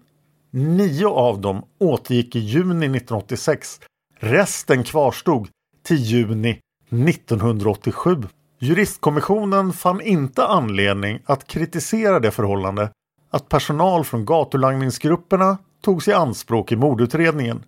Nio 0.53 1.07
av 1.07 1.41
dem 1.41 1.63
återgick 1.79 2.35
i 2.35 2.39
juni 2.39 2.85
1986. 2.85 3.79
Resten 4.19 4.83
kvarstod 4.83 5.47
till 5.83 5.97
juni 5.97 6.59
1987. 6.89 8.23
Juristkommissionen 8.59 9.73
fann 9.73 10.01
inte 10.01 10.45
anledning 10.45 11.19
att 11.25 11.47
kritisera 11.47 12.19
det 12.19 12.31
förhållande 12.31 12.89
att 13.29 13.49
personal 13.49 14.03
från 14.03 14.25
gatulangningsgrupperna 14.25 15.57
togs 15.81 16.07
i 16.07 16.13
anspråk 16.13 16.71
i 16.71 16.75
mordutredningen 16.75 17.63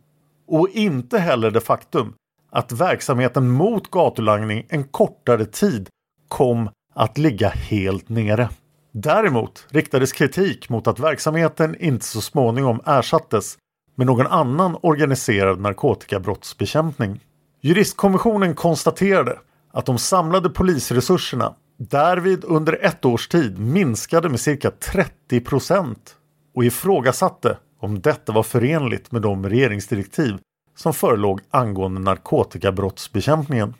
och 0.47 0.69
inte 0.69 1.19
heller 1.19 1.51
det 1.51 1.61
faktum 1.61 2.13
att 2.51 2.71
verksamheten 2.71 3.49
mot 3.49 3.91
gatulangning 3.91 4.65
en 4.69 4.83
kortare 4.83 5.45
tid 5.45 5.89
kom 6.27 6.69
att 6.93 7.17
ligga 7.17 7.49
helt 7.49 8.09
nere. 8.09 8.49
Däremot 8.95 9.65
riktades 9.69 10.11
kritik 10.11 10.69
mot 10.69 10.87
att 10.87 10.99
verksamheten 10.99 11.75
inte 11.79 12.05
så 12.05 12.21
småningom 12.21 12.81
ersattes 12.85 13.57
med 13.95 14.07
någon 14.07 14.27
annan 14.27 14.77
organiserad 14.81 15.59
narkotikabrottsbekämpning. 15.59 17.19
Juristkommissionen 17.61 18.55
konstaterade 18.55 19.39
att 19.71 19.85
de 19.85 19.97
samlade 19.97 20.49
polisresurserna 20.49 21.55
därvid 21.77 22.43
under 22.45 22.85
ett 22.85 23.05
års 23.05 23.27
tid 23.27 23.59
minskade 23.59 24.29
med 24.29 24.39
cirka 24.39 24.71
30 24.71 25.39
procent 25.39 26.15
och 26.55 26.65
ifrågasatte 26.65 27.57
om 27.79 28.01
detta 28.01 28.31
var 28.31 28.43
förenligt 28.43 29.11
med 29.11 29.21
de 29.21 29.49
regeringsdirektiv 29.49 30.37
som 30.75 30.93
förelåg 30.93 31.41
angående 31.49 32.01
narkotikabrottsbekämpningen. 32.01 33.73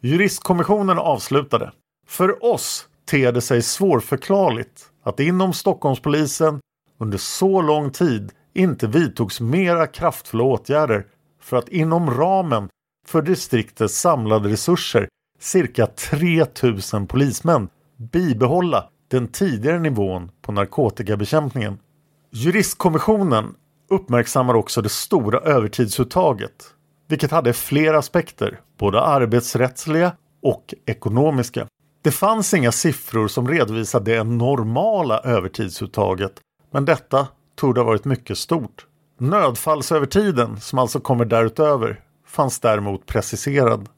Juristkommissionen 0.00 0.98
avslutade. 0.98 1.72
För 2.08 2.44
oss 2.44 2.88
ter 3.08 3.32
det 3.32 3.40
sig 3.40 3.62
svårförklarligt 3.62 4.86
att 5.02 5.20
inom 5.20 5.52
Stockholmspolisen 5.52 6.60
under 6.98 7.18
så 7.18 7.62
lång 7.62 7.90
tid 7.90 8.32
inte 8.54 8.86
vidtogs 8.86 9.40
mera 9.40 9.86
kraftfulla 9.86 10.44
åtgärder 10.44 11.06
för 11.42 11.56
att 11.56 11.68
inom 11.68 12.10
ramen 12.10 12.68
för 13.06 13.22
distriktets 13.22 14.00
samlade 14.00 14.48
resurser 14.48 15.08
cirka 15.40 15.86
3000 15.86 17.06
polismän 17.06 17.68
bibehålla 17.96 18.88
den 19.08 19.28
tidigare 19.28 19.78
nivån 19.78 20.30
på 20.42 20.52
narkotikabekämpningen. 20.52 21.78
Juristkommissionen 22.32 23.54
uppmärksammar 23.90 24.54
också 24.54 24.82
det 24.82 24.88
stora 24.88 25.38
övertidsuttaget, 25.38 26.64
vilket 27.08 27.30
hade 27.30 27.52
flera 27.52 27.98
aspekter, 27.98 28.60
både 28.78 29.00
arbetsrättsliga 29.00 30.12
och 30.42 30.74
ekonomiska. 30.86 31.66
Det 32.08 32.12
fanns 32.12 32.54
inga 32.54 32.72
siffror 32.72 33.28
som 33.28 33.48
redovisade 33.48 34.14
det 34.14 34.24
normala 34.24 35.18
övertidsuttaget, 35.20 36.32
men 36.72 36.84
detta 36.84 37.28
torde 37.56 37.80
ha 37.80 37.84
varit 37.84 38.04
mycket 38.04 38.38
stort. 38.38 38.86
Nödfallsövertiden, 39.18 40.60
som 40.60 40.78
alltså 40.78 41.00
kommer 41.00 41.24
därutöver, 41.24 42.00
fanns 42.26 42.60
däremot 42.60 43.06
preciserad. 43.06 43.88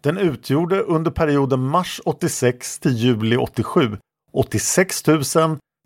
Den 0.00 0.18
utgjorde 0.18 0.80
under 0.80 1.10
perioden 1.10 1.60
mars 1.60 2.00
86 2.04 2.78
till 2.78 2.92
juli 2.92 3.36
87 3.36 3.98
86 4.32 5.04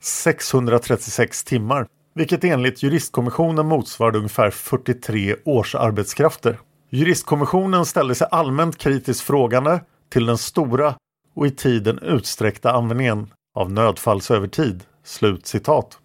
636 0.02 1.44
timmar, 1.44 1.86
vilket 2.14 2.44
enligt 2.44 2.82
juristkommissionen 2.82 3.66
motsvarade 3.66 4.18
ungefär 4.18 4.50
43 4.50 5.36
årsarbetskrafter. 5.44 6.58
Juristkommissionen 6.90 7.86
ställde 7.86 8.14
sig 8.14 8.28
allmänt 8.30 8.78
kritiskt 8.78 9.20
frågande 9.20 9.80
till 10.10 10.26
den 10.26 10.38
stora 10.38 10.94
och 11.40 11.46
i 11.46 11.50
tiden 11.50 11.98
utsträckta 11.98 12.72
användningen 12.72 13.30
av 13.54 13.72
nödfallsövertid. 13.72 14.84
Slut 15.04 15.46
citat. 15.46 15.98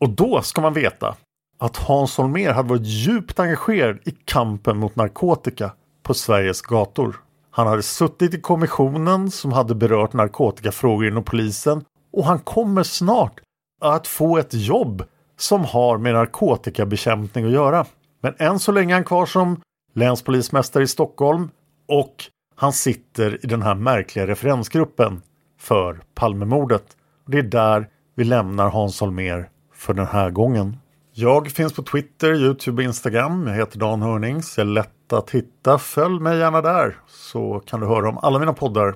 Och 0.00 0.10
då 0.10 0.42
ska 0.42 0.60
man 0.60 0.74
veta 0.74 1.16
att 1.58 1.76
Hans 1.76 2.16
Holmér 2.16 2.52
hade 2.52 2.68
varit 2.68 2.86
djupt 2.86 3.40
engagerad 3.40 3.98
i 4.04 4.10
kampen 4.10 4.76
mot 4.76 4.96
narkotika 4.96 5.72
på 6.02 6.14
Sveriges 6.14 6.62
gator. 6.62 7.16
Han 7.50 7.66
hade 7.66 7.82
suttit 7.82 8.34
i 8.34 8.40
kommissionen 8.40 9.30
som 9.30 9.52
hade 9.52 9.74
berört 9.74 10.12
narkotikafrågor 10.12 11.06
inom 11.06 11.24
polisen 11.24 11.84
och 12.12 12.24
han 12.24 12.38
kommer 12.38 12.82
snart 12.82 13.40
att 13.80 14.06
få 14.06 14.38
ett 14.38 14.54
jobb 14.54 15.02
som 15.38 15.64
har 15.64 15.98
med 15.98 16.14
narkotikabekämpning 16.14 17.44
att 17.44 17.52
göra. 17.52 17.86
Men 18.22 18.34
än 18.38 18.58
så 18.58 18.72
länge 18.72 18.92
är 18.92 18.96
han 18.96 19.04
kvar 19.04 19.26
som 19.26 19.60
länspolismästare 19.94 20.82
i 20.82 20.88
Stockholm 20.88 21.50
och 21.88 22.24
han 22.60 22.72
sitter 22.72 23.44
i 23.44 23.46
den 23.46 23.62
här 23.62 23.74
märkliga 23.74 24.26
referensgruppen 24.26 25.22
för 25.60 26.00
Palmemordet. 26.14 26.84
Det 27.26 27.38
är 27.38 27.42
där 27.42 27.88
vi 28.16 28.24
lämnar 28.24 28.70
Hans 28.70 29.00
Holmér 29.00 29.48
för 29.74 29.94
den 29.94 30.06
här 30.06 30.30
gången. 30.30 30.76
Jag 31.12 31.50
finns 31.50 31.72
på 31.72 31.82
Twitter, 31.82 32.34
Youtube 32.34 32.82
och 32.82 32.86
Instagram. 32.86 33.46
Jag 33.46 33.54
heter 33.54 33.78
Dan 33.78 34.02
Hörnings. 34.02 34.58
Jag 34.58 34.66
är 34.66 34.70
lätt 34.70 35.12
att 35.12 35.30
hitta. 35.30 35.78
Följ 35.78 36.20
mig 36.20 36.38
gärna 36.38 36.60
där 36.60 36.96
så 37.06 37.62
kan 37.66 37.80
du 37.80 37.86
höra 37.86 38.08
om 38.08 38.18
alla 38.18 38.38
mina 38.38 38.52
poddar. 38.52 38.94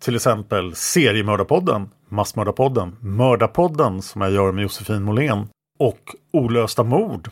Till 0.00 0.16
exempel 0.16 0.74
Seriemördarpodden, 0.74 1.88
Massmördarpodden, 2.08 2.96
Mördarpodden 3.00 4.02
som 4.02 4.20
jag 4.20 4.30
gör 4.30 4.52
med 4.52 4.62
Josefin 4.62 5.02
Måhlén 5.02 5.48
och 5.78 6.14
Olösta 6.32 6.84
mord. 6.84 7.30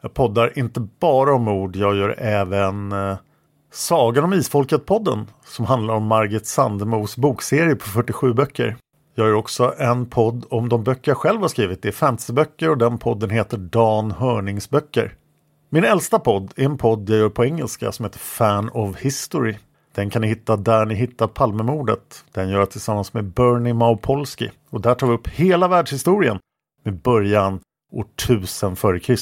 Jag 0.00 0.14
poddar 0.14 0.58
inte 0.58 0.80
bara 1.00 1.34
om 1.34 1.42
mord, 1.42 1.76
jag 1.76 1.96
gör 1.96 2.14
även 2.18 2.92
eh, 2.92 3.16
Sagan 3.76 4.24
om 4.24 4.32
Isfolket-podden 4.34 5.26
som 5.44 5.64
handlar 5.64 5.94
om 5.94 6.06
Margit 6.06 6.46
Sandemos 6.46 7.16
bokserie 7.16 7.74
på 7.74 7.84
47 7.88 8.34
böcker. 8.34 8.76
Jag 9.14 9.26
gör 9.26 9.34
också 9.34 9.74
en 9.78 10.06
podd 10.06 10.44
om 10.50 10.68
de 10.68 10.84
böcker 10.84 11.10
jag 11.10 11.18
själv 11.18 11.40
har 11.40 11.48
skrivit. 11.48 11.82
Det 11.82 11.88
är 11.88 11.92
fantasyböcker 11.92 12.70
och 12.70 12.78
den 12.78 12.98
podden 12.98 13.30
heter 13.30 13.56
Dan 13.56 14.10
Hörnings 14.10 14.70
böcker. 14.70 15.14
Min 15.70 15.84
äldsta 15.84 16.18
podd 16.18 16.52
är 16.56 16.64
en 16.64 16.78
podd 16.78 17.10
jag 17.10 17.18
gör 17.18 17.28
på 17.28 17.44
engelska 17.44 17.92
som 17.92 18.04
heter 18.04 18.18
Fan 18.18 18.70
of 18.70 18.96
History. 18.96 19.56
Den 19.94 20.10
kan 20.10 20.22
ni 20.22 20.28
hitta 20.28 20.56
där 20.56 20.86
ni 20.86 20.94
hittar 20.94 21.26
Palmemordet. 21.26 22.24
Den 22.32 22.48
gör 22.48 22.58
jag 22.58 22.70
tillsammans 22.70 23.14
med 23.14 23.24
Bernie 23.24 23.74
Maupolski. 23.74 24.50
Och 24.70 24.80
där 24.80 24.94
tar 24.94 25.06
vi 25.06 25.12
upp 25.12 25.28
hela 25.28 25.68
världshistorien 25.68 26.38
med 26.84 27.00
början 27.02 27.60
år 27.92 28.06
1000 28.22 28.72
f.Kr. 28.72 29.16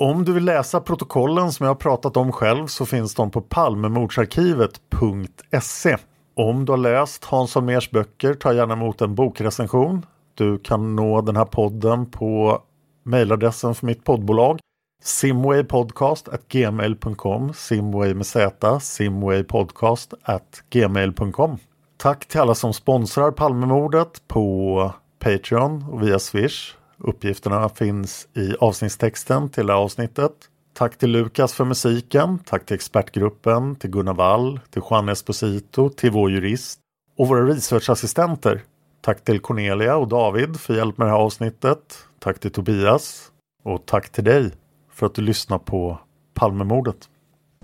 Om 0.00 0.24
du 0.24 0.32
vill 0.32 0.44
läsa 0.44 0.80
protokollen 0.80 1.52
som 1.52 1.64
jag 1.64 1.70
har 1.70 1.78
pratat 1.78 2.16
om 2.16 2.32
själv 2.32 2.66
så 2.66 2.86
finns 2.86 3.14
de 3.14 3.30
på 3.30 3.40
palmemordsarkivet.se. 3.40 5.96
Om 6.36 6.64
du 6.64 6.72
har 6.72 6.76
läst 6.76 7.24
Hans 7.24 7.54
Holmérs 7.54 7.90
böcker, 7.90 8.34
ta 8.34 8.52
gärna 8.52 8.74
emot 8.74 9.00
en 9.00 9.14
bokrecension. 9.14 10.06
Du 10.34 10.58
kan 10.58 10.96
nå 10.96 11.20
den 11.20 11.36
här 11.36 11.44
podden 11.44 12.10
på 12.10 12.58
mejladressen 13.02 13.74
för 13.74 13.86
mitt 13.86 14.04
poddbolag 14.04 14.58
simwaypodcast@gmail.com 15.02 17.52
Simway 17.54 18.14
med 18.14 18.26
Z, 18.26 18.80
simwaypodcast@gmail.com 18.80 21.58
Tack 21.96 22.26
till 22.26 22.40
alla 22.40 22.54
som 22.54 22.74
sponsrar 22.74 23.30
Palmemordet 23.30 24.28
på 24.28 24.92
Patreon 25.18 25.84
och 25.90 26.02
via 26.02 26.18
Swish. 26.18 26.76
Uppgifterna 27.00 27.68
finns 27.68 28.28
i 28.34 28.54
avsnittstexten 28.60 29.48
till 29.48 29.66
det 29.66 29.72
här 29.72 29.80
avsnittet. 29.80 30.32
Tack 30.72 30.98
till 30.98 31.10
Lukas 31.10 31.52
för 31.52 31.64
musiken. 31.64 32.38
Tack 32.38 32.66
till 32.66 32.74
expertgruppen, 32.74 33.76
till 33.76 33.90
Gunnar 33.90 34.14
Wall, 34.14 34.60
till 34.70 34.82
Juan 34.90 35.08
Esposito, 35.08 35.88
till 35.88 36.10
vår 36.10 36.30
jurist 36.30 36.78
och 37.18 37.28
våra 37.28 37.46
researchassistenter. 37.46 38.62
Tack 39.00 39.24
till 39.24 39.40
Cornelia 39.40 39.96
och 39.96 40.08
David 40.08 40.60
för 40.60 40.74
hjälp 40.74 40.98
med 40.98 41.06
det 41.06 41.10
här 41.10 41.18
avsnittet. 41.18 41.98
Tack 42.18 42.38
till 42.38 42.50
Tobias 42.50 43.30
och 43.64 43.86
tack 43.86 44.12
till 44.12 44.24
dig 44.24 44.50
för 44.92 45.06
att 45.06 45.14
du 45.14 45.22
lyssnar 45.22 45.58
på 45.58 45.98
Palmemordet. 46.34 47.08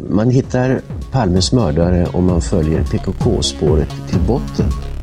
Man 0.00 0.30
hittar 0.30 0.80
Palmes 1.12 1.52
mördare 1.52 2.06
om 2.12 2.26
man 2.26 2.40
följer 2.40 2.84
PKK-spåret 2.84 4.08
till 4.08 4.20
botten. 4.20 4.95